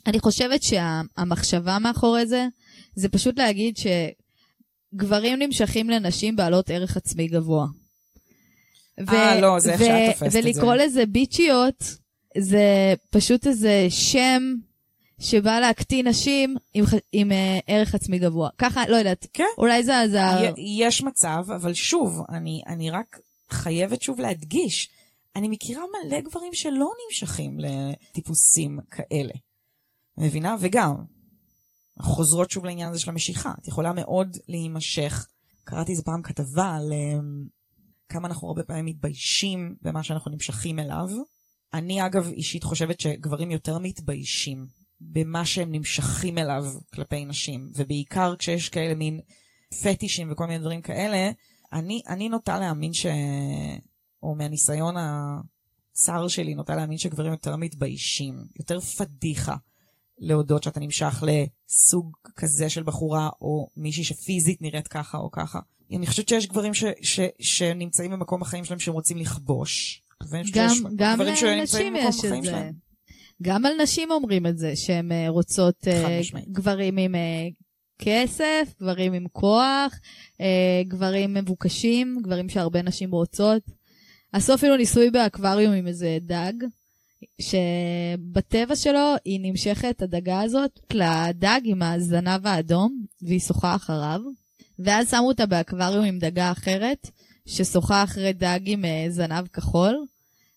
אני 0.07 0.19
חושבת 0.19 0.63
שהמחשבה 0.63 1.79
מאחורי 1.79 2.25
זה, 2.27 2.47
זה 2.95 3.09
פשוט 3.09 3.39
להגיד 3.39 3.75
שגברים 4.93 5.39
נמשכים 5.39 5.89
לנשים 5.89 6.35
בעלות 6.35 6.69
ערך 6.69 6.97
עצמי 6.97 7.27
גבוה. 7.27 7.65
אה, 9.09 9.41
לא, 9.41 9.59
זה 9.59 9.71
איך 9.71 9.79
שאת 9.81 10.13
תופסת 10.19 10.39
את 10.39 10.45
ולקרוא 10.45 10.77
זה. 10.77 10.83
לזה 10.85 11.05
ביצ'יות, 11.05 11.83
זה 12.37 12.63
פשוט 13.09 13.47
איזה 13.47 13.85
שם 13.89 14.43
שבא 15.19 15.59
להקטין 15.59 16.07
נשים 16.07 16.55
עם, 16.73 16.85
ח- 16.85 16.93
עם 17.11 17.31
אה, 17.31 17.59
ערך 17.67 17.95
עצמי 17.95 18.19
גבוה. 18.19 18.49
ככה, 18.57 18.83
לא 18.87 18.95
יודעת, 18.95 19.25
כן. 19.33 19.43
אולי 19.57 19.83
זה 19.83 20.01
עזר. 20.01 20.51
יש 20.57 21.03
מצב, 21.03 21.45
אבל 21.55 21.73
שוב, 21.73 22.21
אני, 22.29 22.61
אני 22.67 22.91
רק 22.91 23.19
חייבת 23.51 24.01
שוב 24.01 24.19
להדגיש, 24.19 24.89
אני 25.35 25.47
מכירה 25.47 25.83
מלא 26.05 26.21
גברים 26.21 26.53
שלא 26.53 26.91
נמשכים 27.05 27.57
לטיפוסים 27.59 28.79
כאלה. 28.91 29.33
מבינה? 30.17 30.55
וגם, 30.59 30.95
חוזרות 32.01 32.51
שוב 32.51 32.65
לעניין 32.65 32.89
הזה 32.89 32.99
של 32.99 33.09
המשיכה. 33.09 33.53
את 33.61 33.67
יכולה 33.67 33.93
מאוד 33.93 34.37
להימשך. 34.47 35.27
קראתי 35.63 35.91
איזה 35.91 36.03
פעם 36.03 36.21
כתבה 36.21 36.75
על... 36.75 36.93
אמ, 36.93 37.47
כמה 38.09 38.27
אנחנו 38.27 38.47
הרבה 38.47 38.63
פעמים 38.63 38.85
מתביישים 38.85 39.75
במה 39.81 40.03
שאנחנו 40.03 40.31
נמשכים 40.31 40.79
אליו. 40.79 41.09
אני 41.73 42.05
אגב 42.05 42.27
אישית 42.27 42.63
חושבת 42.63 42.99
שגברים 42.99 43.51
יותר 43.51 43.79
מתביישים 43.79 44.67
במה 45.01 45.45
שהם 45.45 45.71
נמשכים 45.71 46.37
אליו 46.37 46.65
כלפי 46.93 47.25
נשים, 47.25 47.71
ובעיקר 47.75 48.35
כשיש 48.35 48.69
כאלה 48.69 48.95
מין 48.95 49.19
פטישים 49.81 50.31
וכל 50.31 50.45
מיני 50.47 50.59
דברים 50.59 50.81
כאלה, 50.81 51.31
אני, 51.73 52.01
אני 52.07 52.29
נוטה 52.29 52.59
להאמין 52.59 52.93
ש... 52.93 53.05
או 54.23 54.35
מהניסיון 54.35 54.95
הצר 54.97 56.27
שלי, 56.27 56.55
נוטה 56.55 56.75
להאמין 56.75 56.97
שגברים 56.97 57.31
יותר 57.31 57.55
מתביישים, 57.55 58.35
יותר 58.59 58.79
פדיחה 58.79 59.55
להודות 60.17 60.63
שאתה 60.63 60.79
נמשך 60.79 61.23
לסוג 61.23 62.17
כזה 62.35 62.69
של 62.69 62.83
בחורה, 62.83 63.29
או 63.41 63.69
מישהי 63.77 64.03
שפיזית 64.03 64.61
נראית 64.61 64.87
ככה 64.87 65.17
או 65.17 65.31
ככה. 65.31 65.59
אני 65.95 66.07
חושבת 66.07 66.29
שיש 66.29 66.47
גברים 66.47 66.73
ש, 66.73 66.83
ש, 67.01 67.19
שנמצאים 67.39 68.11
במקום 68.11 68.41
החיים 68.41 68.65
שלהם 68.65 68.79
שהם 68.79 68.93
רוצים 68.93 69.17
לכבוש. 69.17 70.01
גם, 70.53 70.73
גם 70.95 71.21
לנשים 71.21 71.95
יש 71.95 72.25
את 72.25 72.31
זה. 72.31 72.39
שלהם. 72.43 72.73
גם 73.41 73.65
על 73.65 73.73
נשים 73.81 74.11
אומרים 74.11 74.47
את 74.47 74.57
זה, 74.57 74.75
שהן 74.75 75.11
אה, 75.11 75.29
רוצות 75.29 75.87
uh, 75.87 76.37
גברים 76.51 76.97
עם 76.97 77.15
uh, 77.15 77.17
כסף, 77.99 78.73
גברים 78.81 79.13
עם 79.13 79.25
כוח, 79.31 79.99
uh, 80.37 80.43
גברים 80.87 81.33
מבוקשים, 81.33 82.17
גברים 82.21 82.49
שהרבה 82.49 82.81
נשים 82.81 83.11
רוצות. 83.11 83.63
עשו 84.33 84.53
אפילו 84.53 84.77
ניסוי 84.77 85.09
באקווריום 85.09 85.73
עם 85.73 85.87
איזה 85.87 86.17
דג, 86.21 86.53
שבטבע 87.41 88.75
שלו 88.75 89.15
היא 89.25 89.39
נמשכת, 89.43 90.01
הדגה 90.01 90.41
הזאת, 90.41 90.79
לדג 90.93 91.61
עם 91.63 91.81
הזנב 91.81 92.47
האדום, 92.47 93.03
והיא 93.21 93.39
שוחה 93.39 93.75
אחריו. 93.75 94.19
ואז 94.79 95.11
שמו 95.11 95.27
אותה 95.27 95.45
באקווריום 95.45 96.05
עם 96.05 96.19
דגה 96.19 96.51
אחרת, 96.51 97.09
ששוחה 97.45 98.03
אחרי 98.03 98.33
דג 98.33 98.59
עם 98.65 98.85
uh, 98.85 99.11
זנב 99.11 99.47
כחול, 99.47 100.05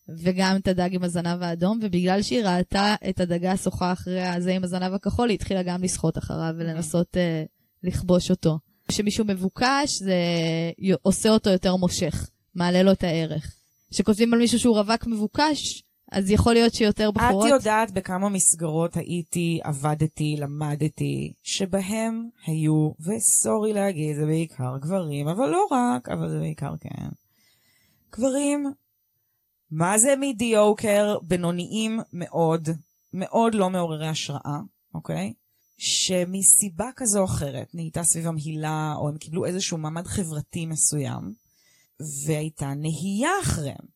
וגם 0.09 0.57
את 0.57 0.69
הדג 0.69 0.89
עם 0.93 1.05
הזנב 1.05 1.43
האדום, 1.43 1.79
ובגלל 1.83 2.23
שהיא 2.23 2.45
ראתה 2.45 2.95
את 3.09 3.21
הדגה 3.21 3.57
שוחה 3.57 3.93
אחרי 3.93 4.23
הזה 4.23 4.53
עם 4.53 4.65
הזנב 4.65 4.93
הכחול, 4.93 5.29
היא 5.29 5.35
התחילה 5.35 5.63
גם 5.63 5.83
לשחות 5.83 6.19
אחריו 6.19 6.55
ולנסות 6.59 7.17
uh, 7.17 7.49
לכבוש 7.83 8.31
אותו. 8.31 8.59
כשמישהו 8.89 9.25
מבוקש, 9.25 9.99
זה 9.99 10.15
עושה 11.03 11.29
אותו 11.29 11.51
יותר 11.51 11.77
מושך, 11.77 12.31
מעלה 12.55 12.83
לו 12.83 12.93
את 12.93 13.05
הערך. 13.05 13.55
כשכותבים 13.91 14.35
על 14.35 14.39
מישהו 14.39 14.59
שהוא 14.59 14.79
רווק 14.79 15.07
מבוקש, 15.07 15.83
אז 16.13 16.31
יכול 16.31 16.53
להיות 16.53 16.75
שיותר 16.75 17.11
בחורות... 17.11 17.47
את 17.47 17.53
יודעת 17.53 17.91
בכמה 17.91 18.29
מסגרות 18.29 18.97
הייתי, 18.97 19.61
עבדתי, 19.65 20.37
למדתי, 20.39 21.33
שבהם 21.43 22.29
היו, 22.47 22.91
וסורי 23.01 23.73
להגיד, 23.73 24.17
זה 24.17 24.27
בעיקר 24.27 24.79
גברים, 24.81 25.29
אבל 25.29 25.49
לא 25.49 25.67
רק, 25.71 26.09
אבל 26.09 26.29
זה 26.29 26.39
בעיקר 26.39 26.75
כן. 26.81 27.09
גברים, 28.13 28.73
מה 29.73 29.99
זה 29.99 30.15
מדיוקר? 30.21 31.19
בינוניים 31.23 32.01
מאוד, 32.13 32.69
מאוד 33.13 33.55
לא 33.55 33.71
מעוררי 33.71 34.09
השראה, 34.09 34.61
אוקיי? 34.95 35.33
שמסיבה 35.79 36.91
כזו 36.97 37.21
או 37.21 37.25
אחרת 37.25 37.75
נהייתה 37.75 38.03
סביבם 38.03 38.37
הילה, 38.37 38.95
או 38.97 39.09
הם 39.09 39.19
קיבלו 39.19 39.45
איזשהו 39.45 39.79
מעמד 39.79 40.07
חברתי 40.07 40.67
מסוים, 40.67 41.35
והייתה 42.27 42.75
נהייה 42.75 43.31
אחריהם. 43.43 43.93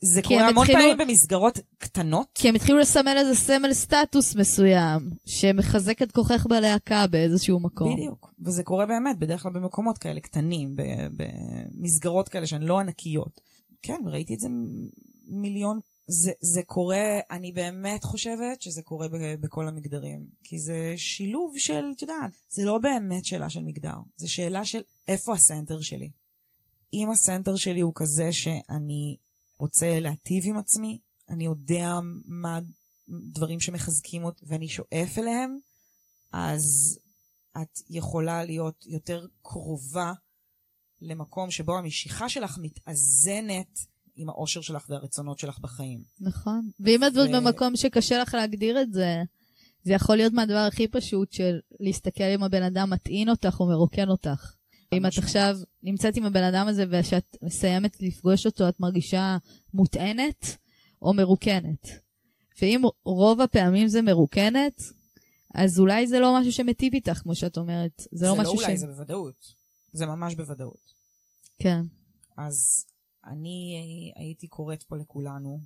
זה 0.00 0.22
קורה 0.22 0.48
המון 0.48 0.64
התחילו... 0.64 0.78
פעמים 0.78 0.98
במסגרות 0.98 1.58
קטנות. 1.78 2.26
כי 2.34 2.48
הם 2.48 2.54
התחילו 2.54 2.78
לסמל 2.78 3.14
איזה 3.16 3.34
סמל 3.34 3.72
סטטוס 3.72 4.34
מסוים, 4.34 5.10
שמחזק 5.26 6.02
את 6.02 6.12
כוחך 6.12 6.46
בלהקה 6.48 7.06
באיזשהו 7.06 7.60
מקום. 7.60 7.94
בדיוק, 7.94 8.32
וזה 8.40 8.62
קורה 8.62 8.86
באמת, 8.86 9.18
בדרך 9.18 9.42
כלל 9.42 9.52
במקומות 9.52 9.98
כאלה 9.98 10.20
קטנים, 10.20 10.76
במסגרות 11.16 12.28
כאלה 12.28 12.46
שהן 12.46 12.62
לא 12.62 12.78
ענקיות. 12.78 13.40
כן, 13.82 14.00
ראיתי 14.06 14.34
את 14.34 14.40
זה 14.40 14.48
מיליון. 15.26 15.80
זה, 16.08 16.32
זה 16.40 16.62
קורה, 16.62 17.20
אני 17.30 17.52
באמת 17.52 18.04
חושבת 18.04 18.62
שזה 18.62 18.82
קורה 18.82 19.06
בכל 19.40 19.68
המגדרים. 19.68 20.26
כי 20.42 20.58
זה 20.58 20.94
שילוב 20.96 21.58
של, 21.58 21.84
את 21.96 22.02
יודעת, 22.02 22.32
זה 22.48 22.64
לא 22.64 22.78
באמת 22.78 23.24
שאלה 23.24 23.50
של 23.50 23.62
מגדר, 23.62 23.96
זה 24.16 24.28
שאלה 24.28 24.64
של 24.64 24.80
איפה 25.08 25.34
הסנטר 25.34 25.80
שלי. 25.80 26.10
אם 26.92 27.10
הסנטר 27.10 27.56
שלי 27.56 27.80
הוא 27.80 27.92
כזה 27.94 28.32
שאני 28.32 29.16
רוצה 29.58 30.00
להטיב 30.00 30.44
עם 30.46 30.56
עצמי, 30.56 30.98
אני 31.28 31.44
יודע 31.44 31.94
מה 32.24 32.60
דברים 33.08 33.60
שמחזקים 33.60 34.24
אותי 34.24 34.44
ואני 34.48 34.68
שואף 34.68 35.18
אליהם, 35.18 35.58
אז 36.32 36.98
את 37.62 37.80
יכולה 37.90 38.44
להיות 38.44 38.86
יותר 38.86 39.26
קרובה 39.42 40.12
למקום 41.06 41.50
שבו 41.50 41.78
המשיכה 41.78 42.28
שלך 42.28 42.58
מתאזנת 42.58 43.78
עם 44.16 44.28
האושר 44.28 44.60
שלך 44.60 44.86
והרצונות 44.88 45.38
שלך 45.38 45.58
בחיים. 45.58 46.02
נכון. 46.20 46.70
ואם 46.80 47.04
את 47.04 47.12
ו... 47.16 47.32
במקום 47.32 47.76
שקשה 47.76 48.18
לך 48.18 48.34
להגדיר 48.34 48.80
את 48.80 48.92
זה, 48.92 49.22
זה 49.82 49.92
יכול 49.92 50.16
להיות 50.16 50.32
מהדבר 50.32 50.66
הכי 50.68 50.88
פשוט 50.88 51.32
של 51.32 51.58
להסתכל 51.80 52.24
אם 52.24 52.42
הבן 52.42 52.62
אדם 52.62 52.90
מטעין 52.90 53.28
אותך 53.28 53.56
או 53.60 53.66
מרוקן 53.66 54.08
אותך. 54.08 54.52
אם 54.92 55.06
את 55.06 55.18
עכשיו 55.18 55.56
נמצאת 55.82 56.16
עם 56.16 56.24
הבן 56.24 56.42
אדם 56.42 56.68
הזה 56.68 56.84
וכשאת 56.90 57.36
מסיימת 57.42 58.02
לפגוש 58.02 58.46
אותו, 58.46 58.68
את 58.68 58.80
מרגישה 58.80 59.36
מוטענת 59.74 60.56
או 61.02 61.14
מרוקנת. 61.14 61.88
ואם 62.62 62.82
רוב 63.04 63.40
הפעמים 63.40 63.88
זה 63.88 64.02
מרוקנת, 64.02 64.82
אז 65.54 65.80
אולי 65.80 66.06
זה 66.06 66.20
לא 66.20 66.40
משהו 66.40 66.52
שמיטיב 66.52 66.94
איתך, 66.94 67.18
כמו 67.18 67.34
שאת 67.34 67.58
אומרת. 67.58 67.92
זה, 67.98 68.06
זה 68.12 68.26
לא 68.26 68.36
משהו 68.36 68.56
ש... 68.56 68.60
זה 68.60 68.62
לא 68.62 68.66
אולי, 68.66 68.76
זה 68.76 68.86
בוודאות. 68.86 69.52
זה 69.92 70.06
ממש 70.06 70.34
בוודאות. 70.34 70.95
כן. 71.58 71.80
אז 72.36 72.86
אני 73.24 73.76
הייתי 74.16 74.48
קוראת 74.48 74.82
פה 74.82 74.96
לכולנו 74.96 75.60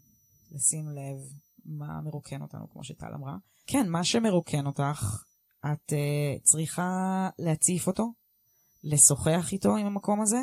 לשים 0.51 0.89
לב 0.89 1.17
מה 1.65 2.01
מרוקן 2.01 2.43
אותנו, 2.43 2.71
כמו 2.71 2.85
שטל 2.85 3.15
אמרה. 3.15 3.37
כן, 3.67 3.89
מה 3.89 4.05
שמרוקן 4.05 4.67
אותך, 4.67 5.25
את 5.61 5.93
uh, 5.93 6.43
צריכה 6.43 7.29
להציף 7.39 7.87
אותו, 7.87 8.13
לשוחח 8.85 9.49
איתו 9.53 9.77
עם 9.77 9.87
המקום 9.87 10.21
הזה, 10.21 10.41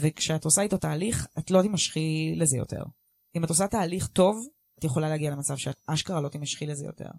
וכשאת 0.00 0.44
עושה 0.44 0.62
איתו 0.62 0.76
תהליך, 0.76 1.26
את 1.38 1.50
לא 1.50 1.62
תימשכי 1.62 2.34
לזה 2.36 2.56
יותר. 2.56 2.82
אם 3.36 3.44
את 3.44 3.48
עושה 3.48 3.66
תהליך 3.66 4.08
טוב, 4.08 4.46
את 4.78 4.84
יכולה 4.84 5.08
להגיע 5.08 5.30
למצב 5.30 5.56
שאת 5.56 5.76
אשכרה 5.86 6.20
לא 6.20 6.28
תימשכי 6.28 6.66
לזה 6.66 6.84
יותר. 6.84 7.10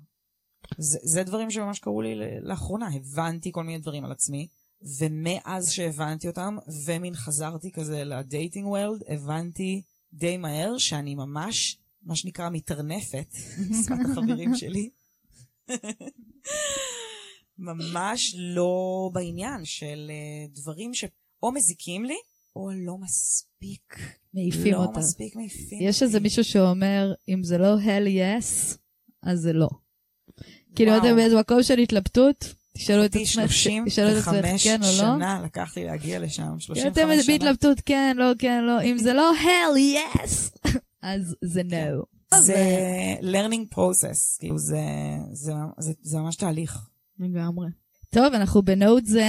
זה, 0.77 0.99
זה 1.03 1.23
דברים 1.23 1.51
שממש 1.51 1.79
קרו 1.79 2.01
לי 2.01 2.15
לאחרונה, 2.41 2.87
הבנתי 2.95 3.51
כל 3.51 3.63
מיני 3.63 3.79
דברים 3.79 4.05
על 4.05 4.11
עצמי, 4.11 4.47
ומאז 4.81 5.71
שהבנתי 5.71 6.27
אותם, 6.27 6.57
ומין 6.85 7.15
חזרתי 7.15 7.71
כזה 7.71 8.03
לדייטינג 8.03 8.67
וורלד, 8.67 9.03
הבנתי 9.07 9.81
די 10.13 10.37
מהר 10.37 10.77
שאני 10.77 11.15
ממש, 11.15 11.77
מה 12.03 12.15
שנקרא, 12.15 12.49
מתרנפת, 12.49 13.33
שפת 13.83 13.97
החברים 14.11 14.55
שלי. 14.55 14.89
ממש 17.57 18.35
לא 18.37 19.09
בעניין 19.13 19.65
של 19.65 20.11
uh, 20.11 20.59
דברים 20.59 20.93
שאו 20.93 21.51
מזיקים 21.53 22.05
לי, 22.05 22.17
או 22.55 22.69
לא 22.75 22.97
מספיק. 22.97 23.95
מעיפים 24.33 24.73
לא 24.73 24.77
אותה. 24.77 24.91
לא 24.91 24.99
מספיק 24.99 25.35
מעיפים. 25.35 25.79
יש 25.81 26.03
איזה 26.03 26.19
מישהו 26.19 26.43
שאומר, 26.43 27.13
אם 27.29 27.43
זה 27.43 27.57
לא 27.57 27.75
hell 27.77 28.07
yes, 28.07 28.77
אז 29.23 29.39
זה 29.39 29.53
לא. 29.53 29.69
כאילו, 30.75 30.97
אתם 30.97 31.15
באיזה 31.15 31.39
מקום 31.39 31.63
של 31.63 31.77
התלבטות, 31.77 32.55
תשאלו 32.73 33.05
את 33.05 33.15
עצמך, 33.15 33.51
תשאלו 33.85 34.11
את 34.11 34.17
עצמך 34.17 34.35
כן 34.63 34.83
או 34.83 34.87
לא. 34.87 34.93
35 34.93 34.97
שנה 34.97 35.41
לקח 35.45 35.77
לי 35.77 35.85
להגיע 35.85 36.19
לשם, 36.19 36.59
35 36.59 36.79
שנה. 36.79 36.91
אתם 36.91 37.31
בהתלבטות 37.31 37.81
כן, 37.85 38.17
לא, 38.19 38.31
כן, 38.39 38.63
לא. 38.63 38.81
אם 38.81 38.97
זה 38.97 39.13
לא 39.13 39.31
hell 39.43 39.97
yes, 39.97 40.69
אז 41.01 41.35
זה 41.41 41.61
no. 41.61 42.19
זה 42.37 42.55
learning 43.21 43.75
process, 43.75 44.39
כאילו 44.39 44.57
זה, 44.57 44.81
זה, 46.01 46.17
ממש 46.17 46.35
תהליך. 46.35 46.77
לגמרי. 47.19 47.67
טוב, 48.09 48.33
אנחנו 48.33 48.61
בנוט 48.61 49.05
זה 49.05 49.25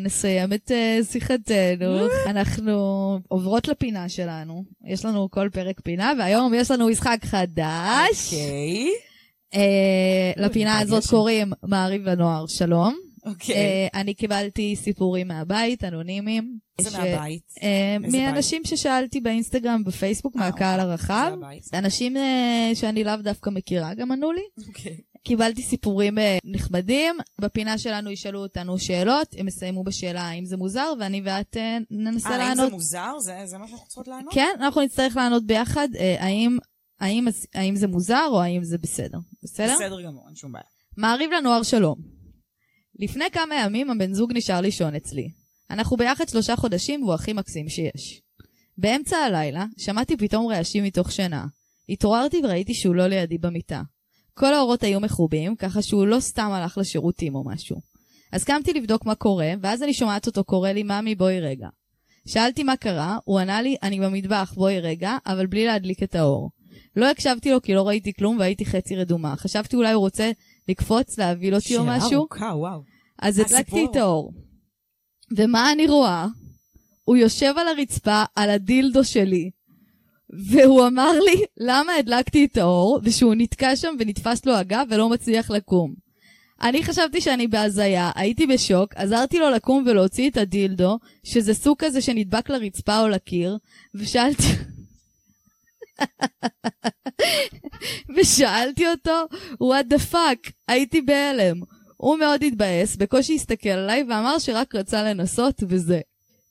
נסיים 0.00 0.52
את 0.52 0.70
uh, 0.70 1.04
שיחתנו. 1.12 2.06
אנחנו 2.26 3.18
עוברות 3.28 3.68
לפינה 3.68 4.08
שלנו. 4.08 4.64
יש 4.84 5.04
לנו 5.04 5.30
כל 5.30 5.48
פרק 5.52 5.80
פינה, 5.80 6.12
והיום 6.18 6.54
יש 6.54 6.70
לנו 6.70 6.88
משחק 6.88 7.18
חדש. 7.24 8.32
אוקיי. 8.32 8.86
Okay. 8.86 9.09
אה, 9.54 10.32
לפינה 10.36 10.78
הזאת 10.78 11.06
קוראים 11.06 11.52
מעריב 11.62 12.08
לנוער 12.08 12.46
שלום. 12.46 12.94
אוקיי. 13.26 13.88
Uh, 13.88 13.98
אני 14.00 14.14
קיבלתי 14.14 14.76
סיפורים 14.76 15.28
מהבית, 15.28 15.84
אנונימיים. 15.84 16.58
איזה 16.78 16.90
ש... 16.90 16.94
מהבית? 16.94 17.42
Uh, 17.58 18.12
מאנשים? 18.12 18.62
ששאלתי 18.64 19.20
באינסטגרם, 19.20 19.84
בפייסבוק, 19.84 20.36
מהקהל 20.36 20.80
אוקיי. 20.80 20.90
הרחב. 20.90 21.32
אנשים 21.74 22.16
שאני 22.74 23.04
לאו 23.04 23.16
דווקא 23.16 23.50
מכירה 23.50 23.94
גם 23.94 24.12
ענו 24.12 24.32
לי. 24.32 24.42
אוקיי. 24.68 24.96
קיבלתי 25.24 25.62
סיפורים 25.62 26.18
אה, 26.18 26.38
נכבדים, 26.44 27.16
בפינה 27.40 27.78
שלנו 27.78 28.10
ישאלו 28.10 28.42
אותנו 28.42 28.78
שאלות, 28.78 29.34
הם 29.38 29.48
יסיימו 29.48 29.84
בשאלה 29.84 30.22
האם 30.22 30.44
זה 30.44 30.56
מוזר, 30.56 30.92
ואני 31.00 31.22
ואת 31.24 31.56
אה, 31.56 31.78
ננסה 31.90 32.28
아, 32.28 32.32
לענות. 32.32 32.58
אה, 32.58 32.62
האם 32.62 32.70
זה 32.70 32.74
מוזר? 32.74 33.18
זה, 33.20 33.36
זה 33.44 33.58
מה 33.58 33.68
שאנחנו 33.68 33.86
צריכות 33.86 34.08
לענות? 34.08 34.34
כן, 34.34 34.54
אנחנו 34.60 34.80
נצטרך 34.80 35.16
לענות 35.16 35.46
ביחד, 35.46 35.88
אה, 35.98 36.16
האם, 36.18 36.58
האם, 37.00 37.26
האם 37.54 37.76
זה 37.76 37.86
מוזר 37.86 38.26
או 38.30 38.42
האם 38.42 38.64
זה 38.64 38.78
בסדר. 38.78 39.18
בסדר? 39.42 39.74
בסדר 39.74 40.02
גמור, 40.02 40.24
אין 40.26 40.36
שום 40.36 40.52
בעיה. 40.52 40.64
מעריב 40.96 41.30
לנוער 41.30 41.62
שלום. 41.62 41.96
לפני 42.98 43.24
כמה 43.32 43.54
ימים 43.54 43.90
הבן 43.90 44.14
זוג 44.14 44.32
נשאר 44.34 44.60
לישון 44.60 44.94
אצלי. 44.94 45.30
אנחנו 45.70 45.96
ביחד 45.96 46.28
שלושה 46.28 46.56
חודשים 46.56 47.02
והוא 47.02 47.14
הכי 47.14 47.32
מקסים 47.32 47.68
שיש. 47.68 48.22
באמצע 48.78 49.16
הלילה 49.16 49.66
שמעתי 49.76 50.16
פתאום 50.16 50.46
רעשים 50.46 50.84
מתוך 50.84 51.12
שינה. 51.12 51.46
התעוררתי 51.88 52.40
וראיתי 52.44 52.74
שהוא 52.74 52.94
לא 52.94 53.06
לידי 53.06 53.38
במיטה. 53.38 53.82
כל 54.34 54.54
האורות 54.54 54.82
היו 54.82 55.00
מכובים, 55.00 55.56
ככה 55.56 55.82
שהוא 55.82 56.06
לא 56.06 56.20
סתם 56.20 56.50
הלך 56.52 56.78
לשירותים 56.78 57.34
או 57.34 57.44
משהו. 57.44 57.80
אז 58.32 58.44
קמתי 58.44 58.72
לבדוק 58.72 59.06
מה 59.06 59.14
קורה, 59.14 59.52
ואז 59.62 59.82
אני 59.82 59.94
שומעת 59.94 60.26
אותו 60.26 60.44
קורא 60.44 60.70
לי, 60.70 60.82
ממי, 60.82 61.14
בואי 61.14 61.40
רגע. 61.40 61.68
שאלתי 62.28 62.62
מה 62.62 62.76
קרה, 62.76 63.18
הוא 63.24 63.38
ענה 63.38 63.62
לי, 63.62 63.76
אני 63.82 64.00
במטבח, 64.00 64.52
בואי 64.56 64.80
רגע, 64.80 65.16
אבל 65.26 65.46
בלי 65.46 65.64
להדליק 65.64 66.02
את 66.02 66.14
האור. 66.14 66.50
לא 66.96 67.10
הקשבתי 67.10 67.50
לו 67.50 67.62
כי 67.62 67.74
לא 67.74 67.88
ראיתי 67.88 68.12
כלום 68.12 68.38
והייתי 68.38 68.66
חצי 68.66 68.96
רדומה. 68.96 69.36
חשבתי 69.36 69.76
אולי 69.76 69.92
הוא 69.92 70.00
רוצה 70.00 70.30
לקפוץ, 70.68 71.18
להבהיל 71.18 71.54
אותי 71.54 71.76
או 71.76 71.82
שאלה 71.82 71.96
משהו, 71.96 72.16
ארוכה, 72.16 72.52
וואו. 72.56 72.82
אז 73.18 73.38
הדלקתי. 73.38 73.86
את 73.90 73.96
האור. 73.96 74.32
ומה 75.36 75.72
אני 75.72 75.86
רואה? 75.86 76.26
הוא 77.04 77.16
יושב 77.16 77.54
על 77.56 77.68
הרצפה, 77.68 78.22
על 78.36 78.50
הדילדו 78.50 79.04
שלי, 79.04 79.50
והוא 80.50 80.86
אמר 80.86 81.12
לי 81.12 81.44
למה 81.60 81.92
הדלקתי 81.92 82.44
את 82.44 82.56
האור, 82.56 83.00
ושהוא 83.02 83.34
נתקע 83.36 83.76
שם 83.76 83.94
ונתפס 83.98 84.46
לו 84.46 84.54
הגב 84.54 84.86
ולא 84.90 85.08
מצליח 85.08 85.50
לקום. 85.50 85.94
אני 86.62 86.84
חשבתי 86.84 87.20
שאני 87.20 87.46
בהזיה, 87.46 88.10
הייתי 88.14 88.46
בשוק, 88.46 88.94
עזרתי 88.94 89.38
לו 89.38 89.50
לקום 89.50 89.84
ולהוציא 89.86 90.30
את 90.30 90.36
הדילדו, 90.36 90.98
שזה 91.24 91.54
סוג 91.54 91.76
כזה 91.78 92.00
שנדבק 92.00 92.50
לרצפה 92.50 93.00
או 93.00 93.08
לקיר, 93.08 93.58
ושאלתי... 93.94 94.42
ושאלתי 98.16 98.88
אותו, 98.88 99.24
what 99.52 99.92
the 99.92 100.12
fuck, 100.12 100.50
הייתי 100.68 101.00
בהלם. 101.00 101.60
הוא 101.96 102.18
מאוד 102.18 102.42
התבאס, 102.42 102.96
בקושי 102.96 103.34
הסתכל 103.34 103.68
עליי 103.68 104.02
ואמר 104.02 104.38
שרק 104.38 104.74
רצה 104.74 105.02
לנסות 105.02 105.62
וזה. 105.68 106.00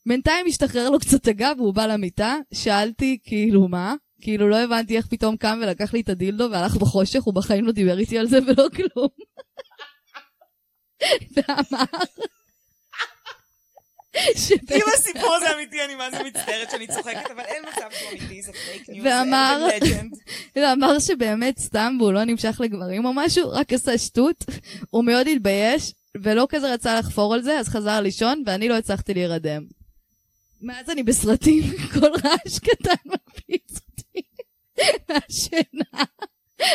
בינתיים 0.06 0.46
השתחרר 0.48 0.90
לו 0.90 1.00
קצת 1.00 1.28
הגב 1.28 1.56
והוא 1.58 1.74
בא 1.74 1.86
למיטה, 1.86 2.36
שאלתי 2.54 3.18
כאילו 3.24 3.68
מה? 3.68 3.96
כאילו 4.22 4.50
לא 4.50 4.58
הבנתי 4.58 4.98
איך 4.98 5.08
פתאום 5.08 5.38
קם 5.38 5.60
ולקח 5.62 5.94
לי 5.94 6.02
את 6.02 6.10
הדילדו 6.10 6.48
והלך 6.52 6.76
בחושך, 6.76 7.24
הוא 7.24 7.34
בחיים 7.34 7.66
לא 7.66 7.72
דיבר 7.72 8.00
איתי 8.00 8.18
על 8.18 8.28
זה 8.28 8.40
ולא 8.48 8.68
כלום. 8.76 9.10
ואמר 11.36 11.84
אם 14.72 14.82
הסיפור 14.94 15.36
הזה 15.36 15.56
אמיתי, 15.56 15.86
אני 15.86 15.96
מה 15.96 16.12
זה 16.12 16.24
מצטערת 16.24 16.72
שאני 16.72 16.88
צוחקת, 16.88 17.32
אבל 17.36 17.44
אין 17.44 17.64
מצב 17.72 17.88
שהוא 18.00 18.10
אמיתי, 18.10 18.42
זה 18.42 18.52
fake 18.54 18.90
news, 18.90 19.06
ואמר-. 19.06 19.68
ואמר 20.56 21.00
שבאמת 21.00 21.60
סתם 21.60 21.98
והוא 22.00 22.14
לא 22.14 22.24
נמשך 22.24 22.58
לגברים 22.64 23.06
או 23.06 23.14
משהו, 23.14 23.50
רק 23.52 23.74
עשה 23.74 23.98
שטות, 23.98 24.46
הוא 24.90 25.04
מאוד 25.04 25.28
התבייש, 25.28 25.94
ולא 26.16 26.48
כזה 26.50 26.74
רצה 26.74 27.00
לחפור 27.00 27.34
על 27.34 27.42
זה, 27.42 27.60
אז 27.60 27.68
חזר 27.70 28.02
לישון, 28.02 28.44
ואני 28.46 28.70
לא 28.70 28.78
הצלחתי 28.78 29.14
להירדם. 29.14 29.64
מאז 30.62 30.90
אני 30.90 31.04
בסרטים, 31.04 31.64
כל 31.94 32.08
רעש 32.24 32.60
קטן 32.60 32.94
מפיץ 33.06 33.80
אותי 33.90 34.22
מהשינה. 35.10 36.04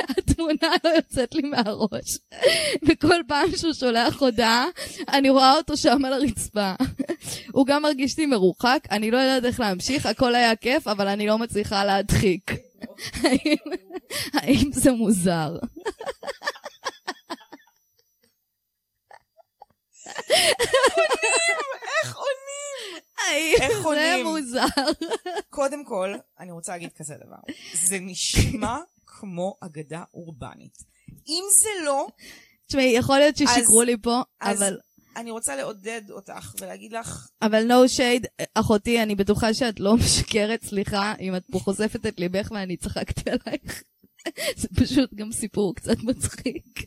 התמונה 0.09 0.69
לא 0.85 0.89
יוצאת 0.89 1.35
לי 1.35 1.43
מהראש. 1.43 2.19
וכל 2.89 3.21
פעם 3.29 3.57
שהוא 3.57 3.73
שולח 3.73 4.21
הודעה, 4.21 4.67
אני 5.09 5.31
רואה 5.31 5.57
אותו 5.57 5.77
שם 5.77 6.05
על 6.05 6.13
הרצפה. 6.13 6.73
הוא 7.53 7.67
גם 7.67 7.83
מרגיש 7.83 8.19
לי 8.19 8.27
מרוחק, 8.27 8.85
אני 8.91 9.11
לא 9.11 9.19
יודעת 9.19 9.45
איך 9.45 9.61
להמשיך, 9.61 10.07
הכל 10.07 10.35
היה 10.35 10.57
כיף, 10.57 10.89
אבל 10.89 11.09
אני 11.09 11.27
לא 11.27 11.39
מצליחה 11.39 11.85
להדחיק. 11.85 12.51
האם, 14.35 14.71
זה 14.73 14.93
מוזר? 14.93 15.57
איך 22.05 22.17
עונים? 22.17 23.03
איך 23.61 23.73
זה 23.73 23.85
עונים? 23.85 24.27
מוזר? 24.27 24.67
קודם 25.51 25.85
כל, 25.85 26.15
אני 26.41 26.53
רוצה 26.53 26.73
להגיד 26.73 26.91
כזה 26.97 27.15
דבר. 27.27 27.55
זה 27.73 27.99
נשמע 28.01 28.79
כמו 29.21 29.57
אגדה 29.61 30.03
אורבנית. 30.15 30.79
אם 31.29 31.45
זה 31.63 31.85
לא, 31.85 32.07
תשמעי, 32.67 32.93
יכול 32.97 33.19
להיות 33.19 33.35
אז- 33.43 33.49
ששיקרו 33.55 33.83
לי 33.83 33.97
פה, 34.03 34.23
אז- 34.41 34.63
אבל... 34.63 34.79
אני 35.17 35.31
רוצה 35.31 35.57
לעודד 35.57 36.03
אותך 36.11 36.55
ולהגיד 36.61 36.93
לך, 36.93 37.29
אבל 37.43 37.71
no 37.71 37.89
shade, 37.99 38.27
אחותי, 38.55 39.03
אני 39.03 39.15
בטוחה 39.15 39.55
שאת 39.55 39.81
לא 39.81 39.97
משקרת, 40.05 40.63
סליחה, 40.65 41.15
אם 41.21 41.37
את 41.37 41.43
פה 41.53 41.59
חושפת 41.59 42.07
את 42.07 42.21
ליבך 42.21 42.49
ואני 42.55 42.77
צחקתי 42.77 43.31
עלייך. 43.31 43.83
זה 44.61 44.69
פשוט 44.81 45.15
גם 45.15 45.33
סיפור 45.33 45.75
קצת 45.75 45.97
מצחיק. 46.03 46.65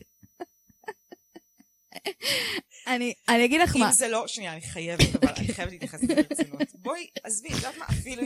אני, 2.86 3.14
אני 3.28 3.44
אגיד 3.44 3.60
לך 3.60 3.76
אם 3.76 3.80
מה, 3.80 3.92
זה 3.92 4.08
לא, 4.08 4.24
שנייה, 4.26 4.52
אני 4.52 4.60
חייבת, 4.60 5.14
אבל 5.22 5.32
אני 5.36 5.48
חייבת 5.54 5.72
להתייחס 5.72 6.02
לזה 6.02 6.14
ברצינות. 6.14 6.62
בואי, 6.74 7.06
עזבי, 7.22 7.48
את 7.48 7.54
יודעת 7.54 7.76
מה? 7.78 7.86
אם 8.06 8.18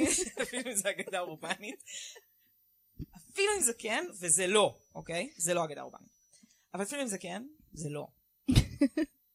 אפילו 0.43 0.71
אם 0.71 0.77
זה 0.77 0.91
אגדה 0.91 1.21
אורבנית, 1.21 1.83
אפילו 3.17 3.49
אם 3.57 3.63
זה 3.63 3.73
כן, 3.79 4.05
וזה 4.21 4.47
לא, 4.47 4.79
אוקיי? 4.95 5.31
זה 5.37 5.55
לא 5.55 5.65
אגדה 5.65 5.83
אורבנית. 5.83 6.13
אבל 6.75 6.83
אפילו 6.83 7.03
אם 7.03 7.07
זה 7.07 7.19
כן, 7.19 7.43
זה 7.73 7.89
לא. 7.91 8.07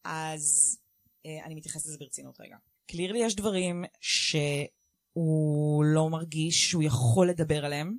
אז 0.03 0.77
אה, 1.25 1.45
אני 1.45 1.55
מתייחסת 1.55 1.85
לזה 1.85 1.97
ברצינות 1.99 2.41
רגע. 2.41 2.57
קלירלי 2.87 3.19
יש 3.19 3.35
דברים 3.35 3.85
שהוא 4.01 5.83
לא 5.85 6.09
מרגיש 6.09 6.69
שהוא 6.69 6.83
יכול 6.83 7.29
לדבר 7.29 7.65
עליהם, 7.65 7.97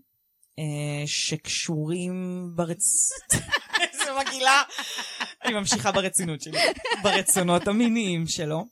אה, 0.58 1.06
שקשורים 1.06 2.46
ברצ... 2.54 3.10
איזה 3.82 4.04
מגעילה. 4.20 4.62
אני 5.44 5.54
ממשיכה 5.54 5.92
ברצינות 5.92 6.40
שלי, 6.40 6.58
ברצונות 7.02 7.68
המיניים 7.68 8.26
שלו, 8.26 8.64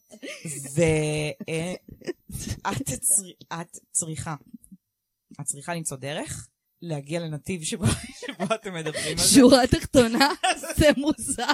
ואת 0.74 1.78
את 2.94 3.00
צריכה, 3.92 4.34
את 5.40 5.46
צריכה 5.46 5.74
למצוא 5.74 5.96
דרך 5.96 6.48
להגיע 6.88 7.20
לנתיב 7.20 7.62
שבו 7.62 7.86
שבו 8.20 8.54
אתם 8.54 8.74
מדברים 8.74 9.18
על 9.18 9.24
זה. 9.24 9.34
שורה 9.34 9.66
תחתונה, 9.66 10.28
זה 10.76 10.88
מוזר. 10.96 11.44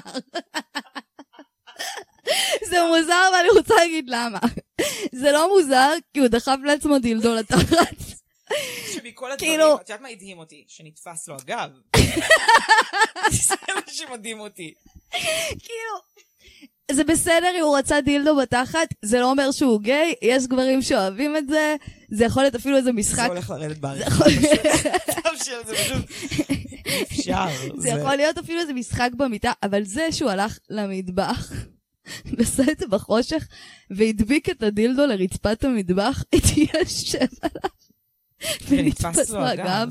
זה 2.64 2.76
מוזר 2.88 3.30
ואני 3.34 3.48
רוצה 3.58 3.74
להגיד 3.74 4.04
למה. 4.08 4.38
זה 5.12 5.32
לא 5.32 5.48
מוזר 5.48 5.90
כי 6.14 6.20
הוא 6.20 6.28
דחף 6.28 6.56
לעצמו 6.64 6.98
דילדו 6.98 7.34
לתחת. 7.34 7.96
שמכל 8.92 9.32
הדברים, 9.32 9.52
כאילו- 9.52 9.74
את 9.74 9.80
יודעת 9.80 10.00
מה 10.00 10.08
הדהים 10.08 10.38
אותי? 10.38 10.64
שנתפס 10.68 11.28
לו 11.28 11.36
הגב. 11.36 11.70
זה 13.30 13.54
מה 13.74 13.80
שמדהים 13.92 14.40
אותי. 14.40 14.74
כאילו, 15.10 15.94
זה 16.92 17.04
בסדר 17.04 17.48
אם 17.58 17.64
הוא 17.64 17.78
רצה 17.78 18.00
דילדו 18.00 18.36
בתחת, 18.36 18.88
זה 19.02 19.20
לא 19.20 19.30
אומר 19.30 19.50
שהוא 19.50 19.80
גיי, 19.80 20.14
יש 20.22 20.46
גברים 20.46 20.82
שאוהבים 20.82 21.36
את 21.36 21.48
זה, 21.48 21.76
זה 22.08 22.24
יכול 22.24 22.42
להיות 22.42 22.54
אפילו 22.54 22.76
איזה 22.76 22.84
זה 22.84 22.92
משחק. 22.92 23.28
הולך 23.28 23.50
לרדת 23.50 23.74
זה 23.74 23.80
בעריכה. 23.80 24.24
זה 24.24 25.20
פשוט 25.40 25.68
אפשר. 27.02 27.48
זה 27.76 27.88
יכול 27.88 28.16
להיות 28.16 28.38
אפילו 28.38 28.60
איזה 28.60 28.72
משחק 28.72 29.10
במיטה, 29.16 29.52
אבל 29.62 29.84
זה 29.84 30.12
שהוא 30.12 30.30
הלך 30.30 30.58
למטבח, 30.70 31.52
ועשה 32.38 32.62
את 32.72 32.78
זה 32.78 32.86
בחושך, 32.86 33.48
והדביק 33.90 34.50
את 34.50 34.62
הדילדו 34.62 35.06
לרצפת 35.06 35.64
המטבח, 35.64 36.24
התיישב 36.34 37.26
עליו, 37.42 37.70
ונתפס 38.68 39.30
לו 39.30 39.46
הגב. 39.46 39.88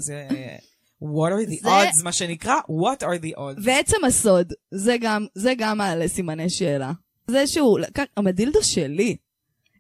What 1.04 1.32
are 1.32 1.50
the 1.50 1.64
זה- 1.64 1.70
odds, 1.90 2.04
מה 2.04 2.12
שנקרא? 2.12 2.56
What 2.56 3.02
are 3.04 3.24
the 3.24 3.38
odds? 3.38 3.62
ועצם 3.64 4.06
הסוד, 4.08 4.54
זה 4.74 4.96
גם, 5.02 5.26
זה 5.36 5.54
גם 5.58 5.78
מעלה 5.78 6.08
סימני 6.08 6.50
שאלה. 6.50 6.92
זה 7.28 7.48
שהוא 7.48 7.80
לקח, 7.80 8.04
הדילדו 8.18 8.64
שלי. 8.64 9.16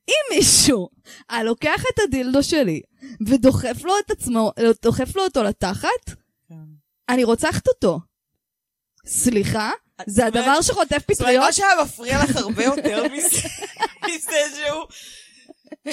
אם 0.09 0.35
מישהו 0.37 0.89
היה 1.29 1.43
לוקח 1.43 1.81
את 1.93 1.99
הדילדו 2.03 2.43
שלי 2.43 2.81
ודוחף 3.27 3.83
לו 3.83 3.93
את 4.05 4.11
עצמו, 4.11 4.51
דוחף 4.81 5.15
לו 5.15 5.23
אותו 5.23 5.43
לתחת, 5.43 5.87
כן. 6.49 6.55
אני 7.09 7.23
רוצחת 7.23 7.67
אותו. 7.67 7.99
סליחה? 9.05 9.71
זה 10.07 10.25
הדבר 10.25 10.61
שחוטף 10.61 10.89
זאת 10.89 10.91
אומרת, 10.91 11.05
פטריות? 11.17 11.45
מה 11.45 11.53
שהיה 11.53 11.69
מפריע 11.83 12.23
לך 12.23 12.35
הרבה 12.35 12.63
יותר 12.63 13.03
מזה, 13.13 13.37
שהוא... 14.55 14.85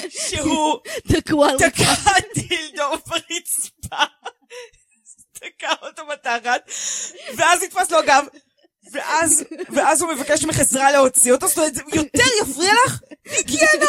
שהוא 0.09 0.77
תקעו 1.07 1.43
על 1.45 1.57
תקע 1.57 1.93
דילדו 2.35 2.83
ברצפה, 3.07 4.03
תקע 5.39 5.71
אותו 5.87 6.01
בתחת, 6.11 6.71
ואז 7.37 7.63
נתפס 7.63 7.91
לו 7.91 7.99
הגב, 7.99 8.23
ואז, 8.91 9.43
ואז 9.69 10.01
הוא 10.01 10.11
מבקש 10.13 10.45
ממך 10.45 10.59
עזרה 10.59 10.91
להוציא 10.91 11.31
אותו, 11.33 11.47
זאת 11.47 11.57
אומרת, 11.57 11.75
זה 11.75 11.81
יותר 11.95 12.23
יפריע 12.41 12.71
לך? 12.85 12.99
היגיינה! 13.25 13.85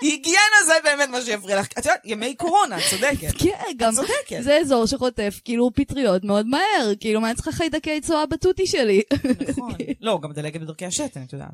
היגיינה 0.00 0.56
זה 0.66 0.72
באמת 0.84 1.08
מה 1.08 1.20
שיפריע 1.22 1.60
לך. 1.60 1.66
את 1.66 1.76
יודעת, 1.76 2.00
ימי 2.04 2.34
קורונה, 2.34 2.78
את 2.78 2.82
צודקת. 2.90 3.38
כן, 3.38 3.72
גם 3.76 3.94
צודקת. 3.94 4.38
זה 4.42 4.58
אזור 4.60 4.86
שחוטף 4.86 5.40
כאילו 5.44 5.70
פטריות 5.74 6.24
מאוד 6.24 6.46
מהר, 6.46 6.92
כאילו 7.00 7.20
מה 7.20 7.28
אני 7.28 7.34
צריכה 7.36 7.52
חיידקי 7.52 8.00
צואה 8.00 8.26
בתותי 8.26 8.66
שלי? 8.66 9.02
נכון. 9.48 9.72
לא, 10.00 10.18
גם 10.22 10.32
דלקת 10.32 10.60
בדרכי 10.60 10.86
השתן, 10.86 11.22
את 11.22 11.32
יודעת. 11.32 11.48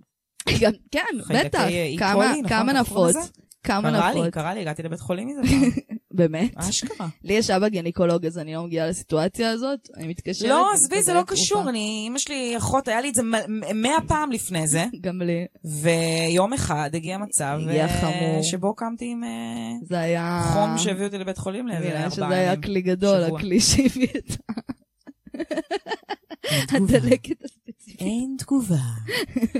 כן, 0.91 1.05
בטח, 1.29 1.65
כמה- 1.99 2.13
קולי, 2.15 2.29
נכון? 2.43 2.49
כמה 2.49 2.73
נפוץ, 2.73 3.17
קרה 3.63 3.81
לי, 4.13 4.21
נפוץ. 4.21 4.35
קרה 4.35 4.55
לי, 4.55 4.61
הגעתי 4.61 4.83
לבית 4.83 5.01
חולים 5.01 5.29
מזה 5.29 5.41
פעם. 5.43 5.97
באמת? 6.15 6.57
אשכרה. 6.57 7.09
לי 7.25 7.33
יש 7.33 7.51
אבא 7.51 7.69
גינקולוג, 7.69 8.27
אז 8.27 8.39
אני 8.39 8.55
לא 8.55 8.63
מגיעה 8.63 8.87
לסיטואציה 8.87 9.51
הזאת, 9.51 9.89
אני 9.97 10.09
מתקשרת. 10.09 10.49
לא, 10.49 10.73
עזבי, 10.75 11.03
זה 11.03 11.15
לא. 11.15 11.23
קשור. 11.27 11.69
אני, 11.69 12.05
אמא 12.09 12.19
שלי, 12.19 12.57
אחות, 12.57 12.89
היה 12.89 13.01
לי 13.01 13.09
את 13.09 13.15
זה 13.15 13.23
מאה 13.75 14.01
פעם 14.09 14.33
לפני 14.33 14.67
זה, 14.67 14.85
גם 15.05 15.23
לי. 15.23 15.47
ויום 15.65 16.53
אחד 16.53 16.91
הגיע 16.95 17.19
מצב 17.19 17.59
הגיע 17.61 17.85
אה, 17.85 18.01
חמור. 18.01 18.43
שבו 18.43 18.75
קמתי 18.75 19.11
עם 19.11 19.25
אה, 19.25 19.31
זה 19.83 19.99
היה... 20.01 20.43
חום 20.53 20.79
שהביא 20.79 21.05
אותי 21.05 21.19
לבית 21.19 21.39
חולים 21.39 21.69
לאיזה 21.69 21.85
נראה 21.85 21.97
ארבעה 21.97 22.11
שזה 22.11 22.29
היה 22.29 22.53
ימים. 22.53 22.63
כלי 22.63 22.83
גדול, 22.83 23.25
שבוע. 23.25 23.39
הכלי 23.39 23.61
שהביא 23.61 24.09
את. 24.19 24.37
הדלקת 26.73 27.45
הספציפית. 27.45 28.01
אין 28.01 28.37
תגובה. 28.39 28.77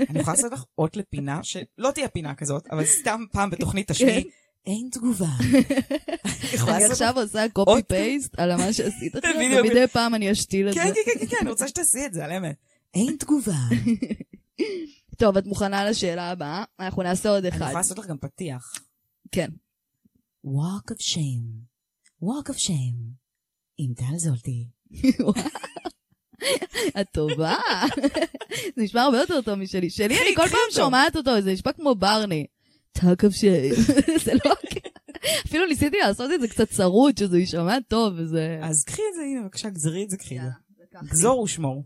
אני 0.09 0.19
יכולה 0.19 0.35
לעשות 0.37 0.51
לך 0.51 0.63
אות 0.77 0.97
לפינה, 0.97 1.39
שלא 1.43 1.91
תהיה 1.93 2.07
פינה 2.07 2.35
כזאת, 2.35 2.67
אבל 2.71 2.85
סתם 2.85 3.23
פעם 3.31 3.49
בתוכנית 3.49 3.91
תשמיעי, 3.91 4.23
אין 4.65 4.89
תגובה. 4.91 5.27
אני 6.67 6.85
עכשיו 6.85 7.19
עושה 7.19 7.45
קופי 7.53 7.83
פייסט 7.87 8.39
על 8.39 8.55
מה 8.55 8.73
שעשית 8.73 9.15
עכשיו. 9.15 9.31
ומדי 9.59 9.87
פעם 9.87 10.15
אני 10.15 10.31
אשתיל 10.31 10.69
את 10.69 10.73
כן, 10.73 10.87
זה. 10.87 10.93
כן, 11.05 11.11
כן, 11.13 11.19
כן, 11.19 11.25
כן, 11.25 11.37
אני 11.41 11.49
רוצה 11.49 11.67
שתעשי 11.67 12.05
את 12.05 12.13
זה, 12.13 12.25
על 12.25 12.31
אמת. 12.31 12.55
אין 12.93 13.15
תגובה. 13.19 13.57
טוב, 15.19 15.37
את 15.37 15.45
מוכנה 15.45 15.89
לשאלה 15.89 16.29
הבאה? 16.31 16.63
אנחנו 16.79 17.03
נעשה 17.03 17.29
עוד 17.29 17.45
אני 17.45 17.49
אחד. 17.49 17.65
יכולה 17.65 17.79
לעשות 17.79 17.99
לך 17.99 18.05
גם 18.07 18.17
פתיח. 18.17 18.73
כן. 19.31 19.49
Walk 20.45 20.91
of 20.91 21.01
shame. 21.01 21.63
Walk 22.23 22.49
of 22.49 22.57
shame. 22.57 23.23
עם 23.77 23.93
טל 23.93 24.17
זולטי. 24.17 24.67
את 27.01 27.07
טובה. 27.11 27.55
זה 28.75 28.81
נשמע 28.81 29.01
הרבה 29.01 29.17
יותר 29.17 29.41
טוב 29.41 29.55
משלי. 29.55 29.89
שלי, 29.89 30.21
אני 30.21 30.35
כל 30.35 30.47
פעם. 30.47 30.59
שומעת 30.71 31.15
אותו, 31.15 31.41
זה 31.41 31.53
נשמע 31.53 31.73
כמו 31.73 31.95
ברני. 31.95 32.45
אוף 33.23 33.33
שייב. 33.33 33.75
זה 34.25 34.31
לא... 34.45 34.53
אפילו 35.45 35.65
ניסיתי 35.65 35.97
לעשות 35.97 36.31
את 36.35 36.41
זה 36.41 36.47
קצת 36.47 36.69
צרוד, 36.69 37.17
שזה 37.17 37.39
יישמע 37.39 37.77
טוב, 37.87 38.13
וזה... 38.17 38.59
אז 38.61 38.83
קחי 38.83 39.01
את 39.09 39.15
זה, 39.15 39.21
הנה, 39.21 39.41
בבקשה, 39.41 39.69
גזרי 39.69 40.03
את 40.03 40.09
זה, 40.09 40.17
קחי 40.17 40.39
את 40.39 40.43
זה. 40.43 41.09
גזור 41.09 41.39
ושמור. 41.39 41.83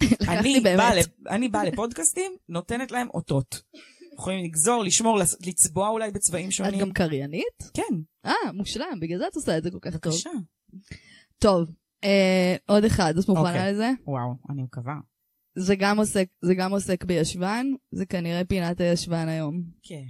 אני. 1.30 1.48
באה 1.48 1.64
לפודקאסטים, 1.64 2.32
נותנת 2.48 2.90
להם 2.92 3.08
אותות. 3.14 3.62
יכולים 4.14 4.44
לגזור, 4.44 4.84
לשמור, 4.84 5.18
לצבוע 5.46 5.88
אולי 5.88 6.10
בצבעים 6.10 6.46
את 6.46 6.52
שונים. 6.52 6.80
גם 6.80 6.92
קריינית? 6.92 7.70
כן, 7.74 7.94
אה, 8.26 8.52
מושלם, 8.54 9.00
בגלל 9.00 9.18
זה 9.18 9.26
את 9.26 9.36
עושה 9.36 9.58
את 9.58 9.62
זה 9.62 9.70
כל 9.70 9.78
כך 9.80 9.96
טוב. 9.96 10.12
בבקשה. 10.12 10.30
טוב, 11.38 11.70
אה, 12.04 12.56
עוד 12.66 12.84
אחד, 12.84 13.14
את 13.18 13.28
מוכנה 13.28 13.48
אוקיי. 13.48 13.72
לזה? 13.72 13.90
וואו, 14.06 14.34
אני 14.50 14.62
מקווה. 14.62 14.94
זה 15.56 15.76
גם 16.54 16.72
עוסק 16.72 17.04
בישבן, 17.04 17.66
זה 17.90 18.06
כנראה 18.06 18.44
פינת 18.44 18.80
הישבן 18.80 19.28
היום. 19.28 19.62
כן, 19.82 20.04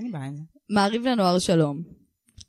אין 0.00 0.06
לי 0.06 0.12
בעיה 0.12 0.24
עם 0.24 0.36
זה. 0.36 0.42
מעריב 0.70 1.06
לנוער 1.06 1.38
שלום. 1.38 1.82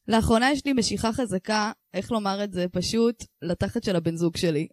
לאחרונה 0.08 0.52
יש 0.52 0.66
לי 0.66 0.74
משיכה 0.74 1.14
חזקה, 1.14 1.72
איך 1.94 2.12
לומר 2.12 2.44
את 2.44 2.54
זה 2.54 2.66
פשוט, 2.72 3.24
לתחת 3.42 3.84
של 3.84 3.96
הבן 3.96 4.16
זוג 4.16 4.38
שלי. 4.38 4.68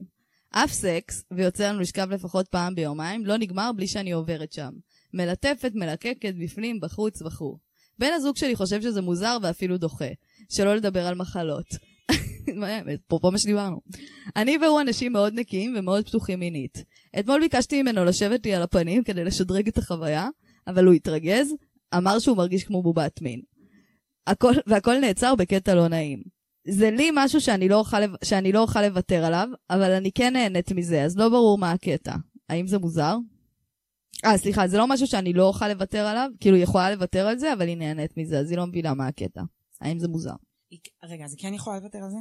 אף 0.50 0.72
סקס, 0.72 1.24
ויוצא 1.30 1.68
לנו 1.68 1.80
לשכב 1.80 2.10
לפחות 2.10 2.48
פעם 2.48 2.74
ביומיים, 2.74 3.26
לא 3.26 3.36
נגמר 3.36 3.70
בלי 3.76 3.86
שאני 3.86 4.12
עוברת 4.12 4.52
שם. 4.52 4.70
מלטפת, 5.14 5.72
מלקקת, 5.74 6.34
בפנים, 6.42 6.80
בחוץ 6.80 7.22
וכו'. 7.22 7.58
בן 7.98 8.12
הזוג 8.14 8.36
שלי 8.36 8.56
חושב 8.56 8.82
שזה 8.82 9.00
מוזר 9.00 9.38
ואפילו 9.42 9.78
דוחה. 9.78 10.08
שלא 10.48 10.76
לדבר 10.76 11.06
על 11.06 11.14
מחלות. 11.14 11.66
אפרופו 13.06 13.30
מה 13.30 13.38
שדיברנו. 13.38 13.80
אני 14.36 14.58
והוא 14.58 14.80
אנשים 14.80 15.12
מאוד 15.12 15.34
נקיים 15.34 15.74
ומאוד 15.78 16.06
פתוחים 16.06 16.40
מינית. 16.40 16.84
אתמול 17.18 17.40
ביקשתי 17.40 17.82
ממנו 17.82 18.04
לשבת 18.04 18.46
לי 18.46 18.54
על 18.54 18.62
הפנים 18.62 19.04
כדי 19.04 19.24
לשדרג 19.24 19.68
את 19.68 19.78
החוויה, 19.78 20.28
אבל 20.66 20.84
הוא 20.84 20.94
התרגז, 20.94 21.54
אמר 21.96 22.18
שהוא 22.18 22.36
מרגיש 22.36 22.64
כמו 22.64 22.82
בובת 22.82 23.22
מין. 23.22 23.40
הכל, 24.26 24.52
והכל 24.66 24.98
נעצר 25.00 25.34
בקטע 25.34 25.74
לא 25.74 25.88
נעים. 25.88 26.22
זה 26.68 26.90
לי 26.90 27.10
משהו 27.14 27.40
שאני 27.40 27.68
לא, 27.68 27.76
אוכל, 27.76 27.96
שאני 28.24 28.52
לא 28.52 28.60
אוכל 28.60 28.82
לוותר 28.86 29.24
עליו, 29.24 29.48
אבל 29.70 29.92
אני 29.92 30.12
כן 30.12 30.32
נהנית 30.32 30.72
מזה, 30.72 31.04
אז 31.04 31.18
לא 31.18 31.28
ברור 31.28 31.58
מה 31.58 31.72
הקטע. 31.72 32.14
האם 32.48 32.66
זה 32.66 32.78
מוזר? 32.78 33.16
אה, 34.24 34.38
סליחה, 34.38 34.68
זה 34.68 34.78
לא 34.78 34.86
משהו 34.88 35.06
שאני 35.06 35.32
לא 35.32 35.46
אוכל 35.46 35.68
לוותר 35.68 36.06
עליו, 36.06 36.30
כאילו 36.40 36.56
היא 36.56 36.64
יכולה 36.64 36.90
לוותר 36.90 37.26
על 37.28 37.38
זה, 37.38 37.52
אבל 37.52 37.68
היא 37.68 37.76
נהנית 37.76 38.16
מזה, 38.16 38.38
אז 38.38 38.50
היא 38.50 38.58
לא 38.58 38.66
מבינה 38.66 38.94
מה 38.94 39.06
הקטע. 39.06 39.42
האם 39.80 39.98
זה 39.98 40.08
מוזר? 40.08 40.32
היא- 40.70 40.78
רגע, 41.04 41.24
אז 41.24 41.32
היא 41.32 41.38
כן 41.42 41.54
יכולה 41.54 41.76
לוותר 41.78 41.98
על 41.98 42.10
זה? 42.10 42.16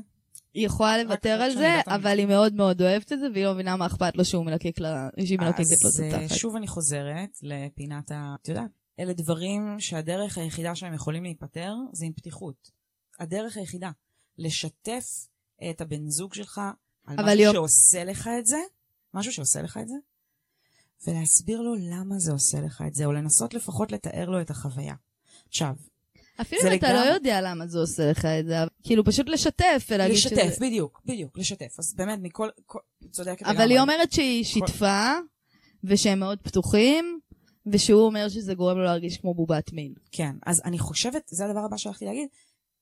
היא 0.54 0.66
יכולה 0.66 1.04
לוותר 1.04 1.42
על 1.42 1.52
זה, 1.52 1.76
אבל 1.88 2.18
היא 2.20 2.26
מאוד 2.26 2.54
מאוד 2.56 2.82
אוהבת 2.82 3.14
את 3.14 3.20
זה, 3.20 3.28
והיא 3.34 3.46
לא 3.46 3.54
מבינה 3.54 3.76
מה 3.76 3.86
אכפת 3.86 4.16
לו 4.18 4.26
שהוא 4.26 4.46
מלקק 4.46 4.80
לה, 4.80 5.10
שהיא 5.26 5.40
מלקקת 5.40 5.84
לו 5.84 5.90
אז 5.90 6.02
את 6.08 6.14
אה, 6.14 6.24
התחת. 6.24 6.38
שוב 6.38 6.56
אני 6.56 6.68
חוזרת 6.68 7.30
לפינת 7.42 8.12
ה... 8.12 8.36
את 8.42 8.50
יודעת, 8.50 8.72
אלה 9.00 9.14
דברים 9.14 9.80
שהדרך 9.80 10.38
היחידה 10.38 10.76
שהם 10.76 10.94
יכולים 10.94 11.24
להיפטר 11.24 11.74
זה 11.94 12.06
עם 12.06 12.14
פתיחות. 12.14 12.72
הדרך 13.20 13.58
היחידה. 13.58 13.92
לשתף 14.38 15.06
את 15.70 15.82
הבן 15.82 16.10
זוג 16.10 16.34
שלך 16.34 16.62
על 17.06 17.16
משהו 17.26 17.40
יום- 17.40 17.54
שעושה 17.54 18.04
לך 18.04 18.30
את 18.40 18.46
זה, 18.46 18.58
משהו 19.14 19.32
שעושה 19.34 19.62
לך 19.62 19.78
את 19.82 19.88
זה, 19.88 19.96
ולהסביר 21.08 21.62
לו 21.62 21.76
למה 21.76 22.20
זה 22.20 22.32
עושה 22.32 22.62
לך 22.62 22.84
את 22.88 22.96
זה, 22.96 23.06
או 23.06 23.12
לנסות 23.12 23.54
לפחות 23.54 23.92
לתאר 23.92 24.30
לו 24.30 24.42
את 24.42 24.50
החוויה. 24.50 24.96
עכשיו, 25.50 25.76
אפילו 26.42 26.62
אם 26.62 26.68
אתה 26.68 26.76
לגמרי- 26.76 26.94
לא 27.08 27.14
יודע 27.14 27.42
למה 27.42 27.68
זה 27.68 27.80
עושה 27.80 28.12
לך 28.12 28.26
את 28.26 28.46
זה, 28.46 28.56
כאילו 28.84 29.06
פשוט 29.06 29.30
לשתף 29.30 29.88
ולהגיד 29.90 30.18
שזה... 30.18 30.36
לשתף, 30.36 30.60
בדיוק, 30.62 31.02
בדיוק, 31.06 31.38
לשתף. 31.38 31.80
אז 31.80 31.94
באמת, 31.94 32.20
מכל... 32.22 32.50
כל- 32.66 32.80
צודקת 33.12 33.46
אבל. 33.46 33.70
היא 33.72 33.80
אומרת 33.80 34.12
שהיא 34.12 34.44
שיתפה, 34.44 35.14
ושהם 35.84 36.20
מאוד 36.20 36.40
פתוחים, 36.42 37.20
ושהוא 37.72 38.02
אומר 38.02 38.30
שזה 38.30 38.54
גורם 38.54 38.78
לו 38.78 38.84
להרגיש 38.84 39.18
כמו 39.18 39.34
בובת 39.34 39.74
מין. 39.74 39.94
כן, 40.12 40.36
אז 40.46 40.62
אני 40.66 40.80
חושבת, 40.80 41.24
זה 41.28 41.46
הדבר 41.46 41.60
הבא 41.66 41.78
שהלכתי 41.78 42.06
להגיד, 42.06 42.28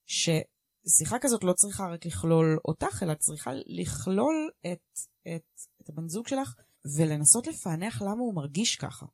ששיחה 0.05 1.19
כזאת 1.21 1.43
לא 1.43 1.53
צריכה 1.53 1.87
רק 1.93 2.05
לכלול 2.05 2.59
אותך, 2.65 3.03
אלא 3.03 3.13
צריכה 3.13 3.51
לכלול 3.65 4.49
את, 4.61 4.99
את, 5.27 5.61
את 5.81 5.89
הבן 5.89 6.07
זוג 6.07 6.27
שלך, 6.27 6.55
ולנסות 6.97 7.47
לפענח 7.47 8.01
למה 8.01 8.19
הוא 8.19 8.35
מרגיש 8.35 8.75
ככה. 8.75 9.05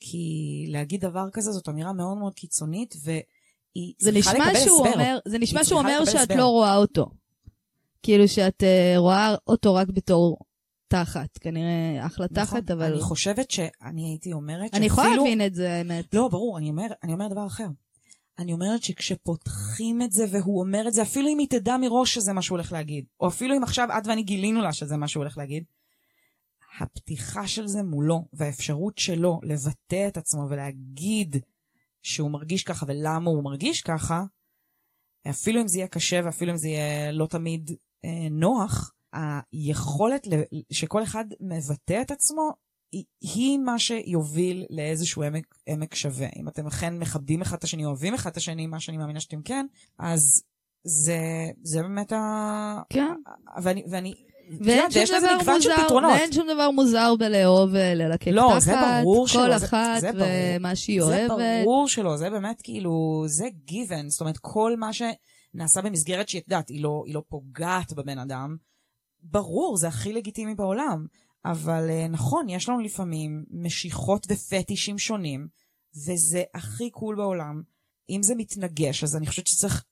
כי 0.00 0.64
להגיד 0.68 1.00
דבר 1.00 1.28
כזה 1.32 1.52
זאת 1.52 1.68
אמירה 1.68 1.92
מאוד 1.92 2.18
מאוד 2.18 2.34
קיצונית, 2.34 2.94
והיא 3.02 3.94
זה 3.98 4.12
צריכה 4.12 4.32
לקבל 4.32 4.56
הסבר. 4.56 4.72
אומר, 4.72 5.18
זה 5.28 5.38
נשמע 5.38 5.64
שהוא 5.64 5.78
אומר 5.78 6.04
שאת 6.04 6.14
הסבר. 6.14 6.36
לא 6.36 6.46
רואה 6.46 6.76
אותו. 6.76 7.06
כאילו 8.02 8.28
שאת 8.28 8.62
אה, 8.62 8.94
רואה 8.96 9.34
אותו 9.46 9.74
רק 9.74 9.88
בתור 9.88 10.38
תחת, 10.88 11.38
כנראה 11.38 12.06
אחלה 12.06 12.26
נכון, 12.30 12.44
תחת, 12.44 12.70
אבל... 12.70 12.92
אני 12.92 13.00
חושבת 13.00 13.50
שאני 13.50 14.08
הייתי 14.08 14.32
אומרת 14.32 14.74
אני 14.74 14.86
יכולה 14.86 15.06
שאפילו- 15.06 15.24
להבין 15.24 15.46
את 15.46 15.54
זה, 15.54 15.72
האמת. 15.72 16.14
לא, 16.14 16.28
ברור, 16.28 16.58
אני 16.58 16.70
אומר, 16.70 16.86
אני 17.02 17.12
אומר 17.12 17.28
דבר 17.28 17.46
אחר. 17.46 17.66
אני 18.38 18.52
אומרת 18.52 18.82
שכשפותחים 18.82 20.02
את 20.02 20.12
זה 20.12 20.24
והוא 20.32 20.60
אומר 20.60 20.88
את 20.88 20.92
זה, 20.92 21.02
אפילו 21.02 21.28
אם 21.28 21.38
היא 21.38 21.48
תדע 21.50 21.76
מראש 21.76 22.14
שזה 22.14 22.32
מה 22.32 22.42
שהוא 22.42 22.56
הולך 22.58 22.72
להגיד, 22.72 23.04
או 23.20 23.28
אפילו 23.28 23.56
אם 23.56 23.62
עכשיו 23.62 23.88
את 23.98 24.06
ואני 24.06 24.22
גילינו 24.22 24.62
לה 24.62 24.72
שזה 24.72 24.96
מה 24.96 25.08
שהוא 25.08 25.22
הולך 25.22 25.38
להגיד, 25.38 25.64
הפתיחה 26.80 27.46
של 27.46 27.66
זה 27.66 27.82
מולו, 27.82 28.24
והאפשרות 28.32 28.98
שלו 28.98 29.40
לבטא 29.42 30.08
את 30.08 30.16
עצמו 30.16 30.46
ולהגיד 30.50 31.36
שהוא 32.02 32.30
מרגיש 32.30 32.62
ככה 32.62 32.86
ולמה 32.88 33.30
הוא 33.30 33.44
מרגיש 33.44 33.80
ככה, 33.82 34.24
אפילו 35.30 35.60
אם 35.60 35.68
זה 35.68 35.78
יהיה 35.78 35.88
קשה 35.88 36.20
ואפילו 36.24 36.52
אם 36.52 36.56
זה 36.56 36.68
יהיה 36.68 37.12
לא 37.12 37.26
תמיד 37.26 37.70
אה, 38.04 38.28
נוח, 38.30 38.92
היכולת 39.52 40.26
שכל 40.72 41.02
אחד 41.02 41.24
מבטא 41.40 42.00
את 42.02 42.10
עצמו 42.10 42.50
היא, 43.20 43.58
מה 43.58 43.78
שיוביל 43.78 44.64
לאיזשהו 44.70 45.22
עמק, 45.22 45.54
עמק 45.66 45.94
שווה. 45.94 46.28
אם 46.36 46.48
אתם 46.48 46.66
אכן 46.66 46.98
מכבדים 46.98 47.42
אחד 47.42 47.56
את 47.56 47.64
השני, 47.64 47.84
אוהבים 47.84 48.14
אחד 48.14 48.30
את 48.30 48.36
השני, 48.36 48.66
מה 48.66 48.80
שאני 48.80 48.96
מאמינה 48.96 49.20
שאתם 49.20 49.42
כן, 49.42 49.66
אז 49.98 50.42
זה, 50.84 51.18
זה 51.62 51.82
באמת 51.82 52.12
ה... 52.12 52.82
כן. 52.90 53.14
ואני, 53.62 53.84
ואני, 53.90 54.14
את 54.54 54.60
ואין 54.60 54.90
שום 55.06 55.16
לזה 55.16 55.26
דבר 55.42 55.54
מוזר. 55.54 56.08
ואין 56.08 56.32
שום 56.32 56.46
דבר 56.54 56.70
מוזר 56.70 57.14
בלאהוב 57.18 57.70
וללקק 57.72 58.28
לא, 58.28 58.48
תחת, 58.50 58.60
זה 58.60 58.72
ברור 59.02 59.26
כל 59.26 59.32
שלא, 59.32 59.58
זה- 59.58 59.66
אחת 59.66 60.00
זה 60.00 60.12
ברור. 60.12 60.24
ומה 60.58 60.76
שהיא 60.76 61.02
זה 61.04 61.06
אוהבת. 61.26 61.64
ברור 61.64 61.88
שלא, 61.88 62.16
זה 62.16 62.30
באמת 62.30 62.60
כאילו, 62.62 63.24
זה 63.26 63.46
given, 63.70 64.08
זאת 64.08 64.20
אומרת, 64.20 64.38
כל 64.38 64.76
מה 64.76 64.90
שנעשה 64.92 65.82
במסגרת 65.82 66.28
שאת 66.28 66.42
יודעת, 66.50 66.68
היא 66.68 66.82
לא, 66.82 67.02
היא 67.06 67.14
לא 67.14 67.22
פוגעת 67.28 67.92
בבן 67.92 68.18
אדם, 68.18 68.56
ברור, 69.22 69.76
זה 69.76 69.88
הכי 69.88 70.12
לגיטימי 70.12 70.54
בעולם. 70.54 71.06
אבל 71.44 71.90
אה, 71.90 72.08
נכון, 72.08 72.48
יש 72.48 72.68
לנו 72.68 72.80
לפעמים 72.80 73.44
משיכות 73.50 74.26
ופטישים 74.30 74.98
שונים, 74.98 75.48
וזה 76.06 76.42
הכי 76.54 76.90
קול 76.90 77.16
בעולם. 77.16 77.62
אם 78.10 78.22
זה 78.22 78.34
מתנגש, 78.34 79.04
אז 79.04 79.16
אני 79.16 79.26
חושבת 79.26 79.46
שצריך 79.46 79.84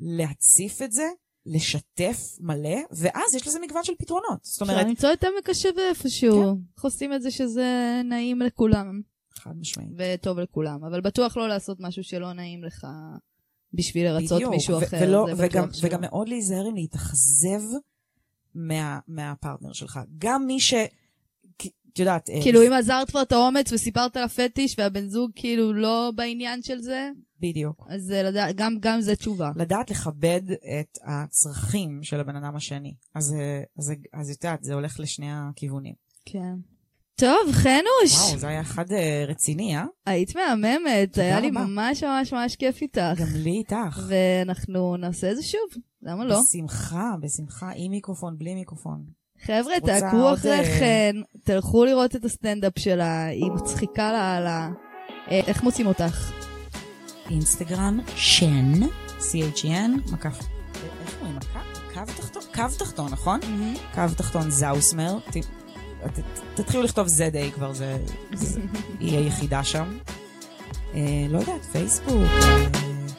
להציף 0.00 0.82
את 0.82 0.92
זה, 0.92 1.08
לשתף 1.46 2.36
מלא, 2.40 2.78
ואז 2.90 3.34
יש 3.34 3.46
לזה 3.46 3.58
מגוון 3.60 3.84
של 3.84 3.92
פתרונות. 3.98 4.44
זאת 4.44 4.62
אפשר 4.62 4.72
אומרת, 4.72 4.86
למצוא 4.86 5.12
את 5.12 5.24
עמק 5.24 5.48
השווה 5.50 5.88
איפשהו. 5.88 6.42
איך 6.76 6.84
עושים 6.84 7.12
את 7.12 7.22
זה 7.22 7.30
שזה 7.30 8.00
נעים 8.04 8.40
לכולם, 8.40 9.00
חד 9.34 9.56
משמעית. 9.60 9.90
וטוב 9.98 10.38
לכולם, 10.38 10.84
אבל 10.84 11.00
בטוח 11.00 11.36
לא 11.36 11.48
לעשות 11.48 11.80
משהו 11.80 12.04
שלא 12.04 12.32
נעים 12.32 12.64
לך 12.64 12.86
בשביל 13.72 14.04
לרצות 14.04 14.36
בדיוק, 14.36 14.54
מישהו 14.54 14.80
ו- 14.80 14.84
אחר, 14.84 14.98
ולא, 15.02 15.26
וגם. 15.36 15.68
וגם 15.82 16.00
מאוד 16.00 16.28
להיזהר 16.28 16.68
אם 16.68 16.74
להתאכזב 16.74 17.62
מה, 18.54 18.98
מהפרטנר 19.08 19.72
שלך. 19.72 20.00
גם 20.18 20.46
מי 20.46 20.60
ש... 20.60 20.74
את 21.92 21.98
יודעת... 21.98 22.30
אה, 22.30 22.42
כאילו, 22.42 22.62
אם 22.66 22.72
עזרת 22.72 23.10
כבר 23.10 23.22
את 23.22 23.32
האומץ 23.32 23.72
וסיפרת 23.72 24.16
על 24.16 24.22
הפטיש 24.24 24.74
והבן 24.78 25.08
זוג 25.08 25.30
כאילו 25.34 25.72
לא 25.72 26.12
בעניין 26.14 26.62
של 26.62 26.78
זה, 26.78 27.10
בדיוק. 27.40 27.86
אז 27.88 28.02
זה 28.02 28.22
לדע- 28.22 28.52
גם 28.54 28.76
גם 28.80 29.00
זה 29.00 29.16
תשובה. 29.16 29.50
לדעת 29.56 29.90
לכבד 29.90 30.42
את 30.50 30.98
הצרכים 31.04 32.02
של 32.02 32.20
הבן 32.20 32.36
אדם 32.36 32.56
השני. 32.56 32.94
אז, 33.14 33.32
אה, 33.38 33.62
אז, 33.78 33.92
אז 34.12 34.30
את 34.30 34.44
יודעת, 34.44 34.64
זה 34.64 34.74
הולך 34.74 35.00
לשני 35.00 35.26
הכיוונים. 35.32 35.94
כן. 36.24 36.54
טוב, 37.20 37.52
חנוש, 37.52 38.28
וואו, 38.28 38.38
זה 38.38 38.48
היה 38.48 38.60
אחד 38.60 38.92
אה, 38.92 39.24
רציני, 39.28 39.76
אה? 39.76 39.84
היית 40.06 40.36
מהממת, 40.36 41.18
היה 41.18 41.40
לי 41.40 41.48
רבה. 41.50 41.60
ממש 41.60 42.04
ממש 42.04 42.32
ממש 42.32 42.56
כיף 42.56 42.82
איתך. 42.82 43.00
גם 43.16 43.26
לי 43.34 43.50
איתך. 43.50 44.00
ואנחנו 44.08 44.96
נעשה 44.96 45.30
את 45.30 45.36
זה 45.36 45.42
שוב, 45.42 45.82
למה 46.02 46.24
לא? 46.24 46.40
בשמחה, 46.40 47.14
בשמחה, 47.20 47.70
עם 47.76 47.90
מיקרופון, 47.90 48.38
בלי 48.38 48.54
מיקרופון. 48.54 49.04
חבר'ה, 49.46 49.80
תעקבו 49.86 50.28
עוד, 50.28 50.38
אחרי 50.38 50.52
אה, 50.52 50.78
חן, 51.12 51.20
תלכו 51.44 51.84
לראות 51.84 52.16
את 52.16 52.24
הסטנדאפ 52.24 52.72
שלה, 52.78 53.24
היא 53.24 53.50
מצחיקה 53.50 54.12
לאללה. 54.12 54.70
אה, 55.30 55.40
איך 55.46 55.62
מוצאים 55.62 55.86
אותך? 55.86 56.32
אינסטגרם, 57.30 58.00
שן, 58.16 58.72
C-H-N, 59.18 60.12
מקף... 60.12 60.38
איך 61.06 61.16
אומרים? 61.20 61.38
קו 61.94 62.00
תחתון? 62.16 62.42
קו 62.54 62.62
תחתון, 62.78 63.12
נכון? 63.12 63.40
קו 63.94 64.02
תחתון 64.16 64.50
זאוסמר. 64.50 65.18
תתחילו 66.54 66.82
לכתוב 66.82 67.06
ZA 67.06 67.54
כבר, 67.54 67.72
זה... 67.72 67.96
היא 69.00 69.18
היחידה 69.18 69.64
שם. 69.64 69.98
אה, 70.94 71.26
לא 71.28 71.38
יודעת, 71.38 71.64
פייסבוק, 71.64 72.28
אה, 72.42 72.66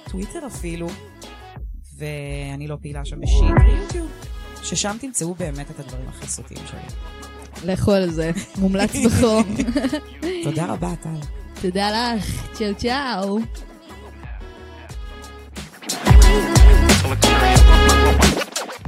טוויטר 0.09 0.47
אפילו. 0.47 0.88
ואני 1.97 2.67
לא 2.67 2.77
פעילה 2.82 3.05
שם 3.05 3.21
בשיט 3.21 3.51
וyoutube. 3.67 4.11
ששם 4.63 4.97
תמצאו 5.01 5.36
באמת 5.36 5.71
את 5.71 5.79
הדברים 5.79 6.07
הכי 6.07 6.27
סוטים 6.27 6.57
שלי. 6.65 6.79
לכו 7.73 7.91
על 7.91 8.11
זה, 8.11 8.32
מומלץ 8.57 8.95
בחום. 9.05 9.43
תודה 10.43 10.65
רבה, 10.65 10.93
טל. 11.01 11.09
תודה 11.61 12.15
לך, 12.15 12.47
צ'או 12.53 12.75
צ'או. 12.75 13.39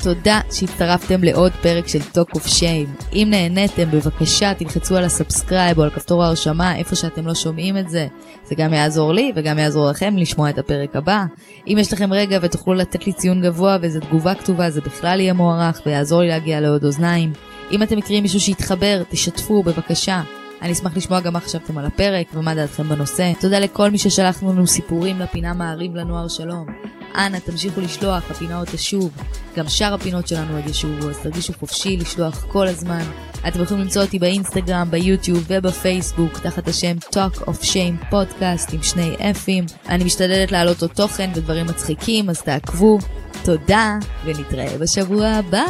תודה 0.03 0.39
שהצטרפתם 0.51 1.23
לעוד 1.23 1.51
פרק 1.51 1.87
של 1.87 1.99
Talk 1.99 2.37
of 2.37 2.47
Shame. 2.47 3.13
אם 3.13 3.27
נהניתם, 3.29 3.91
בבקשה 3.91 4.53
תלחצו 4.53 4.97
על 4.97 5.03
ה 5.03 5.11
subscribe 5.11 5.77
או 5.77 5.83
על 5.83 5.89
כפתור 5.89 6.23
ההרשמה 6.23 6.75
איפה 6.75 6.95
שאתם 6.95 7.27
לא 7.27 7.35
שומעים 7.35 7.77
את 7.77 7.89
זה. 7.89 8.07
זה 8.45 8.55
גם 8.55 8.73
יעזור 8.73 9.13
לי 9.13 9.31
וגם 9.35 9.59
יעזור 9.59 9.89
לכם 9.89 10.17
לשמוע 10.17 10.49
את 10.49 10.57
הפרק 10.57 10.95
הבא. 10.95 11.23
אם 11.67 11.77
יש 11.79 11.93
לכם 11.93 12.13
רגע 12.13 12.39
ותוכלו 12.41 12.73
לתת 12.73 13.07
לי 13.07 13.13
ציון 13.13 13.41
גבוה 13.41 13.77
ואיזו 13.81 13.99
תגובה 13.99 14.35
כתובה, 14.35 14.69
זה 14.69 14.81
בכלל 14.81 15.19
יהיה 15.19 15.33
מוערך 15.33 15.81
ויעזור 15.85 16.21
לי 16.21 16.27
להגיע 16.27 16.61
לעוד 16.61 16.85
אוזניים. 16.85 17.33
אם 17.71 17.83
אתם 17.83 17.97
מכירים 17.97 18.23
מישהו 18.23 18.39
שהתחבר, 18.39 19.01
תשתפו 19.09 19.63
בבקשה. 19.63 20.21
אני 20.63 20.71
אשמח 20.71 20.97
לשמוע 20.97 21.19
גם 21.19 21.33
מה 21.33 21.39
חשבתם 21.39 21.77
על 21.77 21.85
הפרק 21.85 22.27
ומה 22.33 22.55
דעתכם 22.55 22.89
בנושא. 22.89 23.31
תודה 23.39 23.59
לכל 23.59 23.91
מי 23.91 23.97
ששלח 23.97 24.43
לנו 24.43 24.67
סיפורים 24.67 25.19
לפינה 25.19 25.53
מעריב 25.53 25.95
לנוער 25.95 26.27
שלום. 26.27 26.65
אנא 27.15 27.37
תמשיכו 27.37 27.81
לשלוח, 27.81 28.31
הפינה 28.31 28.57
עוד 28.57 28.67
תשוב. 28.71 29.11
גם 29.55 29.69
שאר 29.69 29.93
הפינות 29.93 30.27
שלנו 30.27 30.55
עוד 30.55 30.67
ישובו, 30.67 31.09
אז 31.09 31.19
תרגישו 31.19 31.53
חופשי 31.59 31.97
לשלוח 31.97 32.45
כל 32.47 32.67
הזמן. 32.67 33.03
אתם 33.47 33.61
יכולים 33.61 33.83
למצוא 33.83 34.01
אותי 34.01 34.19
באינסטגרם, 34.19 34.91
ביוטיוב 34.91 35.43
ובפייסבוק, 35.47 36.39
תחת 36.39 36.67
השם 36.67 36.97
Talk 36.97 37.41
of 37.41 37.61
Shame 37.61 38.09
פודקאסט 38.09 38.73
עם 38.73 38.83
שני 38.83 39.15
אפים. 39.31 39.65
אני 39.89 40.03
משתדלת 40.03 40.51
להעלות 40.51 40.81
עוד 40.81 40.91
תוכן 40.91 41.31
ודברים 41.35 41.65
מצחיקים, 41.65 42.29
אז 42.29 42.41
תעקבו. 42.41 42.97
תודה, 43.43 43.97
ונתראה 44.25 44.77
בשבוע 44.77 45.27
הבא. 45.27 45.63